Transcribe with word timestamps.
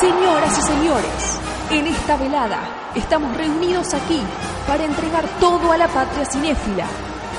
Señoras 0.00 0.56
y 0.56 0.62
señores, 0.62 1.40
en 1.70 1.88
esta 1.88 2.16
velada 2.16 2.60
estamos 2.94 3.36
reunidos 3.36 3.94
aquí 3.94 4.22
para 4.68 4.84
entregar 4.84 5.24
todo 5.40 5.72
a 5.72 5.76
la 5.76 5.88
patria 5.88 6.24
cinéfila. 6.24 6.84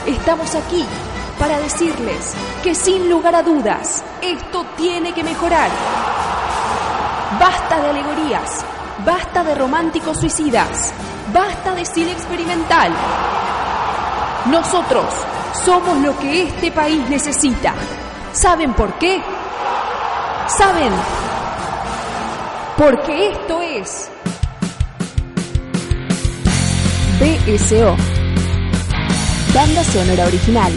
Estamos 0.06 0.54
aquí 0.56 0.86
para 1.40 1.58
decirles 1.58 2.34
que 2.62 2.76
sin 2.76 3.10
lugar 3.10 3.34
a 3.36 3.44
dudas, 3.44 4.04
esto 4.22 4.66
tiene 4.76 5.14
que 5.14 5.24
mejorar. 5.24 5.70
Basta 7.40 7.80
de 7.80 7.90
alegorías, 7.92 8.66
basta 9.06 9.42
de 9.46 9.56
románticos 9.56 10.20
suicidas, 10.20 10.94
basta 11.34 11.74
de 11.74 11.86
cine 11.86 12.12
experimental. 12.12 12.92
Nosotros 14.48 15.06
somos 15.64 15.98
lo 16.00 16.18
que 16.20 16.44
este 16.44 16.72
país 16.72 17.08
necesita. 17.10 17.74
¿Saben 18.34 18.74
por 18.74 18.96
qué? 18.96 19.24
¿Saben? 20.48 20.92
Porque 22.80 23.32
esto 23.32 23.62
es 23.62 24.10
BSO, 27.20 27.98
Banda 29.54 29.84
Sonora 29.84 30.26
Original, 30.28 30.72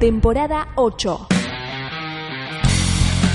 temporada 0.00 0.68
8. 0.76 1.28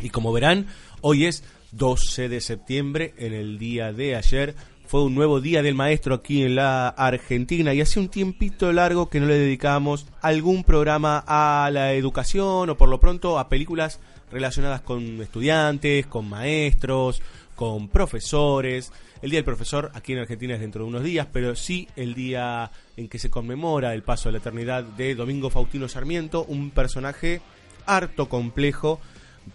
Y 0.00 0.10
como 0.10 0.32
verán, 0.32 0.66
hoy 1.00 1.26
es 1.26 1.44
12 1.72 2.28
de 2.28 2.40
septiembre, 2.40 3.14
en 3.18 3.32
el 3.32 3.58
día 3.58 3.92
de 3.92 4.14
ayer. 4.16 4.54
Fue 4.86 5.02
un 5.02 5.16
nuevo 5.16 5.40
día 5.40 5.62
del 5.62 5.74
maestro 5.74 6.14
aquí 6.14 6.44
en 6.44 6.54
la 6.54 6.88
Argentina 6.88 7.74
y 7.74 7.80
hace 7.80 7.98
un 7.98 8.08
tiempito 8.08 8.72
largo 8.72 9.08
que 9.08 9.18
no 9.18 9.26
le 9.26 9.36
dedicamos 9.36 10.06
algún 10.22 10.62
programa 10.62 11.24
a 11.26 11.68
la 11.72 11.94
educación 11.94 12.70
o 12.70 12.76
por 12.76 12.88
lo 12.88 13.00
pronto 13.00 13.40
a 13.40 13.48
películas 13.48 13.98
relacionadas 14.30 14.82
con 14.82 15.20
estudiantes, 15.20 16.06
con 16.06 16.28
maestros, 16.28 17.20
con 17.56 17.88
profesores. 17.88 18.92
El 19.22 19.30
Día 19.30 19.38
del 19.38 19.44
Profesor 19.44 19.90
aquí 19.94 20.12
en 20.12 20.20
Argentina 20.20 20.54
es 20.54 20.60
dentro 20.60 20.84
de 20.84 20.90
unos 20.90 21.02
días, 21.02 21.26
pero 21.32 21.56
sí 21.56 21.88
el 21.96 22.14
día 22.14 22.70
en 22.96 23.08
que 23.08 23.18
se 23.18 23.30
conmemora 23.30 23.94
el 23.94 24.04
paso 24.04 24.28
a 24.28 24.32
la 24.32 24.38
eternidad 24.38 24.84
de 24.84 25.16
Domingo 25.16 25.50
Faustino 25.50 25.88
Sarmiento, 25.88 26.44
un 26.44 26.70
personaje 26.70 27.40
harto 27.86 28.28
complejo, 28.28 29.00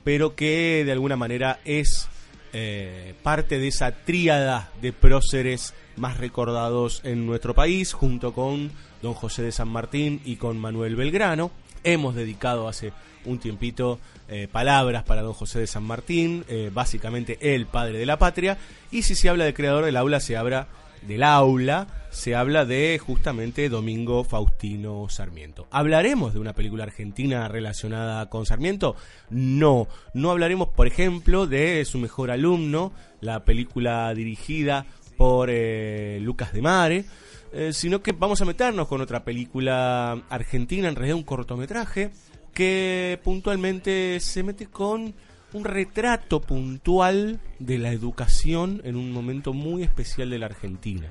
pero 0.04 0.36
que 0.36 0.84
de 0.84 0.92
alguna 0.92 1.16
manera 1.16 1.60
es 1.64 2.10
eh, 2.54 3.14
parte 3.24 3.60
de 3.60 3.70
esa 3.70 3.92
tríada 3.92 4.72
de 4.82 4.92
próceres 4.92 5.74
más 5.96 6.18
recordados 6.18 7.02
en 7.06 7.26
nuestro 7.26 7.54
país, 7.54 7.94
junto 7.94 8.34
con 8.34 8.72
don 9.02 9.14
José 9.14 9.44
de 9.44 9.52
San 9.52 9.70
Martín 9.70 10.22
y 10.26 10.36
con 10.36 10.60
Manuel 10.60 10.96
Belgrano. 10.96 11.52
Hemos 11.84 12.16
dedicado 12.16 12.68
hace 12.68 12.94
un 13.26 13.40
tiempito 13.40 14.00
eh, 14.28 14.48
palabras 14.52 15.04
para 15.04 15.22
don 15.22 15.34
José 15.34 15.60
de 15.60 15.68
San 15.68 15.84
Martín, 15.84 16.44
eh, 16.48 16.72
básicamente 16.74 17.38
el 17.54 17.66
padre 17.66 17.98
de 18.00 18.06
la 18.06 18.18
patria, 18.18 18.58
y 18.92 19.04
si 19.04 19.16
se 19.16 19.30
habla 19.30 19.46
de 19.46 19.54
creador 19.54 19.86
del 19.86 19.98
aula, 19.98 20.20
se 20.20 20.38
habla 20.38 20.68
del 21.02 21.24
aula, 21.24 21.88
se 22.12 22.36
habla 22.36 22.66
de 22.66 23.00
justamente 23.04 23.70
Domingo 23.70 24.24
Faustino 24.24 25.08
Sarmiento. 25.10 25.68
¿Hablaremos 25.72 26.34
de 26.34 26.40
una 26.40 26.54
película 26.54 26.84
argentina 26.84 27.48
relacionada 27.48 28.30
con 28.30 28.46
Sarmiento? 28.46 28.96
No, 29.30 29.88
no 30.14 30.32
hablaremos, 30.32 30.70
por 30.70 30.88
ejemplo, 30.88 31.48
de 31.48 31.84
su 31.86 31.98
mejor 31.98 32.32
alumno, 32.32 32.92
la 33.22 33.44
película 33.46 34.14
dirigida 34.14 34.86
por 35.22 35.52
eh, 35.52 36.18
Lucas 36.20 36.52
de 36.52 36.64
Mare, 36.64 37.06
eh, 37.54 37.74
sino 37.74 38.02
que 38.02 38.12
vamos 38.12 38.42
a 38.42 38.46
meternos 38.46 38.88
con 38.88 39.02
otra 39.02 39.24
película 39.24 40.14
argentina, 40.30 40.90
en 40.90 40.96
realidad 40.96 41.16
un 41.16 41.22
cortometraje, 41.22 42.10
que 42.56 43.20
puntualmente 43.24 44.20
se 44.20 44.42
mete 44.42 44.66
con 44.66 45.14
un 45.54 45.64
retrato 45.64 46.42
puntual 46.42 47.40
de 47.60 47.78
la 47.78 47.92
educación 47.92 48.82
en 48.84 48.96
un 48.96 49.12
momento 49.12 49.54
muy 49.54 49.84
especial 49.84 50.32
de 50.32 50.40
la 50.40 50.48
Argentina. 50.48 51.08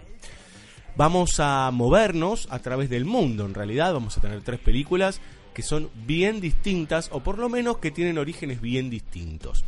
Vamos 0.97 1.38
a 1.38 1.70
movernos 1.70 2.49
a 2.50 2.59
través 2.59 2.91
del 2.91 3.04
mundo, 3.04 3.47
en 3.47 3.54
realidad 3.54 3.93
vamos 3.93 4.19
a 4.19 4.20
tener 4.20 4.43
tres 4.43 4.59
películas 4.59 5.20
que 5.54 5.62
son 5.62 5.88
bien 6.04 6.41
distintas 6.41 7.10
o 7.12 7.20
por 7.20 7.38
lo 7.38 7.49
menos 7.49 7.78
que 7.78 7.93
tienen 7.93 8.19
orígenes 8.19 8.60
bien 8.60 8.91
distintos. 8.91 9.65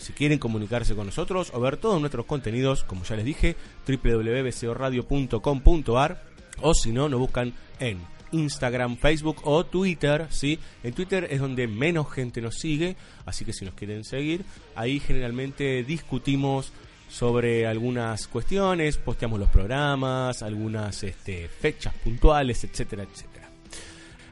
Si 0.00 0.12
quieren 0.14 0.38
comunicarse 0.38 0.94
con 0.94 1.04
nosotros 1.06 1.50
o 1.52 1.60
ver 1.60 1.76
todos 1.76 2.00
nuestros 2.00 2.24
contenidos, 2.24 2.84
como 2.84 3.04
ya 3.04 3.16
les 3.16 3.26
dije, 3.26 3.54
www.bcoradio.com.ar 3.86 6.22
o 6.62 6.74
si 6.74 6.90
no, 6.90 7.10
nos 7.10 7.20
buscan 7.20 7.52
en 7.78 7.98
Instagram, 8.32 8.96
Facebook 8.96 9.42
o 9.44 9.66
Twitter, 9.66 10.26
¿sí? 10.30 10.58
En 10.82 10.94
Twitter 10.94 11.28
es 11.30 11.40
donde 11.40 11.68
menos 11.68 12.10
gente 12.10 12.40
nos 12.40 12.54
sigue, 12.54 12.96
así 13.26 13.44
que 13.44 13.52
si 13.52 13.66
nos 13.66 13.74
quieren 13.74 14.04
seguir, 14.04 14.46
ahí 14.74 15.00
generalmente 15.00 15.84
discutimos 15.84 16.72
sobre 17.10 17.66
algunas 17.66 18.26
cuestiones, 18.26 18.96
posteamos 18.96 19.38
los 19.38 19.50
programas, 19.50 20.42
algunas 20.42 21.02
este, 21.02 21.46
fechas 21.48 21.92
puntuales, 22.02 22.64
etcétera, 22.64 23.02
etcétera. 23.02 23.50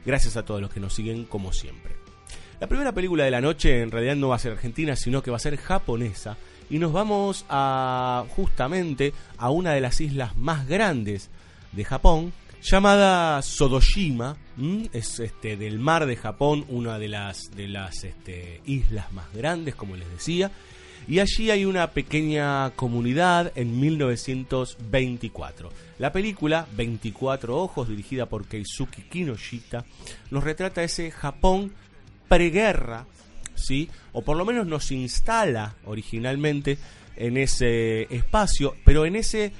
Gracias 0.03 0.35
a 0.35 0.43
todos 0.43 0.61
los 0.61 0.71
que 0.71 0.79
nos 0.79 0.95
siguen 0.95 1.25
como 1.25 1.53
siempre. 1.53 1.98
La 2.59 2.67
primera 2.67 2.91
película 2.91 3.23
de 3.23 3.31
la 3.31 3.39
noche 3.39 3.81
en 3.81 3.89
realidad 3.89 4.17
no 4.17 4.27
va 4.27 4.35
a 4.35 4.39
ser 4.39 4.51
argentina, 4.51 4.97
sino 4.97 5.23
que 5.23 5.31
va 5.31 5.37
a 5.37 5.39
ser 5.39 5.55
japonesa. 5.55 6.35
Y 6.69 6.77
nos 6.77 6.91
vamos 6.91 7.45
a 7.47 8.25
justamente 8.35 9.13
a 9.37 9.49
una 9.49 9.71
de 9.71 9.79
las 9.79 10.01
islas 10.01 10.35
más 10.35 10.67
grandes 10.67 11.29
de 11.71 11.85
Japón, 11.85 12.33
llamada 12.61 13.41
Sodoshima. 13.41 14.35
Es 14.91 15.21
este 15.21 15.55
del 15.55 15.79
mar 15.79 16.05
de 16.05 16.17
Japón, 16.17 16.65
una 16.67 16.99
de 16.99 17.07
las 17.07 17.49
de 17.55 17.69
las 17.69 18.03
este, 18.03 18.59
islas 18.65 19.09
más 19.13 19.33
grandes, 19.33 19.73
como 19.75 19.95
les 19.95 20.11
decía. 20.11 20.51
Y 21.07 21.19
allí 21.19 21.51
hay 21.51 21.63
una 21.63 21.91
pequeña 21.91 22.71
comunidad 22.71 23.53
en 23.55 23.79
1924. 23.79 25.71
La 25.97 26.11
película 26.11 26.67
24 26.75 27.57
ojos, 27.57 27.87
dirigida 27.87 28.25
por 28.25 28.45
Keisuke 28.45 29.07
Kinoshita, 29.09 29.85
nos 30.29 30.43
retrata 30.43 30.83
ese 30.83 31.09
Japón 31.09 31.71
preguerra, 32.29 33.05
¿sí? 33.55 33.89
O 34.13 34.21
por 34.21 34.37
lo 34.37 34.45
menos 34.45 34.65
nos 34.65 34.91
instala 34.91 35.75
originalmente 35.85 36.77
en 37.17 37.35
ese 37.37 38.03
espacio, 38.15 38.75
pero 38.85 39.05
en 39.05 39.17
ese 39.17 39.51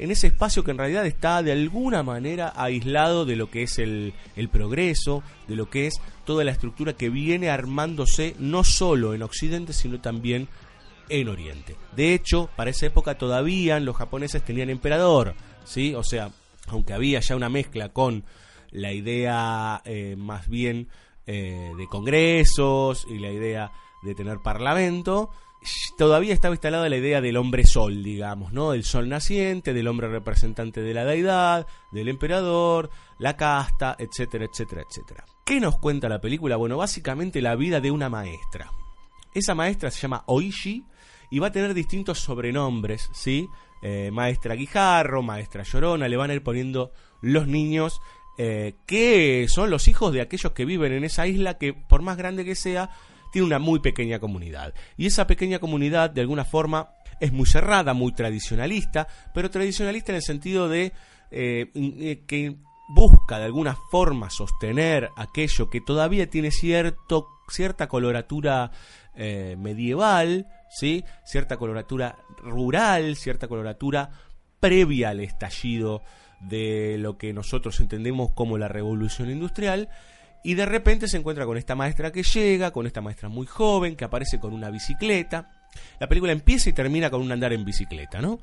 en 0.00 0.10
ese 0.10 0.28
espacio 0.28 0.64
que 0.64 0.70
en 0.70 0.78
realidad 0.78 1.04
está 1.04 1.42
de 1.42 1.52
alguna 1.52 2.02
manera 2.02 2.54
aislado 2.56 3.26
de 3.26 3.36
lo 3.36 3.50
que 3.50 3.64
es 3.64 3.78
el, 3.78 4.14
progreso, 4.50 5.22
de 5.46 5.56
lo 5.56 5.68
que 5.68 5.88
es 5.88 6.00
toda 6.24 6.42
la 6.42 6.52
estructura 6.52 6.94
que 6.94 7.10
viene 7.10 7.50
armándose 7.50 8.34
no 8.38 8.64
solo 8.64 9.12
en 9.12 9.22
Occidente, 9.22 9.74
sino 9.74 10.00
también 10.00 10.48
en 11.10 11.28
Oriente. 11.28 11.76
De 11.94 12.14
hecho, 12.14 12.48
para 12.56 12.70
esa 12.70 12.86
época 12.86 13.18
todavía 13.18 13.78
los 13.78 13.96
japoneses 13.96 14.42
tenían 14.42 14.70
emperador, 14.70 15.34
¿sí? 15.64 15.94
O 15.94 16.02
sea, 16.02 16.30
aunque 16.68 16.94
había 16.94 17.20
ya 17.20 17.36
una 17.36 17.50
mezcla 17.50 17.90
con 17.90 18.24
la 18.70 18.92
idea 18.92 19.82
eh, 19.84 20.14
más 20.16 20.48
bien 20.48 20.88
eh, 21.32 21.72
de 21.76 21.86
congresos 21.86 23.06
y 23.08 23.20
la 23.20 23.30
idea 23.30 23.70
de 24.02 24.16
tener 24.16 24.40
parlamento, 24.40 25.30
todavía 25.96 26.34
estaba 26.34 26.54
instalada 26.54 26.88
la 26.88 26.96
idea 26.96 27.20
del 27.20 27.36
hombre 27.36 27.64
sol, 27.66 28.02
digamos, 28.02 28.52
¿no? 28.52 28.72
El 28.72 28.82
sol 28.82 29.08
naciente, 29.08 29.72
del 29.72 29.86
hombre 29.86 30.08
representante 30.08 30.80
de 30.80 30.92
la 30.92 31.04
deidad, 31.04 31.68
del 31.92 32.08
emperador, 32.08 32.90
la 33.18 33.36
casta, 33.36 33.94
etcétera, 33.96 34.46
etcétera, 34.46 34.82
etcétera. 34.82 35.24
¿Qué 35.44 35.60
nos 35.60 35.78
cuenta 35.78 36.08
la 36.08 36.20
película? 36.20 36.56
Bueno, 36.56 36.76
básicamente 36.76 37.40
la 37.40 37.54
vida 37.54 37.80
de 37.80 37.92
una 37.92 38.08
maestra. 38.08 38.72
Esa 39.32 39.54
maestra 39.54 39.92
se 39.92 40.00
llama 40.00 40.24
Oishi 40.26 40.84
y 41.30 41.38
va 41.38 41.46
a 41.46 41.52
tener 41.52 41.74
distintos 41.74 42.18
sobrenombres, 42.18 43.08
¿sí? 43.12 43.48
Eh, 43.82 44.10
maestra 44.12 44.56
Guijarro, 44.56 45.22
maestra 45.22 45.62
Llorona, 45.62 46.08
le 46.08 46.16
van 46.16 46.30
a 46.30 46.34
ir 46.34 46.42
poniendo 46.42 46.90
los 47.20 47.46
niños 47.46 48.00
eh, 48.42 48.76
que 48.86 49.48
son 49.50 49.68
los 49.68 49.86
hijos 49.86 50.14
de 50.14 50.22
aquellos 50.22 50.52
que 50.52 50.64
viven 50.64 50.94
en 50.94 51.04
esa 51.04 51.26
isla 51.26 51.58
que, 51.58 51.74
por 51.74 52.00
más 52.00 52.16
grande 52.16 52.42
que 52.42 52.54
sea, 52.54 52.88
tiene 53.32 53.46
una 53.46 53.58
muy 53.58 53.80
pequeña 53.80 54.18
comunidad. 54.18 54.72
Y 54.96 55.04
esa 55.04 55.26
pequeña 55.26 55.58
comunidad, 55.58 56.08
de 56.08 56.22
alguna 56.22 56.46
forma, 56.46 56.94
es 57.20 57.34
muy 57.34 57.44
cerrada, 57.44 57.92
muy 57.92 58.12
tradicionalista, 58.12 59.06
pero 59.34 59.50
tradicionalista 59.50 60.12
en 60.12 60.16
el 60.16 60.22
sentido 60.22 60.70
de 60.70 60.94
eh, 61.30 61.70
eh, 61.74 62.22
que 62.26 62.56
busca 62.88 63.38
de 63.38 63.44
alguna 63.44 63.76
forma 63.90 64.30
sostener 64.30 65.10
aquello 65.16 65.68
que 65.68 65.82
todavía 65.82 66.30
tiene 66.30 66.50
cierto, 66.50 67.28
cierta 67.46 67.88
coloratura 67.88 68.70
medieval, 69.58 70.46
¿sí? 70.70 71.04
cierta 71.26 71.58
coloratura 71.58 72.16
rural, 72.42 73.16
cierta 73.16 73.48
coloratura 73.48 74.08
previa 74.60 75.10
al 75.10 75.20
estallido 75.20 76.02
de 76.40 76.96
lo 76.98 77.18
que 77.18 77.32
nosotros 77.32 77.80
entendemos 77.80 78.32
como 78.32 78.58
la 78.58 78.68
revolución 78.68 79.30
industrial 79.30 79.88
y 80.42 80.54
de 80.54 80.66
repente 80.66 81.06
se 81.06 81.18
encuentra 81.18 81.44
con 81.44 81.58
esta 81.58 81.74
maestra 81.74 82.12
que 82.12 82.22
llega, 82.22 82.72
con 82.72 82.86
esta 82.86 83.00
maestra 83.00 83.28
muy 83.28 83.46
joven, 83.46 83.94
que 83.94 84.04
aparece 84.04 84.40
con 84.40 84.54
una 84.54 84.70
bicicleta. 84.70 85.50
La 85.98 86.08
película 86.08 86.32
empieza 86.32 86.70
y 86.70 86.72
termina 86.72 87.10
con 87.10 87.20
un 87.20 87.30
andar 87.30 87.52
en 87.52 87.64
bicicleta, 87.64 88.20
¿no? 88.20 88.40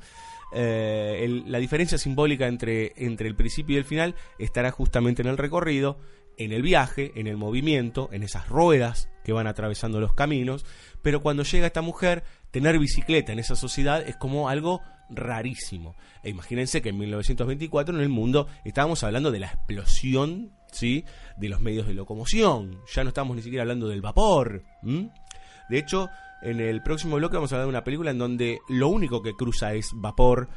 Eh, 0.52 1.42
la 1.46 1.58
diferencia 1.58 1.98
simbólica 1.98 2.46
entre, 2.46 2.92
entre 2.96 3.28
el 3.28 3.34
principio 3.34 3.74
y 3.74 3.78
el 3.78 3.84
final 3.84 4.14
estará 4.38 4.70
justamente 4.70 5.22
en 5.22 5.28
el 5.28 5.36
recorrido, 5.36 5.98
en 6.38 6.52
el 6.52 6.62
viaje, 6.62 7.12
en 7.16 7.26
el 7.26 7.36
movimiento, 7.36 8.08
en 8.12 8.22
esas 8.22 8.48
ruedas 8.48 9.10
que 9.24 9.32
van 9.32 9.46
atravesando 9.46 10.00
los 10.00 10.14
caminos, 10.14 10.64
pero 11.02 11.20
cuando 11.20 11.42
llega 11.42 11.66
esta 11.66 11.82
mujer, 11.82 12.22
tener 12.50 12.78
bicicleta 12.78 13.32
en 13.32 13.40
esa 13.40 13.56
sociedad 13.56 14.06
es 14.08 14.16
como 14.16 14.48
algo 14.48 14.80
rarísimo. 15.10 15.94
E 16.22 16.30
imagínense 16.30 16.82
que 16.82 16.90
en 16.90 16.98
1924 16.98 17.94
en 17.94 18.00
el 18.00 18.08
mundo 18.08 18.48
estábamos 18.64 19.02
hablando 19.04 19.30
de 19.30 19.40
la 19.40 19.48
explosión 19.48 20.52
¿sí? 20.72 21.04
de 21.36 21.48
los 21.48 21.60
medios 21.60 21.86
de 21.86 21.94
locomoción. 21.94 22.80
Ya 22.94 23.04
no 23.04 23.08
estamos 23.08 23.36
ni 23.36 23.42
siquiera 23.42 23.62
hablando 23.62 23.88
del 23.88 24.02
vapor. 24.02 24.64
De 24.82 25.78
hecho, 25.78 26.08
en 26.42 26.60
el 26.60 26.82
próximo 26.82 27.16
bloque 27.16 27.36
vamos 27.36 27.52
a 27.52 27.56
hablar 27.56 27.66
de 27.66 27.70
una 27.70 27.84
película 27.84 28.10
en 28.10 28.18
donde 28.18 28.60
lo 28.68 28.88
único 28.88 29.22
que 29.22 29.34
cruza 29.34 29.74
es 29.74 29.90
vapor 29.94 30.48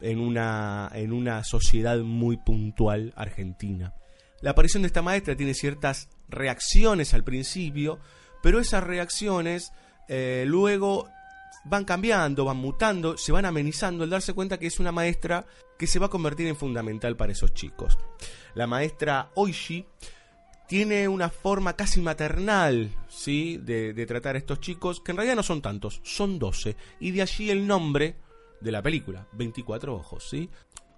en 0.00 0.20
una, 0.20 0.90
en 0.94 1.12
una 1.12 1.44
sociedad 1.44 1.98
muy 1.98 2.36
puntual 2.36 3.12
argentina. 3.16 3.94
La 4.40 4.50
aparición 4.50 4.82
de 4.82 4.86
esta 4.86 5.02
maestra 5.02 5.36
tiene 5.36 5.54
ciertas 5.54 6.08
reacciones 6.28 7.12
al 7.14 7.24
principio, 7.24 7.98
pero 8.42 8.60
esas 8.60 8.84
reacciones 8.84 9.72
eh, 10.08 10.44
luego 10.46 11.08
van 11.64 11.84
cambiando, 11.84 12.44
van 12.44 12.56
mutando, 12.56 13.16
se 13.16 13.32
van 13.32 13.44
amenizando 13.44 14.04
al 14.04 14.10
darse 14.10 14.32
cuenta 14.32 14.58
que 14.58 14.66
es 14.66 14.80
una 14.80 14.92
maestra 14.92 15.46
que 15.78 15.86
se 15.86 15.98
va 15.98 16.06
a 16.06 16.10
convertir 16.10 16.46
en 16.46 16.56
fundamental 16.56 17.16
para 17.16 17.32
esos 17.32 17.54
chicos. 17.54 17.98
La 18.54 18.66
maestra 18.66 19.30
Oishi 19.34 19.86
tiene 20.68 21.08
una 21.08 21.30
forma 21.30 21.74
casi 21.74 22.00
maternal, 22.00 22.94
¿sí? 23.08 23.56
De, 23.56 24.06
tratar 24.06 24.34
a 24.34 24.38
estos 24.38 24.60
chicos, 24.60 25.00
que 25.00 25.12
en 25.12 25.16
realidad 25.16 25.36
no 25.36 25.42
son 25.42 25.62
tantos, 25.62 26.00
son 26.04 26.38
12. 26.38 26.76
Y 27.00 27.10
de 27.12 27.22
allí 27.22 27.50
el 27.50 27.66
nombre 27.66 28.16
de 28.60 28.70
la 28.70 28.82
película, 28.82 29.26
24 29.32 29.94
ojos, 29.94 30.28
¿sí? 30.28 30.50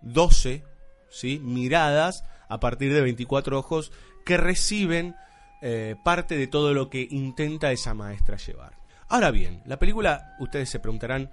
12, 0.03 0.65
¿sí? 1.09 1.39
Miradas 1.39 2.25
a 2.49 2.59
partir 2.59 2.93
de 2.93 3.01
24 3.01 3.59
ojos 3.59 3.93
que 4.25 4.37
reciben 4.37 5.15
eh, 5.63 5.95
parte 6.05 6.37
de 6.37 6.49
todo 6.49 6.75
lo 6.75 6.91
que 6.91 7.07
intenta 7.09 7.71
esa 7.71 7.95
maestra 7.95 8.39
llevar. 8.39 8.80
Ahora 9.11 9.33
bien, 9.33 9.61
la 9.67 9.77
película, 9.77 10.37
ustedes 10.39 10.71
se 10.71 10.79
preguntarán, 10.79 11.31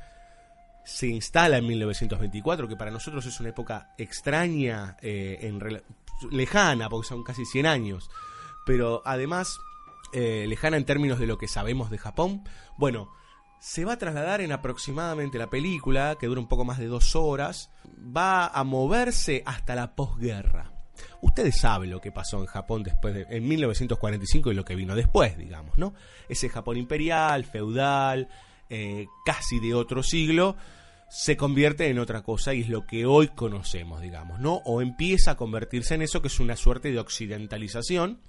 se 0.84 1.06
instala 1.06 1.58
en 1.58 1.68
1924, 1.68 2.68
que 2.68 2.76
para 2.76 2.90
nosotros 2.90 3.24
es 3.28 3.40
una 3.40 3.50
época 3.50 3.94
extraña, 4.00 4.98
eh, 5.00 5.38
en 5.42 5.60
lejana, 6.32 6.90
porque 6.90 7.08
son 7.08 7.24
casi 7.24 7.46
100 7.46 7.68
años, 7.68 8.10
pero 8.66 9.04
además 9.06 9.60
eh, 10.12 10.46
lejana 10.48 10.78
en 10.78 10.86
términos 10.86 11.20
de 11.20 11.28
lo 11.28 11.38
que 11.38 11.48
sabemos 11.48 11.92
de 11.92 12.00
Japón. 12.00 12.44
Bueno, 12.78 13.12
se 13.60 13.86
va 13.86 13.94
a 13.94 13.98
trasladar 13.98 14.42
en 14.42 14.54
aproximadamente 14.54 15.38
la 15.38 15.52
película, 15.52 16.18
que 16.20 16.26
dura 16.26 16.42
un 16.42 16.48
poco 16.48 16.66
más 16.66 16.80
de 16.80 16.88
dos 16.88 17.16
horas, 17.16 17.70
va 17.96 18.48
a 18.48 18.64
moverse 18.64 19.44
hasta 19.46 19.76
la 19.76 19.96
posguerra. 19.96 20.77
Ustedes 21.22 21.60
saben 21.60 21.90
lo 21.90 22.02
que 22.02 22.12
pasó 22.12 22.40
en 22.40 22.46
Japón 22.46 22.84
después 22.84 23.14
de, 23.14 23.26
en 23.30 23.48
1945 23.48 24.52
y 24.52 24.56
lo 24.56 24.66
que 24.66 24.76
vino 24.76 24.96
después, 24.96 25.38
digamos, 25.38 25.78
¿no? 25.78 25.94
Ese 26.30 26.50
Japón 26.50 26.78
imperial, 26.78 27.46
feudal, 27.46 28.28
eh, 28.70 29.08
casi 29.26 29.60
de 29.60 29.74
otro 29.74 30.04
siglo, 30.04 30.56
se 31.10 31.38
convierte 31.38 31.90
en 31.90 32.00
otra 32.00 32.22
cosa 32.22 32.54
y 32.54 32.62
es 32.62 32.70
lo 32.70 32.86
que 32.86 33.06
hoy 33.06 33.30
conocemos, 33.30 34.02
digamos, 34.02 34.40
¿no? 34.40 34.56
O 34.66 34.82
empieza 34.82 35.32
a 35.32 35.38
convertirse 35.38 35.96
en 35.96 36.02
eso 36.02 36.22
que 36.22 36.28
es 36.28 36.40
una 36.40 36.56
suerte 36.56 36.92
de 36.92 37.00
occidentalización, 37.00 38.20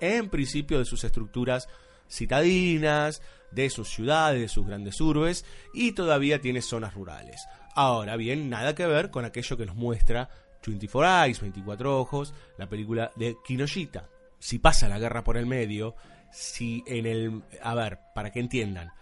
en 0.00 0.28
principio 0.30 0.78
de 0.78 0.84
sus 0.84 1.04
estructuras 1.04 1.68
citadinas, 2.08 3.20
de 3.50 3.70
sus 3.70 3.88
ciudades, 3.88 4.40
de 4.40 4.48
sus 4.48 4.66
grandes 4.66 5.00
urbes, 5.00 5.44
y 5.74 5.92
todavía 5.92 6.40
tiene 6.40 6.62
zonas 6.62 6.94
rurales. 6.94 7.46
Ahora 7.74 8.16
bien, 8.16 8.48
nada 8.48 8.74
que 8.74 8.86
ver 8.86 9.10
con 9.10 9.24
aquello 9.24 9.56
que 9.56 9.66
nos 9.66 9.76
muestra 9.76 10.30
24 10.66 11.24
Eyes, 11.24 11.40
24 11.40 12.00
Ojos, 12.00 12.34
la 12.58 12.68
película 12.68 13.10
de 13.16 13.36
Kinoshita. 13.44 14.08
Si 14.38 14.58
pasa 14.58 14.88
la 14.88 14.98
guerra 14.98 15.24
por 15.24 15.36
el 15.36 15.46
medio, 15.46 15.94
si 16.30 16.82
en 16.86 17.06
el... 17.06 17.42
A 17.62 17.74
ver, 17.74 17.98
para 18.14 18.30
que 18.30 18.40
entiendan, 18.40 18.92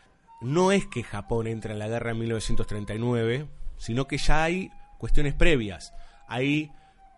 no 0.40 0.72
es 0.72 0.86
que 0.86 1.02
Japón 1.02 1.46
entra 1.46 1.72
en 1.72 1.78
la 1.78 1.88
guerra 1.88 2.12
en 2.12 2.18
1939, 2.18 3.48
sino 3.76 4.06
que 4.06 4.18
ya 4.18 4.44
hay 4.44 4.70
cuestiones 4.98 5.34
previas. 5.34 5.92
Hay 6.28 6.70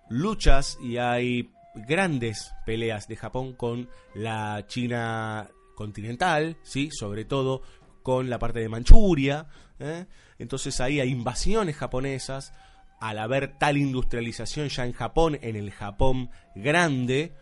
luchas 0.08 0.78
y 0.82 0.96
hay 0.96 1.50
grandes 1.74 2.54
peleas 2.64 3.08
de 3.08 3.16
Japón 3.16 3.52
con 3.54 3.88
la 4.14 4.64
China 4.66 5.48
continental, 5.74 6.56
¿sí? 6.62 6.90
sobre 6.90 7.24
todo 7.24 7.62
con 8.02 8.30
la 8.30 8.38
parte 8.38 8.60
de 8.60 8.68
Manchuria. 8.68 9.46
¿eh? 9.78 10.06
Entonces 10.38 10.80
ahí 10.80 11.00
hay 11.00 11.10
invasiones 11.10 11.76
japonesas, 11.76 12.52
al 13.00 13.18
haber 13.18 13.58
tal 13.58 13.76
industrialización 13.76 14.68
ya 14.68 14.86
en 14.86 14.92
Japón, 14.92 15.38
en 15.42 15.56
el 15.56 15.70
Japón 15.70 16.30
grande, 16.54 17.34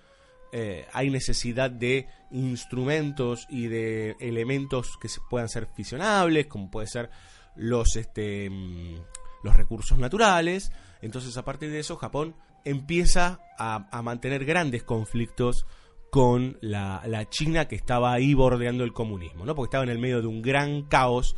eh, 0.53 0.87
hay 0.93 1.11
necesidad 1.11 1.71
de 1.71 2.07
instrumentos 2.31 3.47
y 3.49 3.67
de 3.69 4.17
elementos 4.21 4.97
que 5.01 5.09
puedan 5.29 5.49
ser 5.49 5.67
fisionables, 5.75 6.47
como 6.47 6.71
puede 6.71 6.87
ser 6.87 7.11
los, 7.57 7.97
este, 7.97 8.51
mm, 8.51 8.97
los 9.43 9.57
recursos 9.57 9.99
naturales. 9.99 10.73
Entonces, 11.03 11.37
a 11.37 11.45
partir 11.45 11.71
de 11.71 11.81
eso, 11.81 11.97
Japón 11.97 12.37
empieza 12.65 13.41
a, 13.59 14.03
mantener 14.03 14.45
grandes 14.45 14.85
conflictos 14.85 15.67
con 16.11 16.57
la, 16.61 17.03
la, 17.07 17.29
China 17.29 17.67
que 17.67 17.77
estaba 17.77 18.13
ahí 18.13 18.35
bordeando 18.35 18.85
el 18.85 18.93
comunismo, 18.93 19.45
¿no? 19.45 19.55
Porque 19.55 19.69
estaba 19.69 19.85
en 19.85 19.91
el 19.91 19.99
medio 19.99 20.21
de 20.21 20.29
un 20.29 20.41
gran 20.41 20.83
caos 20.83 21.37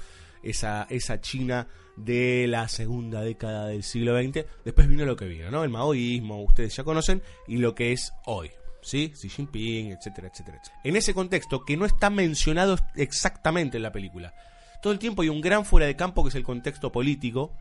esa, 0.51 0.87
esa 0.91 1.21
China 1.21 1.69
de 1.97 2.47
la 2.49 2.69
segunda 2.69 3.23
década 3.23 3.69
del 3.69 3.83
siglo 3.83 4.17
XX. 4.21 4.45
Después 4.65 4.89
vino 4.89 5.05
lo 5.05 5.17
que 5.17 5.27
vino, 5.27 5.51
¿no? 5.51 5.65
El 5.65 5.71
maoísmo, 5.71 6.43
ustedes 6.43 6.77
ya 6.77 6.85
conocen, 6.85 7.23
y 7.47 7.57
lo 7.57 7.75
que 7.75 7.93
es 7.93 8.13
hoy. 8.27 8.51
¿Sí? 8.83 9.13
Xi 9.17 9.29
Jinping, 9.29 9.91
etcétera, 9.91 10.29
etcétera, 10.29 10.59
etcétera. 10.63 10.81
En 10.85 10.95
ese 10.95 11.13
contexto, 11.13 11.65
que 11.65 11.77
no 11.77 11.87
está 11.87 12.09
mencionado 12.09 12.77
exactamente 12.95 13.79
en 13.79 13.83
la 13.83 13.91
película, 13.91 14.33
todo 14.81 14.93
el 14.93 15.01
tiempo 15.01 15.23
hay 15.23 15.29
un 15.29 15.41
gran 15.41 15.65
fuera 15.65 15.87
de 15.87 15.97
campo 15.97 16.23
que 16.23 16.29
es 16.29 16.35
el 16.37 16.45
contexto 16.45 16.93
político. 16.93 17.53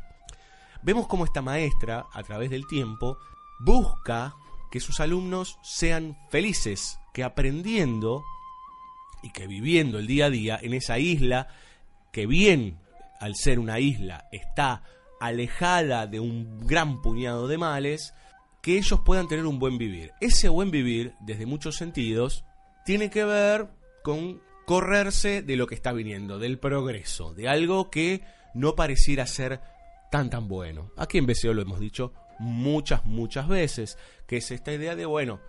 Vemos 0.84 1.08
cómo 1.08 1.25
esta 1.25 1.42
maestra, 1.42 2.06
a 2.13 2.22
través 2.22 2.51
del 2.51 2.68
tiempo, 2.68 3.18
busca 3.60 4.36
que 4.70 4.80
sus 4.80 5.00
alumnos 5.00 5.58
sean 5.63 6.15
felices, 6.30 7.00
que 7.13 7.24
aprendiendo 7.24 8.24
y 9.24 9.32
que 9.32 9.48
viviendo 9.48 9.98
el 9.98 10.06
día 10.06 10.25
a 10.25 10.30
día 10.30 10.60
en 10.62 10.75
esa 10.75 11.00
isla 11.00 11.48
que 12.16 12.28
bien 12.28 12.80
al 13.20 13.36
ser 13.36 13.60
una 13.60 13.82
isla 13.82 14.30
está 14.32 14.84
alejada 15.20 16.08
de 16.08 16.22
un 16.22 16.66
gran 16.66 17.02
puñado 17.02 17.50
de 17.50 17.58
males, 17.58 18.14
que 18.62 18.78
ellos 18.78 19.02
puedan 19.04 19.28
tener 19.28 19.46
un 19.46 19.60
buen 19.60 19.78
vivir. 19.78 20.14
Ese 20.22 20.48
buen 20.48 20.72
vivir, 20.72 21.14
desde 21.20 21.46
muchos 21.46 21.76
sentidos, 21.76 22.46
tiene 22.86 23.10
que 23.10 23.26
ver 23.26 23.68
con 24.02 24.42
correrse 24.66 25.42
de 25.42 25.58
lo 25.58 25.68
que 25.68 25.76
está 25.76 25.92
viniendo, 25.92 26.40
del 26.40 26.58
progreso, 26.58 27.34
de 27.34 27.50
algo 27.50 27.92
que 27.92 28.22
no 28.54 28.76
pareciera 28.76 29.28
ser 29.28 29.60
tan 30.10 30.30
tan 30.30 30.48
bueno. 30.48 30.92
Aquí 30.96 31.18
en 31.18 31.26
BCO 31.26 31.54
lo 31.54 31.64
hemos 31.64 31.82
dicho 31.82 32.14
muchas, 32.40 33.04
muchas 33.06 33.50
veces, 33.50 33.98
que 34.26 34.38
es 34.38 34.52
esta 34.52 34.72
idea 34.72 34.96
de, 34.96 35.06
bueno, 35.06 35.42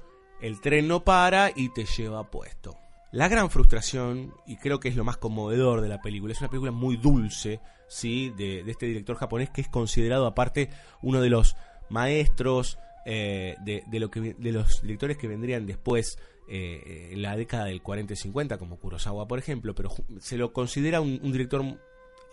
el 0.42 0.60
tren 0.60 0.88
no 0.88 1.04
para 1.04 1.52
y 1.54 1.72
te 1.72 1.84
lleva 1.84 2.28
puesto. 2.28 2.76
La 3.16 3.28
gran 3.28 3.48
frustración, 3.48 4.34
y 4.46 4.56
creo 4.56 4.78
que 4.78 4.90
es 4.90 4.94
lo 4.94 5.02
más 5.02 5.16
conmovedor 5.16 5.80
de 5.80 5.88
la 5.88 6.02
película, 6.02 6.34
es 6.34 6.40
una 6.42 6.50
película 6.50 6.70
muy 6.70 6.98
dulce, 6.98 7.62
¿sí? 7.88 8.30
De, 8.36 8.60
este 8.66 8.84
director 8.84 9.16
japonés 9.16 9.48
que 9.48 9.62
es 9.62 9.68
considerado 9.68 10.26
aparte 10.26 10.68
uno 11.00 11.22
de 11.22 11.30
los 11.30 11.56
maestros 11.88 12.78
eh, 13.06 13.56
de, 13.64 13.84
de 13.88 14.52
los 14.52 14.82
directores 14.82 15.16
que 15.16 15.28
vendrían 15.28 15.64
después 15.64 16.18
eh, 16.46 17.08
en 17.12 17.22
la 17.22 17.34
década 17.38 17.64
del 17.64 17.80
40 17.80 18.12
y 18.12 18.16
50, 18.16 18.58
como 18.58 18.78
Kurosawa, 18.78 19.26
por 19.26 19.38
ejemplo, 19.38 19.74
pero 19.74 19.94
se 20.20 20.36
lo 20.36 20.52
considera 20.52 21.00
un, 21.00 21.18
un 21.22 21.32
director 21.32 21.64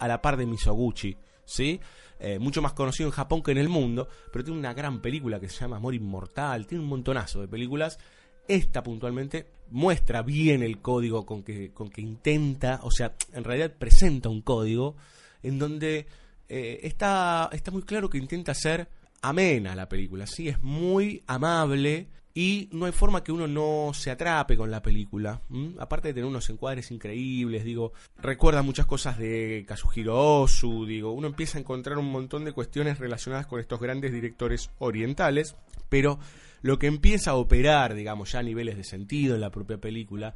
a 0.01 0.07
la 0.09 0.21
par 0.21 0.35
de 0.35 0.45
Misoguchi, 0.47 1.15
¿sí? 1.45 1.79
Eh, 2.19 2.39
mucho 2.39 2.61
más 2.61 2.73
conocido 2.73 3.07
en 3.07 3.13
Japón 3.13 3.41
que 3.41 3.51
en 3.51 3.57
el 3.57 3.69
mundo, 3.69 4.09
pero 4.33 4.43
tiene 4.43 4.59
una 4.59 4.73
gran 4.73 5.01
película 5.01 5.39
que 5.39 5.47
se 5.47 5.61
llama 5.61 5.77
Amor 5.77 5.95
Inmortal, 5.95 6.67
tiene 6.67 6.83
un 6.83 6.89
montonazo 6.89 7.39
de 7.39 7.47
películas. 7.47 7.97
Esta 8.45 8.83
puntualmente 8.83 9.47
muestra 9.73 10.21
bien 10.21 10.61
el 10.61 10.79
código 10.79 11.25
con 11.25 11.43
que, 11.43 11.71
con 11.71 11.89
que 11.89 12.01
intenta, 12.01 12.79
o 12.83 12.91
sea, 12.91 13.15
en 13.33 13.43
realidad 13.43 13.73
presenta 13.77 14.29
un 14.29 14.41
código 14.41 14.95
en 15.41 15.57
donde 15.57 16.05
eh, 16.47 16.79
está, 16.83 17.49
está 17.51 17.71
muy 17.71 17.81
claro 17.81 18.07
que 18.07 18.19
intenta 18.19 18.53
ser 18.53 18.87
amena 19.23 19.75
la 19.75 19.89
película, 19.89 20.27
sí, 20.27 20.47
es 20.47 20.61
muy 20.61 21.23
amable 21.25 22.07
y 22.35 22.69
no 22.71 22.85
hay 22.85 22.91
forma 22.91 23.23
que 23.23 23.31
uno 23.31 23.47
no 23.47 23.91
se 23.93 24.11
atrape 24.11 24.55
con 24.57 24.69
la 24.69 24.81
película. 24.81 25.41
Aparte 25.79 26.09
de 26.09 26.13
tener 26.15 26.27
unos 26.27 26.49
encuadres 26.51 26.91
increíbles, 26.91 27.63
digo, 27.63 27.93
recuerda 28.19 28.61
muchas 28.61 28.85
cosas 28.85 29.17
de 29.17 29.65
Kazuhiro 29.67 30.41
Ozu, 30.41 30.85
digo, 30.85 31.13
uno 31.13 31.27
empieza 31.27 31.57
a 31.57 31.61
encontrar 31.61 31.97
un 31.97 32.11
montón 32.11 32.45
de 32.45 32.51
cuestiones 32.51 32.99
relacionadas 32.99 33.47
con 33.47 33.59
estos 33.59 33.79
grandes 33.79 34.13
directores 34.13 34.69
orientales, 34.77 35.55
pero 35.89 36.19
lo 36.63 36.79
que 36.79 36.87
empieza 36.87 37.31
a 37.31 37.35
operar, 37.35 37.93
digamos, 37.93 38.31
ya 38.31 38.39
a 38.39 38.43
niveles 38.43 38.77
de 38.77 38.85
sentido 38.85 39.35
en 39.35 39.41
la 39.41 39.51
propia 39.51 39.77
película, 39.77 40.33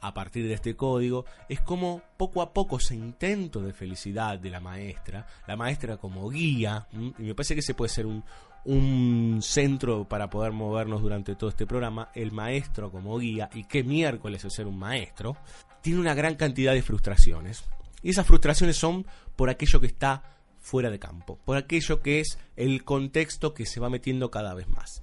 a 0.00 0.12
partir 0.12 0.48
de 0.48 0.54
este 0.54 0.74
código, 0.74 1.24
es 1.48 1.60
como 1.60 2.02
poco 2.16 2.42
a 2.42 2.52
poco 2.52 2.78
ese 2.78 2.96
intento 2.96 3.62
de 3.62 3.72
felicidad 3.72 4.40
de 4.40 4.50
la 4.50 4.58
maestra, 4.58 5.24
la 5.46 5.56
maestra 5.56 5.96
como 5.96 6.28
guía, 6.28 6.88
y 6.92 7.22
me 7.22 7.34
parece 7.36 7.54
que 7.54 7.60
ese 7.60 7.74
puede 7.74 7.90
ser 7.90 8.06
un, 8.06 8.24
un 8.64 9.38
centro 9.40 10.08
para 10.08 10.28
poder 10.28 10.50
movernos 10.50 11.00
durante 11.00 11.36
todo 11.36 11.48
este 11.48 11.64
programa, 11.64 12.10
el 12.16 12.32
maestro 12.32 12.90
como 12.90 13.16
guía, 13.16 13.48
y 13.54 13.62
qué 13.62 13.84
miércoles 13.84 14.44
es 14.44 14.52
ser 14.52 14.66
un 14.66 14.76
maestro, 14.76 15.36
tiene 15.80 16.00
una 16.00 16.14
gran 16.14 16.34
cantidad 16.34 16.72
de 16.74 16.82
frustraciones. 16.82 17.64
Y 18.02 18.10
esas 18.10 18.26
frustraciones 18.26 18.76
son 18.76 19.06
por 19.36 19.48
aquello 19.48 19.78
que 19.78 19.86
está 19.86 20.24
fuera 20.58 20.90
de 20.90 20.98
campo, 20.98 21.38
por 21.44 21.56
aquello 21.56 22.02
que 22.02 22.18
es 22.18 22.36
el 22.56 22.82
contexto 22.82 23.54
que 23.54 23.64
se 23.64 23.78
va 23.78 23.88
metiendo 23.88 24.32
cada 24.32 24.54
vez 24.54 24.68
más 24.68 25.00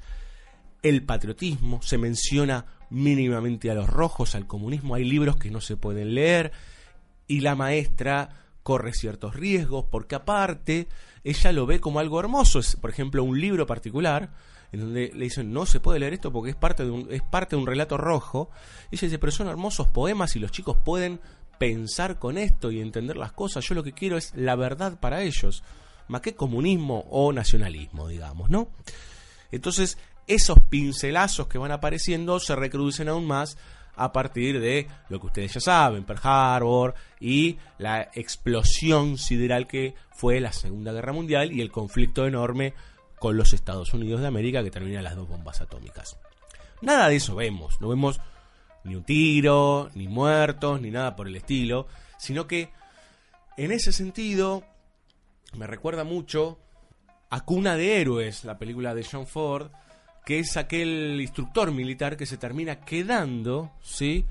el 0.84 1.04
patriotismo, 1.04 1.82
se 1.82 1.98
menciona 1.98 2.66
mínimamente 2.90 3.70
a 3.70 3.76
los 3.76 3.90
rojos, 3.90 4.36
al 4.36 4.48
comunismo, 4.48 4.96
hay 4.96 5.04
libros 5.04 5.38
que 5.38 5.52
no 5.52 5.62
se 5.62 5.78
pueden 5.78 6.16
leer 6.16 6.52
y 7.28 7.42
la 7.42 7.56
maestra 7.56 8.30
corre 8.64 8.94
ciertos 8.94 9.36
riesgos 9.36 9.86
porque 9.90 10.16
aparte 10.16 10.88
ella 11.24 11.52
lo 11.52 11.66
ve 11.66 11.80
como 11.80 12.00
algo 12.00 12.20
hermoso, 12.20 12.60
es 12.60 12.76
por 12.76 12.90
ejemplo 12.90 13.24
un 13.24 13.40
libro 13.40 13.66
particular 13.66 14.32
en 14.72 14.82
donde 14.82 15.12
le 15.14 15.24
dicen 15.26 15.52
no 15.52 15.66
se 15.66 15.80
puede 15.80 16.00
leer 16.00 16.14
esto 16.14 16.32
porque 16.32 16.52
es 16.52 16.56
parte 16.56 16.84
de 16.84 16.92
un, 16.92 17.08
es 17.12 17.22
parte 17.22 17.56
de 17.56 17.62
un 17.62 17.68
relato 17.68 17.98
rojo 17.98 18.50
y 18.92 18.96
ella 18.96 19.08
dice 19.08 19.20
pero 19.20 19.32
son 19.32 19.48
hermosos 19.48 19.88
poemas 19.88 20.36
y 20.36 20.40
los 20.40 20.52
chicos 20.52 20.78
pueden 20.84 21.20
pensar 21.60 22.18
con 22.18 22.38
esto 22.38 22.72
y 22.72 22.80
entender 22.80 23.18
las 23.18 23.34
cosas, 23.34 23.66
yo 23.66 23.76
lo 23.76 23.84
que 23.84 23.94
quiero 23.94 24.18
es 24.18 24.34
la 24.36 24.56
verdad 24.56 25.00
para 25.00 25.22
ellos, 25.22 25.64
más 26.08 26.22
que 26.22 26.34
comunismo 26.34 27.06
o 27.10 27.32
nacionalismo, 27.34 28.08
digamos, 28.08 28.50
¿no? 28.50 28.70
Entonces, 29.52 29.98
esos 30.30 30.60
pincelazos 30.70 31.48
que 31.48 31.58
van 31.58 31.72
apareciendo 31.72 32.40
se 32.40 32.56
recrudecen 32.56 33.10
aún 33.10 33.26
más 33.26 33.58
a 33.96 34.14
partir 34.14 34.62
de 34.62 34.88
lo 35.10 35.20
que 35.20 35.26
ustedes 35.26 35.56
ya 35.56 35.60
saben, 35.60 36.06
Pearl 36.06 36.22
Harbor 36.24 36.94
y 37.20 37.58
la 37.80 38.10
explosión 38.14 39.18
sideral 39.18 39.68
que 39.68 39.96
fue 40.12 40.40
la 40.40 40.54
Segunda 40.54 40.94
Guerra 40.94 41.14
Mundial 41.14 41.52
y 41.52 41.62
el 41.62 41.72
conflicto 41.72 42.28
enorme 42.28 42.76
con 43.18 43.36
los 43.36 43.54
Estados 43.54 43.94
Unidos 43.94 44.22
de 44.22 44.28
América 44.28 44.64
que 44.64 44.72
termina 44.72 45.02
las 45.02 45.16
dos 45.16 45.28
bombas 45.28 45.62
atómicas. 45.62 46.18
Nada 46.82 47.10
de 47.10 47.16
eso 47.16 47.36
vemos, 47.36 47.82
no 47.82 47.90
vemos 47.90 48.22
ni 48.84 48.96
un 48.96 49.04
tiro, 49.04 49.90
ni 49.96 50.08
muertos, 50.08 50.80
ni 50.80 50.92
nada 50.92 51.16
por 51.16 51.28
el 51.28 51.36
estilo, 51.36 51.88
sino 52.20 52.48
que 52.48 52.70
en 53.58 53.72
ese 53.72 53.92
sentido 53.92 54.64
me 55.58 55.66
recuerda 55.66 56.04
mucho 56.04 56.60
a 57.32 57.44
Cuna 57.44 57.76
de 57.76 58.00
Héroes, 58.00 58.46
la 58.46 58.60
película 58.60 58.94
de 58.94 59.04
John 59.04 59.28
Ford, 59.28 59.72
que 60.30 60.38
es 60.38 60.58
aquel 60.58 61.20
instructor 61.20 61.72
militar 61.72 62.16
que 62.16 62.28
se 62.28 62.38
termina 62.38 62.82
quedando, 62.82 63.72
¿sí? 63.82 64.26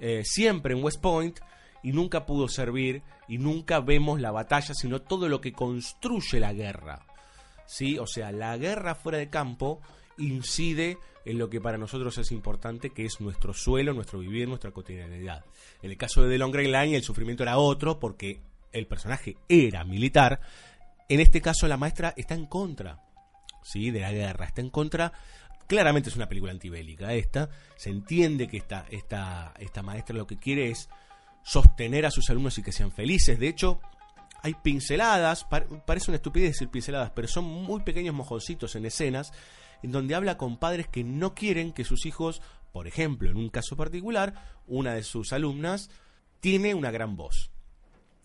Eh, 0.00 0.22
siempre 0.24 0.74
en 0.74 0.82
West 0.82 1.00
Point 1.00 1.38
y 1.84 1.92
nunca 1.92 2.26
pudo 2.26 2.48
servir 2.48 3.04
y 3.28 3.38
nunca 3.38 3.78
vemos 3.78 4.20
la 4.20 4.32
batalla, 4.32 4.74
sino 4.74 5.02
todo 5.02 5.28
lo 5.28 5.40
que 5.40 5.52
construye 5.52 6.40
la 6.40 6.52
guerra, 6.52 7.06
¿sí? 7.66 8.00
O 8.00 8.06
sea, 8.08 8.32
la 8.32 8.56
guerra 8.56 8.96
fuera 8.96 9.18
de 9.18 9.30
campo 9.30 9.80
incide 10.18 10.98
en 11.24 11.38
lo 11.38 11.48
que 11.48 11.60
para 11.60 11.78
nosotros 11.78 12.18
es 12.18 12.32
importante, 12.32 12.90
que 12.90 13.04
es 13.04 13.20
nuestro 13.20 13.54
suelo, 13.54 13.94
nuestro 13.94 14.18
vivir, 14.18 14.48
nuestra 14.48 14.72
cotidianidad. 14.72 15.44
En 15.82 15.92
el 15.92 15.96
caso 15.96 16.24
de 16.24 16.30
The 16.30 16.38
Long 16.38 16.52
Grey 16.52 16.66
Line, 16.66 16.96
el 16.96 17.04
sufrimiento 17.04 17.44
era 17.44 17.58
otro 17.58 18.00
porque 18.00 18.40
el 18.72 18.88
personaje 18.88 19.36
era 19.48 19.84
militar. 19.84 20.40
En 21.08 21.20
este 21.20 21.40
caso, 21.40 21.68
la 21.68 21.76
maestra 21.76 22.12
está 22.16 22.34
en 22.34 22.46
contra 22.46 23.04
¿sí? 23.64 23.90
de 23.90 24.00
la 24.00 24.12
guerra, 24.12 24.46
está 24.46 24.60
en 24.60 24.70
contra. 24.70 25.12
Claramente 25.66 26.10
es 26.10 26.16
una 26.16 26.28
película 26.28 26.52
antibélica 26.52 27.14
esta. 27.14 27.48
Se 27.76 27.90
entiende 27.90 28.48
que 28.48 28.58
esta, 28.58 28.86
esta, 28.90 29.54
esta 29.58 29.82
maestra 29.82 30.16
lo 30.16 30.26
que 30.26 30.36
quiere 30.36 30.70
es 30.70 30.88
sostener 31.42 32.06
a 32.06 32.10
sus 32.10 32.28
alumnos 32.30 32.58
y 32.58 32.62
que 32.62 32.72
sean 32.72 32.92
felices. 32.92 33.38
De 33.38 33.48
hecho, 33.48 33.80
hay 34.42 34.54
pinceladas, 34.54 35.44
par- 35.44 35.66
parece 35.86 36.10
una 36.10 36.16
estupidez 36.16 36.52
decir 36.52 36.68
pinceladas, 36.68 37.10
pero 37.14 37.28
son 37.28 37.44
muy 37.44 37.82
pequeños 37.82 38.14
mojoncitos 38.14 38.76
en 38.76 38.84
escenas 38.86 39.32
en 39.82 39.92
donde 39.92 40.14
habla 40.14 40.36
con 40.38 40.58
padres 40.58 40.88
que 40.88 41.04
no 41.04 41.34
quieren 41.34 41.72
que 41.72 41.84
sus 41.84 42.06
hijos, 42.06 42.40
por 42.72 42.86
ejemplo, 42.86 43.30
en 43.30 43.36
un 43.36 43.50
caso 43.50 43.76
particular, 43.76 44.34
una 44.66 44.94
de 44.94 45.02
sus 45.02 45.32
alumnas 45.32 45.90
tiene 46.40 46.74
una 46.74 46.90
gran 46.90 47.16
voz. 47.16 47.50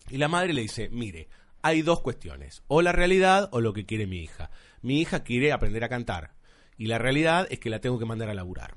Y 0.08 0.16
la 0.16 0.28
madre 0.28 0.54
le 0.54 0.62
dice, 0.62 0.88
mire, 0.90 1.28
hay 1.62 1.82
dos 1.82 2.00
cuestiones, 2.00 2.62
o 2.68 2.80
la 2.80 2.92
realidad 2.92 3.50
o 3.52 3.60
lo 3.60 3.74
que 3.74 3.84
quiere 3.84 4.06
mi 4.06 4.18
hija. 4.22 4.50
Mi 4.80 5.00
hija 5.00 5.22
quiere 5.22 5.52
aprender 5.52 5.84
a 5.84 5.90
cantar 5.90 6.32
y 6.80 6.86
la 6.86 6.96
realidad 6.96 7.46
es 7.50 7.58
que 7.58 7.68
la 7.68 7.82
tengo 7.82 7.98
que 7.98 8.06
mandar 8.06 8.30
a 8.30 8.34
laburar. 8.34 8.74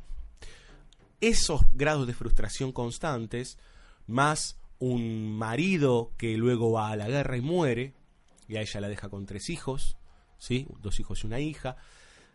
Esos 1.21 1.61
grados 1.71 2.05
de 2.05 2.13
frustración 2.13 2.73
constantes, 2.73 3.57
más 4.07 4.59
un 4.77 5.31
marido 5.31 6.11
que 6.17 6.35
luego 6.35 6.73
va 6.73 6.89
a 6.89 6.97
la 6.97 7.07
guerra 7.07 7.37
y 7.37 7.41
muere, 7.41 7.93
y 8.49 8.57
a 8.57 8.61
ella 8.61 8.81
la 8.81 8.89
deja 8.89 9.07
con 9.07 9.25
tres 9.25 9.49
hijos, 9.49 9.95
¿sí? 10.37 10.67
dos 10.81 10.99
hijos 10.99 11.23
y 11.23 11.27
una 11.27 11.39
hija, 11.39 11.77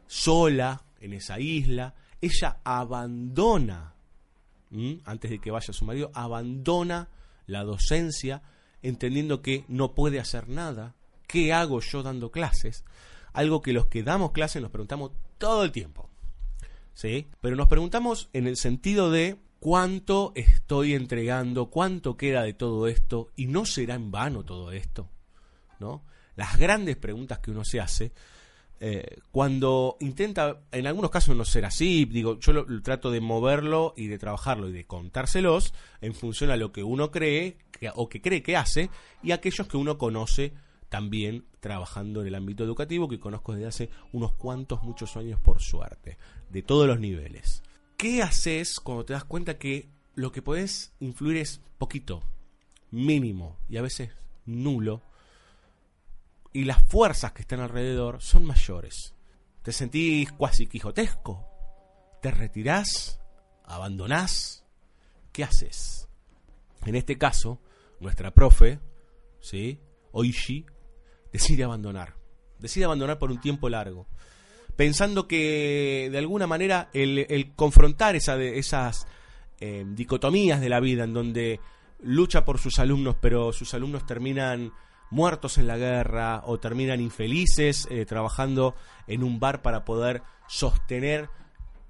sola 0.07 0.87
en 1.01 1.13
esa 1.13 1.39
isla, 1.39 1.95
ella 2.23 2.61
abandona, 2.65 3.93
antes 5.05 5.31
de 5.31 5.39
que 5.39 5.51
vaya 5.51 5.75
su 5.75 5.85
marido, 5.85 6.11
abandona 6.15 7.11
la 7.47 7.63
docencia, 7.63 8.41
entendiendo 8.81 9.43
que 9.43 9.67
no 9.69 9.95
puede 9.95 10.19
hacer 10.19 10.49
nada. 10.49 10.95
¿Qué 11.27 11.53
hago 11.53 11.81
yo 11.81 12.03
dando 12.03 12.31
clases? 12.31 12.85
Algo 13.35 13.61
que 13.61 13.75
los 13.75 13.89
que 13.89 14.03
damos 14.03 14.33
clases 14.33 14.63
nos 14.63 14.71
preguntamos 14.71 15.13
todo 15.39 15.65
el 15.65 15.73
tiempo. 15.73 16.09
¿Sí? 16.95 17.29
Pero 17.41 17.57
nos 17.57 17.69
preguntamos 17.69 18.29
en 18.33 18.47
el 18.47 18.57
sentido 18.57 19.11
de 19.11 19.37
cuánto 19.61 20.33
estoy 20.35 20.95
entregando, 20.95 21.71
cuánto 21.71 22.17
queda 22.17 22.43
de 22.43 22.55
todo 22.55 22.89
esto 22.89 23.29
y 23.37 23.47
no 23.47 23.65
será 23.65 23.95
en 23.95 24.11
vano 24.11 24.45
todo 24.45 24.73
esto. 24.73 25.09
¿No? 25.79 26.03
Las 26.35 26.59
grandes 26.59 26.97
preguntas 26.97 27.39
que 27.39 27.53
uno 27.53 27.65
se 27.65 27.81
hace 27.81 28.13
eh, 28.81 29.19
cuando 29.33 29.97
intenta, 30.01 30.61
en 30.71 30.87
algunos 30.87 31.11
casos 31.11 31.35
no 31.35 31.45
ser 31.45 31.65
así, 31.65 32.05
digo, 32.05 32.39
yo 32.39 32.65
trato 32.83 33.11
de 33.11 33.21
moverlo 33.21 33.93
y 33.97 34.07
de 34.07 34.19
trabajarlo 34.19 34.69
y 34.69 34.73
de 34.73 34.87
contárselos 34.87 35.75
en 36.01 36.15
función 36.15 36.51
a 36.51 36.57
lo 36.57 36.71
que 36.71 36.85
uno 36.85 37.11
cree 37.11 37.59
o 37.95 38.09
que 38.09 38.21
cree 38.23 38.43
que 38.43 38.57
hace 38.57 38.89
y 39.23 39.33
aquellos 39.33 39.67
que 39.67 39.77
uno 39.77 39.99
conoce 39.99 40.53
también 40.89 41.45
trabajando 41.61 42.21
en 42.21 42.29
el 42.29 42.35
ámbito 42.35 42.65
educativo 42.65 43.09
que 43.09 43.21
conozco 43.21 43.53
desde 43.53 43.67
hace 43.67 43.91
unos 44.13 44.33
cuantos, 44.35 44.83
muchos 44.83 45.17
años 45.17 45.41
por 45.41 45.61
suerte, 45.61 46.19
de 46.51 46.63
todos 46.63 46.87
los 46.87 47.01
niveles. 47.01 47.63
¿Qué 47.97 48.23
haces 48.23 48.81
cuando 48.81 49.05
te 49.05 49.13
das 49.13 49.25
cuenta 49.25 49.59
que 49.59 49.89
lo 50.15 50.33
que 50.33 50.43
podés 50.43 50.93
influir 51.01 51.39
es 51.39 51.61
poquito, 51.79 52.23
mínimo 52.91 53.59
y 53.69 53.77
a 53.77 53.83
veces 53.83 54.11
nulo 54.47 55.03
y 56.53 56.65
las 56.65 56.83
fuerzas 56.83 57.33
que 57.33 57.43
están 57.43 57.61
alrededor 57.61 58.23
son 58.23 58.45
mayores. 58.45 59.15
Te 59.63 59.73
sentís 59.73 60.33
cuasi 60.33 60.67
quijotesco. 60.67 61.47
Te 62.23 62.31
retirás, 62.31 63.21
abandonás. 63.65 64.65
¿Qué 65.31 65.45
haces? 65.45 66.09
En 66.85 66.95
este 66.95 67.19
caso, 67.19 67.61
nuestra 68.01 68.33
profe, 68.33 68.81
¿sí? 69.41 69.81
Oishi, 70.11 70.67
decide 71.33 71.65
abandonar. 71.65 72.15
Decide 72.59 72.85
abandonar 72.87 73.19
por 73.19 73.31
un 73.31 73.41
tiempo 73.41 73.69
largo. 73.69 74.07
Pensando 74.77 75.27
que 75.27 76.09
de 76.11 76.19
alguna 76.19 76.47
manera 76.47 76.89
el, 76.93 77.53
confrontar 77.57 78.15
esa 78.17 78.37
de- 78.37 78.59
esas 78.59 79.07
eh, 79.61 79.85
dicotomías 79.89 80.61
de 80.61 80.69
la 80.69 80.79
vida, 80.81 81.05
en 81.05 81.15
donde 81.15 81.61
lucha 82.01 82.45
por 82.45 82.59
sus 82.59 82.79
alumnos, 82.79 83.17
pero 83.21 83.53
sus 83.53 83.75
alumnos 83.75 84.07
terminan 84.07 84.73
muertos 85.11 85.59
en 85.59 85.67
la 85.67 85.77
guerra 85.79 86.43
o 86.45 86.61
terminan 86.61 87.01
infelices 87.01 87.89
eh, 87.91 88.05
trabajando 88.05 88.75
en 89.07 89.25
un 89.25 89.41
bar 89.41 89.63
para 89.63 89.85
poder 89.85 90.23
sostener 90.49 91.29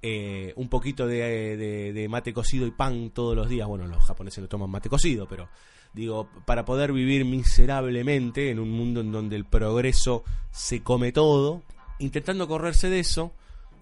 eh, 0.01 0.53
un 0.55 0.69
poquito 0.69 1.05
de, 1.05 1.57
de- 1.93 2.09
mate 2.09 2.33
cocido 2.33 2.65
y 2.65 2.71
pan 2.71 3.11
todos 3.11 3.35
los 3.35 3.49
días. 3.49 3.67
Bueno, 3.67 3.85
los 3.87 4.03
japoneses 4.03 4.41
no 4.41 4.47
toman 4.47 4.69
mate 4.69 4.89
cocido, 4.89 5.27
pero 5.27 5.49
digo, 5.93 6.29
para 6.45 6.65
poder 6.65 6.93
vivir 6.93 7.25
miserablemente 7.25 8.51
en 8.51 8.59
un 8.59 8.71
mundo 8.71 9.01
en 9.01 9.11
donde 9.11 9.35
el 9.35 9.45
progreso 9.45 10.23
se 10.51 10.83
come 10.83 11.11
todo, 11.11 11.61
intentando 11.99 12.47
correrse 12.47 12.89
de 12.89 12.99
eso, 12.99 13.33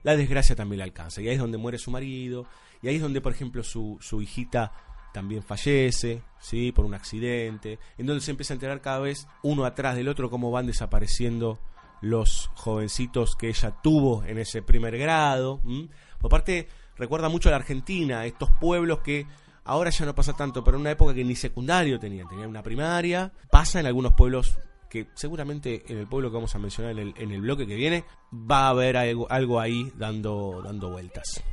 la 0.03 0.15
desgracia 0.15 0.55
también 0.55 0.79
le 0.79 0.83
alcanza. 0.83 1.21
Y 1.21 1.27
ahí 1.27 1.35
es 1.35 1.41
donde 1.41 1.57
muere 1.57 1.77
su 1.77 1.91
marido, 1.91 2.45
y 2.81 2.87
ahí 2.87 2.95
es 2.95 3.01
donde, 3.01 3.21
por 3.21 3.31
ejemplo, 3.31 3.63
su, 3.63 3.97
su 4.01 4.21
hijita 4.21 4.71
también 5.13 5.43
fallece, 5.43 6.21
¿sí? 6.39 6.71
Por 6.71 6.85
un 6.85 6.93
accidente, 6.93 7.79
en 7.97 8.05
donde 8.05 8.21
se 8.21 8.31
empieza 8.31 8.53
a 8.53 8.55
enterar 8.55 8.81
cada 8.81 8.99
vez 8.99 9.27
uno 9.41 9.65
atrás 9.65 9.95
del 9.95 10.07
otro 10.09 10.29
cómo 10.29 10.51
van 10.51 10.67
desapareciendo 10.67 11.59
los 12.01 12.51
jovencitos 12.53 13.35
que 13.35 13.49
ella 13.49 13.71
tuvo 13.81 14.23
en 14.25 14.37
ese 14.37 14.61
primer 14.61 14.97
grado. 14.97 15.59
¿m? 15.65 15.87
Por 16.19 16.29
parte, 16.29 16.67
recuerda 16.95 17.29
mucho 17.29 17.49
a 17.49 17.51
la 17.51 17.57
Argentina, 17.57 18.25
estos 18.25 18.49
pueblos 18.59 18.99
que 18.99 19.25
ahora 19.67 19.89
ya 19.91 20.05
no 20.05 20.15
pasa 20.15 20.33
tanto, 20.33 20.63
pero 20.63 20.77
en 20.77 20.81
una 20.81 20.91
época 20.91 21.13
que 21.13 21.23
ni 21.23 21.35
secundario 21.35 21.99
tenían, 21.99 22.27
tenían 22.27 22.49
una 22.49 22.63
primaria. 22.63 23.31
Pasa 23.51 23.79
en 23.79 23.85
algunos 23.85 24.13
pueblos 24.13 24.57
que 24.89 25.07
seguramente 25.15 25.83
en 25.91 25.97
el 25.99 26.07
pueblo 26.07 26.29
que 26.29 26.35
vamos 26.35 26.55
a 26.55 26.59
mencionar 26.59 26.93
en 26.97 27.13
el, 27.17 27.31
en 27.33 27.41
bloque 27.41 27.67
que 27.67 27.75
viene 27.75 28.05
va 28.33 28.67
a 28.67 28.69
haber 28.69 28.95
algo, 28.97 29.27
algo 29.29 29.59
ahí 29.59 29.91
dando, 29.97 30.61
dando 30.63 30.89
vueltas 30.89 31.43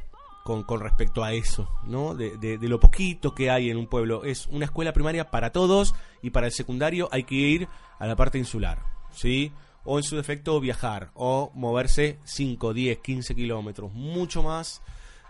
con, 0.44 0.62
con 0.62 0.80
respecto 0.80 1.24
a 1.24 1.32
eso, 1.32 1.68
¿no? 1.84 2.14
De, 2.14 2.36
de- 2.38 2.58
de 2.58 2.68
lo 2.68 2.78
poquito 2.78 3.34
que 3.34 3.50
hay 3.50 3.70
en 3.70 3.76
un 3.76 3.86
pueblo. 3.88 4.24
Es 4.24 4.46
una 4.48 4.66
escuela 4.66 4.92
primaria 4.92 5.30
para 5.30 5.50
todos 5.50 5.94
y 6.22 6.30
para 6.30 6.46
el 6.46 6.52
secundario 6.52 7.08
hay 7.12 7.24
que 7.24 7.34
ir 7.34 7.68
a 7.98 8.06
la 8.06 8.14
parte 8.14 8.38
insular, 8.38 8.82
¿sí? 9.12 9.52
O 9.84 9.98
en 9.98 10.04
su 10.04 10.16
defecto 10.16 10.60
viajar 10.60 11.10
o 11.14 11.50
moverse 11.54 12.18
5, 12.24 12.72
10, 12.72 12.98
15 12.98 13.34
kilómetros, 13.34 13.92
mucho 13.92 14.42
más 14.42 14.80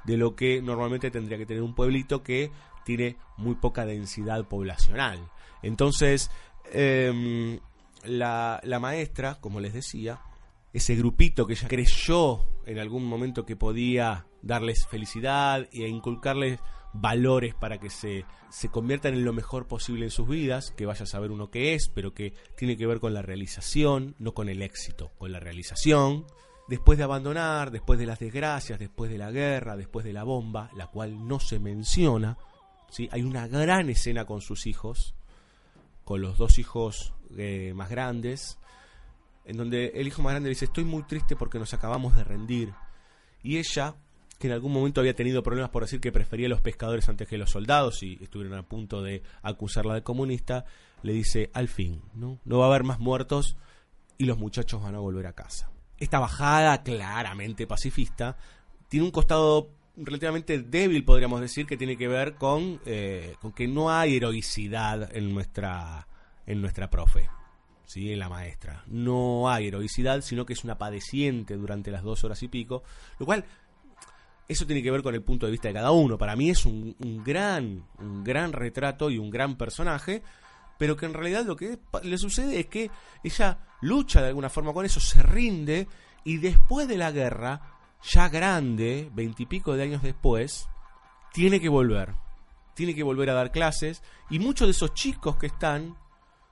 de 0.04 0.16
lo 0.18 0.36
que 0.36 0.60
normalmente 0.60 1.10
tendría 1.10 1.38
que 1.38 1.46
tener 1.46 1.62
un 1.62 1.74
pueblito 1.74 2.22
que 2.22 2.50
tiene 2.84 3.16
muy 3.36 3.54
poca 3.56 3.84
densidad 3.84 4.46
poblacional. 4.46 5.30
Entonces, 5.62 6.30
em, 6.72 7.58
la, 8.04 8.60
la 8.64 8.78
maestra, 8.78 9.36
como 9.40 9.60
les 9.60 9.72
decía, 9.72 10.20
ese 10.72 10.96
grupito 10.96 11.46
que 11.46 11.54
ella 11.54 11.68
creyó 11.68 12.46
en 12.66 12.78
algún 12.78 13.04
momento 13.04 13.46
que 13.46 13.56
podía 13.56 14.26
darles 14.42 14.86
felicidad 14.86 15.68
e 15.72 15.88
inculcarles 15.88 16.60
valores 16.92 17.54
para 17.54 17.78
que 17.78 17.90
se, 17.90 18.24
se 18.50 18.68
conviertan 18.68 19.14
en 19.14 19.24
lo 19.24 19.32
mejor 19.32 19.66
posible 19.66 20.04
en 20.04 20.10
sus 20.10 20.28
vidas, 20.28 20.72
que 20.76 20.86
vaya 20.86 21.04
a 21.04 21.06
saber 21.06 21.30
uno 21.30 21.50
qué 21.50 21.74
es, 21.74 21.88
pero 21.88 22.14
que 22.14 22.32
tiene 22.56 22.76
que 22.76 22.86
ver 22.86 23.00
con 23.00 23.12
la 23.12 23.22
realización, 23.22 24.14
no 24.18 24.32
con 24.32 24.48
el 24.48 24.62
éxito, 24.62 25.12
con 25.18 25.32
la 25.32 25.40
realización. 25.40 26.24
Después 26.68 26.96
de 26.96 27.04
abandonar, 27.04 27.70
después 27.70 27.98
de 27.98 28.06
las 28.06 28.20
desgracias, 28.20 28.78
después 28.78 29.10
de 29.10 29.18
la 29.18 29.30
guerra, 29.30 29.76
después 29.76 30.04
de 30.04 30.12
la 30.12 30.24
bomba, 30.24 30.70
la 30.76 30.86
cual 30.86 31.26
no 31.26 31.40
se 31.40 31.58
menciona, 31.58 32.38
hay 33.10 33.22
una 33.22 33.46
gran 33.48 33.88
escena 33.90 34.24
con 34.24 34.40
sus 34.40 34.66
hijos, 34.66 35.14
con 36.04 36.20
los 36.20 36.38
dos 36.38 36.58
hijos 36.58 37.14
eh, 37.36 37.72
más 37.74 37.90
grandes, 37.90 38.58
en 39.44 39.56
donde 39.56 39.92
el 39.94 40.06
hijo 40.06 40.22
más 40.22 40.32
grande 40.32 40.48
dice, 40.48 40.66
estoy 40.66 40.84
muy 40.84 41.02
triste 41.02 41.36
porque 41.36 41.58
nos 41.58 41.74
acabamos 41.74 42.16
de 42.16 42.24
rendir. 42.24 42.72
Y 43.42 43.58
ella, 43.58 43.94
que 44.38 44.46
en 44.46 44.52
algún 44.54 44.72
momento 44.72 45.00
había 45.00 45.14
tenido 45.14 45.42
problemas 45.42 45.70
por 45.70 45.82
decir 45.82 46.00
que 46.00 46.12
prefería 46.12 46.46
a 46.46 46.50
los 46.50 46.60
pescadores 46.60 47.08
antes 47.08 47.28
que 47.28 47.38
los 47.38 47.50
soldados 47.50 48.02
y 48.02 48.18
estuvieron 48.22 48.58
a 48.58 48.62
punto 48.62 49.02
de 49.02 49.22
acusarla 49.42 49.94
de 49.94 50.02
comunista, 50.02 50.64
le 51.02 51.12
dice, 51.12 51.50
al 51.52 51.68
fin, 51.68 52.02
¿no? 52.14 52.38
No 52.44 52.58
va 52.58 52.66
a 52.66 52.68
haber 52.68 52.84
más 52.84 52.98
muertos 52.98 53.56
y 54.16 54.24
los 54.24 54.38
muchachos 54.38 54.82
van 54.82 54.94
a 54.94 55.00
volver 55.00 55.26
a 55.26 55.34
casa. 55.34 55.70
Esta 55.98 56.18
bajada 56.18 56.82
claramente 56.82 57.66
pacifista 57.66 58.36
tiene 58.88 59.06
un 59.06 59.12
costado 59.12 59.70
relativamente 59.96 60.58
débil, 60.60 61.04
podríamos 61.04 61.40
decir, 61.40 61.66
que 61.66 61.76
tiene 61.76 61.96
que 61.96 62.08
ver 62.08 62.34
con, 62.34 62.80
eh, 62.86 63.34
con 63.40 63.52
que 63.52 63.68
no 63.68 63.90
hay 63.90 64.16
heroicidad 64.16 65.14
en 65.14 65.32
nuestra, 65.32 66.06
en 66.46 66.60
nuestra 66.60 66.90
profe. 66.90 67.28
¿sí? 67.86 68.12
en 68.12 68.18
la 68.18 68.28
maestra. 68.28 68.82
No 68.86 69.48
hay 69.48 69.68
heroicidad, 69.68 70.20
sino 70.22 70.44
que 70.46 70.54
es 70.54 70.64
una 70.64 70.78
padeciente 70.78 71.56
durante 71.56 71.90
las 71.90 72.02
dos 72.02 72.24
horas 72.24 72.42
y 72.42 72.48
pico, 72.48 72.82
lo 73.18 73.26
cual 73.26 73.44
eso 74.48 74.66
tiene 74.66 74.82
que 74.82 74.90
ver 74.90 75.02
con 75.02 75.14
el 75.14 75.22
punto 75.22 75.46
de 75.46 75.52
vista 75.52 75.68
de 75.68 75.74
cada 75.74 75.90
uno. 75.90 76.18
Para 76.18 76.36
mí 76.36 76.50
es 76.50 76.66
un, 76.66 76.96
un 76.98 77.22
gran, 77.22 77.84
un 77.98 78.24
gran 78.24 78.52
retrato 78.52 79.10
y 79.10 79.18
un 79.18 79.30
gran 79.30 79.56
personaje, 79.56 80.22
pero 80.78 80.96
que 80.96 81.06
en 81.06 81.14
realidad 81.14 81.44
lo 81.44 81.56
que 81.56 81.78
le 82.02 82.18
sucede 82.18 82.60
es 82.60 82.66
que 82.66 82.90
ella 83.22 83.58
lucha 83.80 84.20
de 84.20 84.28
alguna 84.28 84.50
forma 84.50 84.72
con 84.72 84.84
eso, 84.84 85.00
se 85.00 85.22
rinde 85.22 85.86
y 86.24 86.38
después 86.38 86.88
de 86.88 86.96
la 86.96 87.10
guerra, 87.10 87.73
ya 88.12 88.28
grande, 88.28 89.10
veintipico 89.14 89.74
de 89.74 89.82
años 89.82 90.02
después, 90.02 90.68
tiene 91.32 91.60
que 91.60 91.68
volver. 91.68 92.14
Tiene 92.74 92.94
que 92.94 93.02
volver 93.02 93.30
a 93.30 93.34
dar 93.34 93.52
clases 93.52 94.02
y 94.30 94.38
muchos 94.38 94.66
de 94.66 94.72
esos 94.72 94.94
chicos 94.94 95.36
que 95.36 95.46
están 95.46 95.96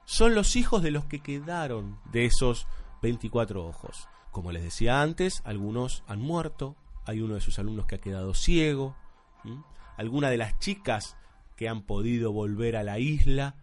son 0.05 0.35
los 0.35 0.57
hijos 0.57 0.83
de 0.83 0.91
los 0.91 1.05
que 1.05 1.21
quedaron 1.21 1.99
de 2.11 2.25
esos 2.27 2.67
24 3.03 3.65
ojos. 3.65 4.09
Como 4.31 4.53
les 4.53 4.63
decía 4.63 5.03
antes, 5.03 5.43
algunos 5.45 6.05
han 6.07 6.21
muerto, 6.21 6.77
hay 7.05 7.21
uno 7.21 7.35
de 7.35 7.41
sus 7.41 7.59
alumnos 7.59 7.87
que 7.87 7.97
ha 7.97 8.01
quedado 8.01 8.35
ciego, 8.35 8.97
¿m? 9.45 9.63
alguna 9.97 10.31
de 10.31 10.39
las 10.39 10.59
chicas 10.59 11.17
que 11.57 11.69
han 11.69 11.83
podido 11.83 12.33
volver 12.33 12.77
a 12.77 12.83
la 12.83 12.99
isla, 12.99 13.57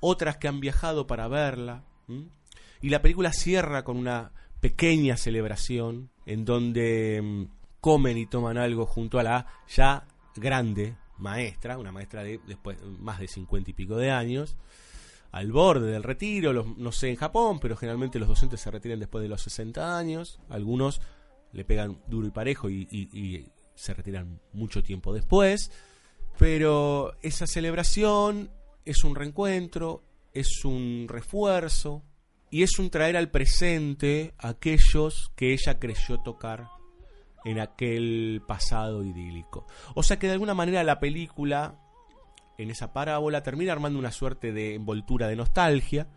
otras 0.00 0.36
que 0.36 0.48
han 0.48 0.60
viajado 0.60 1.06
para 1.06 1.28
verla. 1.28 1.84
Y 2.80 2.90
la 2.90 3.02
película 3.02 3.32
cierra 3.32 3.84
con 3.84 3.96
una 3.96 4.32
pequeña 4.60 5.16
celebración 5.16 6.10
en 6.30 6.44
donde 6.44 7.20
mm, 7.20 7.44
comen 7.80 8.16
y 8.16 8.26
toman 8.26 8.56
algo 8.56 8.86
junto 8.86 9.18
a 9.18 9.24
la 9.24 9.46
ya 9.68 10.06
grande 10.36 10.96
maestra, 11.18 11.76
una 11.76 11.90
maestra 11.90 12.22
de 12.22 12.40
después 12.46 12.78
más 13.00 13.18
de 13.18 13.26
cincuenta 13.26 13.70
y 13.70 13.74
pico 13.74 13.96
de 13.96 14.12
años, 14.12 14.56
al 15.32 15.50
borde 15.50 15.90
del 15.90 16.04
retiro, 16.04 16.52
no 16.52 16.92
sé 16.92 17.10
en 17.10 17.16
Japón, 17.16 17.58
pero 17.58 17.76
generalmente 17.76 18.20
los 18.20 18.28
docentes 18.28 18.60
se 18.60 18.70
retiran 18.70 19.00
después 19.00 19.22
de 19.22 19.28
los 19.28 19.42
60 19.42 19.98
años, 19.98 20.38
algunos 20.48 21.00
le 21.52 21.64
pegan 21.64 22.00
duro 22.06 22.28
y 22.28 22.30
parejo 22.30 22.70
y 22.70 23.50
se 23.74 23.92
retiran 23.92 24.40
mucho 24.52 24.84
tiempo 24.84 25.12
después, 25.12 25.72
pero 26.38 27.16
esa 27.22 27.48
celebración 27.48 28.50
es 28.84 29.02
un 29.02 29.16
reencuentro, 29.16 30.04
es 30.32 30.64
un 30.64 31.06
refuerzo 31.08 32.04
y 32.50 32.62
es 32.62 32.78
un 32.78 32.90
traer 32.90 33.16
al 33.16 33.30
presente 33.30 34.34
aquellos 34.38 35.30
que 35.36 35.52
ella 35.52 35.78
creyó 35.78 36.20
tocar 36.20 36.68
en 37.44 37.60
aquel 37.60 38.42
pasado 38.46 39.04
idílico. 39.04 39.66
O 39.94 40.02
sea 40.02 40.18
que 40.18 40.26
de 40.26 40.34
alguna 40.34 40.54
manera 40.54 40.82
la 40.84 41.00
película 41.00 41.78
en 42.58 42.70
esa 42.70 42.92
parábola 42.92 43.42
termina 43.42 43.72
armando 43.72 43.98
una 43.98 44.12
suerte 44.12 44.52
de 44.52 44.74
envoltura 44.74 45.28
de 45.28 45.36
nostalgia. 45.36 46.08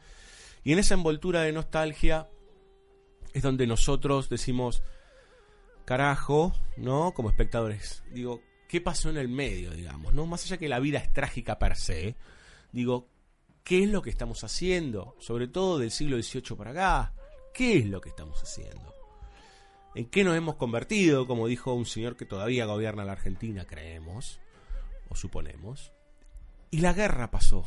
Y 0.63 0.74
en 0.74 0.80
esa 0.80 0.96
envoltura 0.96 1.41
de 1.41 1.54
nostalgia 1.54 2.28
es 3.34 3.43
donde 3.43 3.67
nosotros 3.67 4.30
decimos, 4.30 4.84
carajo, 5.86 6.54
¿no? 6.78 7.13
Como 7.13 7.30
espectadores, 7.30 8.04
digo, 8.12 8.41
¿qué 8.67 8.82
pasó 8.82 9.10
en 9.10 9.17
el 9.17 9.30
medio, 9.30 9.72
digamos? 9.72 10.13
¿no? 10.13 10.26
Más 10.26 10.43
allá 10.46 10.58
que 10.58 10.67
la 10.67 10.80
vida 10.80 11.00
es 11.00 11.13
trágica 11.13 11.60
per 11.60 11.76
se, 11.76 12.15
digo, 12.72 13.08
¿qué 13.63 13.84
es 13.84 13.89
lo 13.89 14.02
que 14.02 14.10
estamos 14.10 14.43
haciendo? 14.43 15.15
Sobre 15.19 15.47
todo 15.47 15.80
del 15.80 15.91
siglo 15.91 16.21
XVIII 16.21 16.58
para 16.58 16.71
acá, 16.71 17.13
¿qué 17.54 17.78
es 17.78 17.86
lo 17.86 18.02
que 18.02 18.10
estamos 18.10 18.41
haciendo? 18.41 18.93
¿En 19.95 20.06
qué 20.06 20.23
nos 20.23 20.36
hemos 20.36 20.56
convertido? 20.56 21.28
Como 21.28 21.47
dijo 21.47 21.73
un 21.73 21.86
señor 21.86 22.15
que 22.15 22.26
todavía 22.26 22.65
gobierna 22.65 23.06
la 23.06 23.12
Argentina, 23.13 23.65
creemos, 23.65 24.39
o 25.10 25.15
suponemos. 25.15 25.91
Y 26.71 26.80
la 26.80 26.93
guerra 26.93 27.30
pasó, 27.30 27.65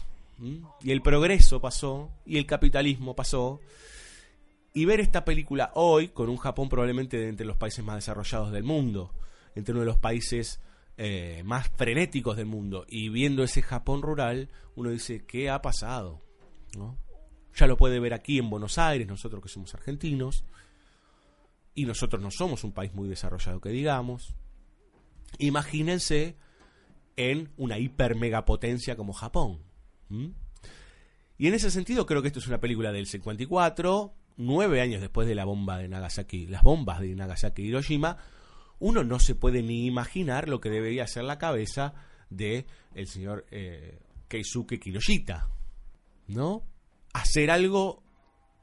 y 0.83 0.91
el 0.91 1.03
progreso 1.03 1.61
pasó, 1.61 2.11
y 2.27 2.37
el 2.39 2.47
capitalismo 2.47 3.15
pasó. 3.15 3.61
Y 4.75 4.85
ver 4.85 5.01
esta 5.01 5.25
película 5.25 5.71
hoy, 5.75 6.09
con 6.09 6.29
un 6.29 6.37
Japón 6.37 6.69
probablemente 6.69 7.29
entre 7.29 7.47
los 7.47 7.57
países 7.57 7.85
más 7.85 7.97
desarrollados 7.97 8.53
del 8.53 8.65
mundo, 8.65 9.15
entre 9.55 9.73
uno 9.73 9.81
de 9.81 9.87
los 9.87 9.97
países 9.97 10.61
eh, 10.97 11.43
más 11.45 11.69
frenéticos 11.77 12.37
del 12.37 12.47
mundo, 12.47 12.87
y 12.89 13.09
viendo 13.09 13.43
ese 13.43 13.63
Japón 13.63 14.03
rural, 14.03 14.49
uno 14.75 14.91
dice, 14.91 15.25
¿qué 15.27 15.51
ha 15.51 15.61
pasado? 15.63 16.23
Ya 17.55 17.67
lo 17.67 17.77
puede 17.77 18.01
ver 18.01 18.15
aquí 18.15 18.39
en 18.39 18.51
Buenos 18.51 18.79
Aires, 18.79 19.07
nosotros 19.07 19.43
que 19.43 19.49
somos 19.49 19.75
argentinos, 19.75 20.45
y 21.75 21.85
nosotros 21.85 22.23
no 22.23 22.31
somos 22.31 22.65
un 22.65 22.73
país 22.73 22.95
muy 22.95 23.09
desarrollado 23.09 23.61
que 23.61 23.69
digamos. 23.69 24.35
Imagínense 25.39 26.37
en 27.17 27.51
una 27.57 27.79
hiper 27.79 28.15
megapotencia 28.15 28.97
como 28.97 29.13
Japón. 29.13 29.61
Y 31.39 31.47
en 31.47 31.55
ese 31.55 31.71
sentido 31.71 32.07
creo 32.07 32.23
que 32.23 32.29
esto 32.29 32.41
es 32.41 32.49
una 32.49 32.61
película 32.61 32.93
del 32.93 33.07
54, 33.07 34.15
nueve 34.39 34.81
años 34.81 35.01
después 35.01 35.29
de 35.29 35.35
la 35.35 35.45
bomba 35.45 35.79
de 35.79 35.89
Nagasaki, 35.89 36.47
las 36.47 36.63
bombas 36.63 37.01
de 37.01 37.15
Nagasaki 37.15 37.63
y 37.63 37.67
Hiroshima, 37.67 38.17
uno 38.79 39.05
no 39.05 39.19
se 39.19 39.35
puede 39.35 39.63
ni 39.63 39.87
imaginar 39.87 40.49
lo 40.49 40.61
que 40.61 40.71
debería 40.71 41.07
ser 41.07 41.25
la 41.25 41.39
cabeza 41.39 41.95
de 42.31 42.67
el 42.95 43.07
señor 43.07 43.47
eh, 43.51 44.01
Keisuke 44.29 44.79
Kiyoshita, 44.81 45.49
¿no? 46.29 46.65
Hacer 47.13 47.51
algo, 47.51 48.03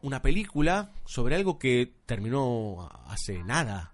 una 0.01 0.21
película 0.21 0.93
sobre 1.05 1.35
algo 1.35 1.57
que 1.57 1.93
terminó 2.05 2.89
hace 3.05 3.43
nada, 3.43 3.93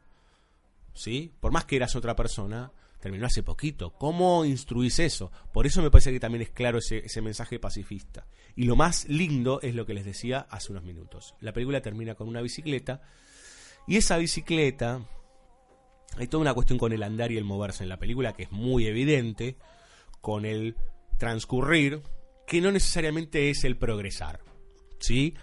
¿sí? 0.93 1.33
Por 1.39 1.51
más 1.51 1.65
que 1.65 1.77
eras 1.77 1.95
otra 1.95 2.15
persona, 2.15 2.71
terminó 2.99 3.25
hace 3.25 3.43
poquito. 3.43 3.91
¿Cómo 3.91 4.45
instruís 4.45 4.99
eso? 4.99 5.31
Por 5.53 5.65
eso 5.65 5.81
me 5.81 5.89
parece 5.89 6.11
que 6.11 6.19
también 6.19 6.41
es 6.43 6.49
claro 6.49 6.79
ese, 6.79 7.21
mensaje 7.21 7.59
pacifista. 7.59 8.27
Y 8.55 8.65
lo 8.65 8.75
más 8.75 9.07
lindo 9.07 9.61
es 9.61 9.75
lo 9.75 9.85
que 9.85 9.93
les 9.93 10.05
decía 10.05 10.47
hace 10.49 10.71
unos 10.71 10.83
minutos. 10.83 11.35
La 11.39 11.53
película 11.53 11.81
termina 11.81 12.15
con 12.15 12.27
una 12.27 12.41
bicicleta 12.41 13.01
y 13.87 13.97
esa 13.97 14.17
bicicleta, 14.17 15.01
hay 16.17 16.27
toda 16.27 16.41
una 16.41 16.53
cuestión 16.53 16.79
con 16.79 16.91
el 16.91 17.03
andar 17.03 17.31
y 17.31 17.37
el 17.37 17.43
moverse 17.43 17.83
en 17.83 17.89
la 17.89 17.97
película 17.97 18.33
que 18.33 18.43
es 18.43 18.51
muy 18.51 18.87
evidente, 18.87 19.57
con 20.21 20.45
el 20.45 20.75
transcurrir, 21.17 22.01
que 22.47 22.61
no 22.61 22.71
necesariamente 22.71 23.49
es 23.49 23.63
el 23.63 23.77
progresar. 23.77 24.39
¿Sí? 24.99 25.35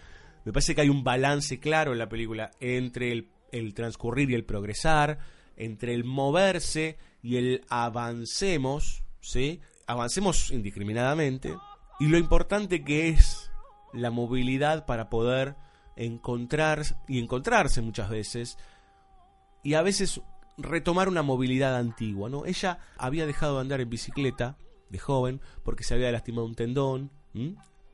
Me 0.44 0.52
parece 0.52 0.74
que 0.74 0.82
hay 0.82 0.88
un 0.88 1.02
balance 1.02 1.58
claro 1.58 1.92
en 1.92 1.98
la 1.98 2.08
película 2.08 2.50
entre 2.60 3.12
el, 3.50 3.74
transcurrir 3.74 4.30
y 4.30 4.34
el 4.34 4.44
progresar, 4.44 5.18
entre 5.56 5.94
el 5.94 6.04
moverse 6.04 6.98
y 7.22 7.36
el 7.36 7.64
avancemos, 7.68 9.02
¿sí? 9.20 9.60
Avancemos 9.86 10.50
indiscriminadamente. 10.50 11.54
Y 11.98 12.08
lo 12.08 12.18
importante 12.18 12.84
que 12.84 13.08
es 13.08 13.50
la 13.92 14.10
movilidad 14.10 14.86
para 14.86 15.08
poder 15.08 15.56
encontrar 15.96 16.82
y 17.08 17.18
encontrarse 17.18 17.80
muchas 17.80 18.10
veces 18.10 18.58
y 19.62 19.74
a 19.74 19.82
veces 19.82 20.20
retomar 20.56 21.08
una 21.08 21.22
movilidad 21.22 21.76
antigua, 21.76 22.28
¿no? 22.28 22.46
Ella 22.46 22.78
había 22.98 23.26
dejado 23.26 23.56
de 23.56 23.60
andar 23.62 23.80
en 23.80 23.90
bicicleta 23.90 24.56
de 24.88 24.98
joven 24.98 25.40
porque 25.64 25.84
se 25.84 25.94
había 25.94 26.10
lastimado 26.12 26.46
un 26.46 26.54
tendón 26.54 27.10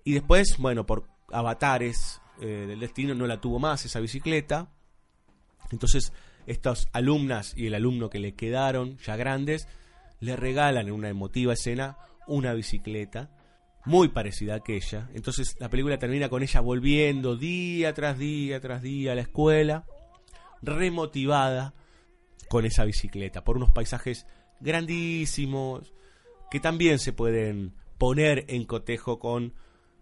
y 0.05 0.13
después, 0.13 0.57
bueno, 0.59 0.87
por 0.87 1.09
avatares 1.33 2.21
eh, 2.41 2.67
del 2.69 2.81
destino 2.81 3.15
no 3.15 3.27
la 3.27 3.41
tuvo 3.41 3.59
más 3.59 3.85
esa 3.85 4.01
bicicleta. 4.01 4.71
Entonces 5.71 6.13
estas 6.47 6.89
alumnas 6.93 7.55
y 7.57 7.67
el 7.67 7.75
alumno 7.75 8.11
que 8.11 8.19
le 8.19 8.35
quedaron 8.35 8.99
ya 8.99 9.17
grandes 9.17 9.69
le 10.21 10.37
regalan 10.37 10.89
en 10.89 10.95
una 10.95 11.09
emotiva 11.09 11.53
escena 11.53 11.99
una 12.27 12.53
bicicleta 12.53 13.31
muy 13.85 14.09
parecida 14.09 14.55
a 14.55 14.59
aquella. 14.59 15.09
Entonces 15.15 15.57
la 15.59 15.69
película 15.69 15.99
termina 15.99 16.29
con 16.29 16.43
ella 16.43 16.61
volviendo 16.61 17.37
día 17.37 17.95
tras 17.95 18.19
día 18.19 18.61
tras 18.61 18.83
día 18.83 19.13
a 19.13 19.15
la 19.15 19.23
escuela, 19.23 19.87
remotivada 20.63 21.75
con 22.53 22.67
esa 22.67 22.85
bicicleta, 22.85 23.45
por 23.45 23.57
unos 23.57 23.71
paisajes 23.71 24.27
grandísimos 24.61 25.95
que 26.51 26.61
también 26.61 26.99
se 26.99 27.15
pueden 27.15 27.73
poner 27.97 28.45
en 28.49 28.67
cotejo 28.67 29.19
con 29.19 29.55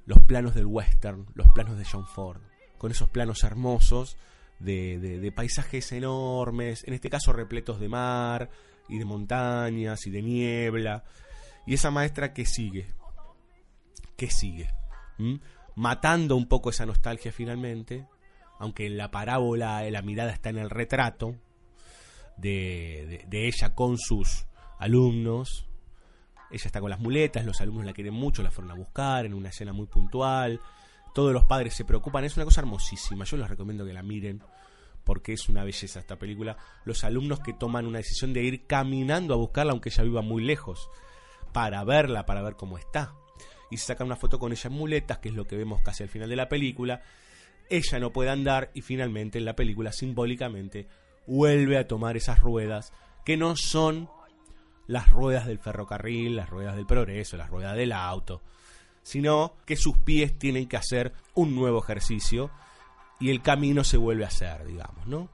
los 0.04 0.18
planos 0.24 0.56
del 0.56 0.66
western, 0.66 1.26
los 1.34 1.46
planos 1.54 1.78
de 1.78 1.84
John 1.84 2.08
Ford, 2.08 2.40
con 2.76 2.90
esos 2.90 3.08
planos 3.08 3.44
hermosos 3.44 4.16
de, 4.58 5.32
paisajes 5.32 5.92
enormes, 5.92 6.82
en 6.88 6.94
este 6.94 7.08
caso 7.08 7.32
repletos 7.32 7.78
de 7.78 7.88
mar 7.88 8.50
y 8.88 8.98
de 8.98 9.04
montañas 9.04 10.04
y 10.08 10.10
de 10.10 10.20
niebla. 10.20 11.04
Y 11.68 11.74
esa 11.74 11.92
maestra 11.92 12.32
que 12.32 12.46
sigue, 12.46 12.88
que 14.16 14.28
sigue, 14.28 14.74
matando 15.76 16.34
un 16.34 16.48
poco 16.48 16.70
esa 16.70 16.84
nostalgia 16.84 17.30
finalmente, 17.30 18.08
aunque 18.58 18.86
en 18.86 18.96
la 18.96 19.12
parábola 19.12 19.88
la 19.88 20.02
mirada 20.02 20.32
está 20.32 20.50
en 20.50 20.58
el 20.58 20.68
retrato 20.68 21.36
de, 22.40 23.24
de 23.26 23.46
ella 23.46 23.74
con 23.74 23.98
sus 23.98 24.46
alumnos. 24.78 25.66
Ella 26.50 26.66
está 26.66 26.80
con 26.80 26.90
las 26.90 26.98
muletas, 26.98 27.44
los 27.44 27.60
alumnos 27.60 27.86
la 27.86 27.92
quieren 27.92 28.14
mucho, 28.14 28.42
la 28.42 28.50
fueron 28.50 28.72
a 28.72 28.74
buscar 28.74 29.24
en 29.24 29.34
una 29.34 29.50
escena 29.50 29.72
muy 29.72 29.86
puntual 29.86 30.60
todos 31.14 31.32
los 31.32 31.44
padres 31.44 31.74
se 31.74 31.84
preocupan, 31.84 32.24
es 32.24 32.36
una 32.36 32.44
cosa 32.44 32.60
hermosísima, 32.60 33.24
yo 33.24 33.36
les 33.36 33.48
recomiendo 33.48 33.84
que 33.84 33.92
la 33.92 34.02
miren 34.02 34.42
porque 35.04 35.32
es 35.32 35.48
una 35.48 35.64
belleza 35.64 35.98
esta 35.98 36.18
película, 36.18 36.56
los 36.84 37.04
alumnos 37.04 37.40
que 37.40 37.52
toman 37.52 37.86
una 37.86 37.98
decisión 37.98 38.32
de 38.32 38.42
ir 38.42 38.66
caminando 38.66 39.34
a 39.34 39.38
buscarla 39.38 39.72
aunque 39.72 39.88
ella 39.88 40.04
viva 40.04 40.22
muy 40.22 40.44
lejos, 40.44 40.88
para 41.52 41.82
verla, 41.84 42.26
para 42.26 42.42
ver 42.42 42.54
cómo 42.54 42.78
está. 42.78 43.14
Y 43.70 43.78
se 43.78 43.86
sacan 43.86 44.06
una 44.06 44.16
foto 44.16 44.38
con 44.38 44.52
ella 44.52 44.68
en 44.68 44.72
muletas, 44.72 45.18
que 45.18 45.30
es 45.30 45.34
lo 45.34 45.46
que 45.46 45.56
vemos 45.56 45.80
casi 45.82 46.02
al 46.02 46.08
final 46.08 46.28
de 46.28 46.36
la 46.36 46.48
película. 46.48 47.02
Ella 47.68 47.98
no 47.98 48.12
puede 48.12 48.30
andar 48.30 48.70
y 48.74 48.82
finalmente 48.82 49.38
en 49.38 49.46
la 49.46 49.56
película 49.56 49.90
simbólicamente 49.90 50.86
vuelve 51.26 51.78
a 51.78 51.86
tomar 51.86 52.16
esas 52.16 52.40
ruedas 52.40 52.92
que 53.24 53.36
no 53.36 53.56
son 53.56 54.08
las 54.86 55.10
ruedas 55.10 55.46
del 55.46 55.58
ferrocarril, 55.58 56.36
las 56.36 56.50
ruedas 56.50 56.74
del 56.74 56.86
progreso, 56.86 57.36
las 57.36 57.50
ruedas 57.50 57.76
del 57.76 57.92
auto, 57.92 58.42
sino 59.02 59.54
que 59.64 59.76
sus 59.76 59.96
pies 59.98 60.38
tienen 60.38 60.68
que 60.68 60.76
hacer 60.76 61.12
un 61.34 61.54
nuevo 61.54 61.82
ejercicio 61.82 62.50
y 63.20 63.30
el 63.30 63.42
camino 63.42 63.84
se 63.84 63.98
vuelve 63.98 64.24
a 64.24 64.28
hacer, 64.28 64.64
digamos, 64.64 65.06
¿no? 65.06 65.28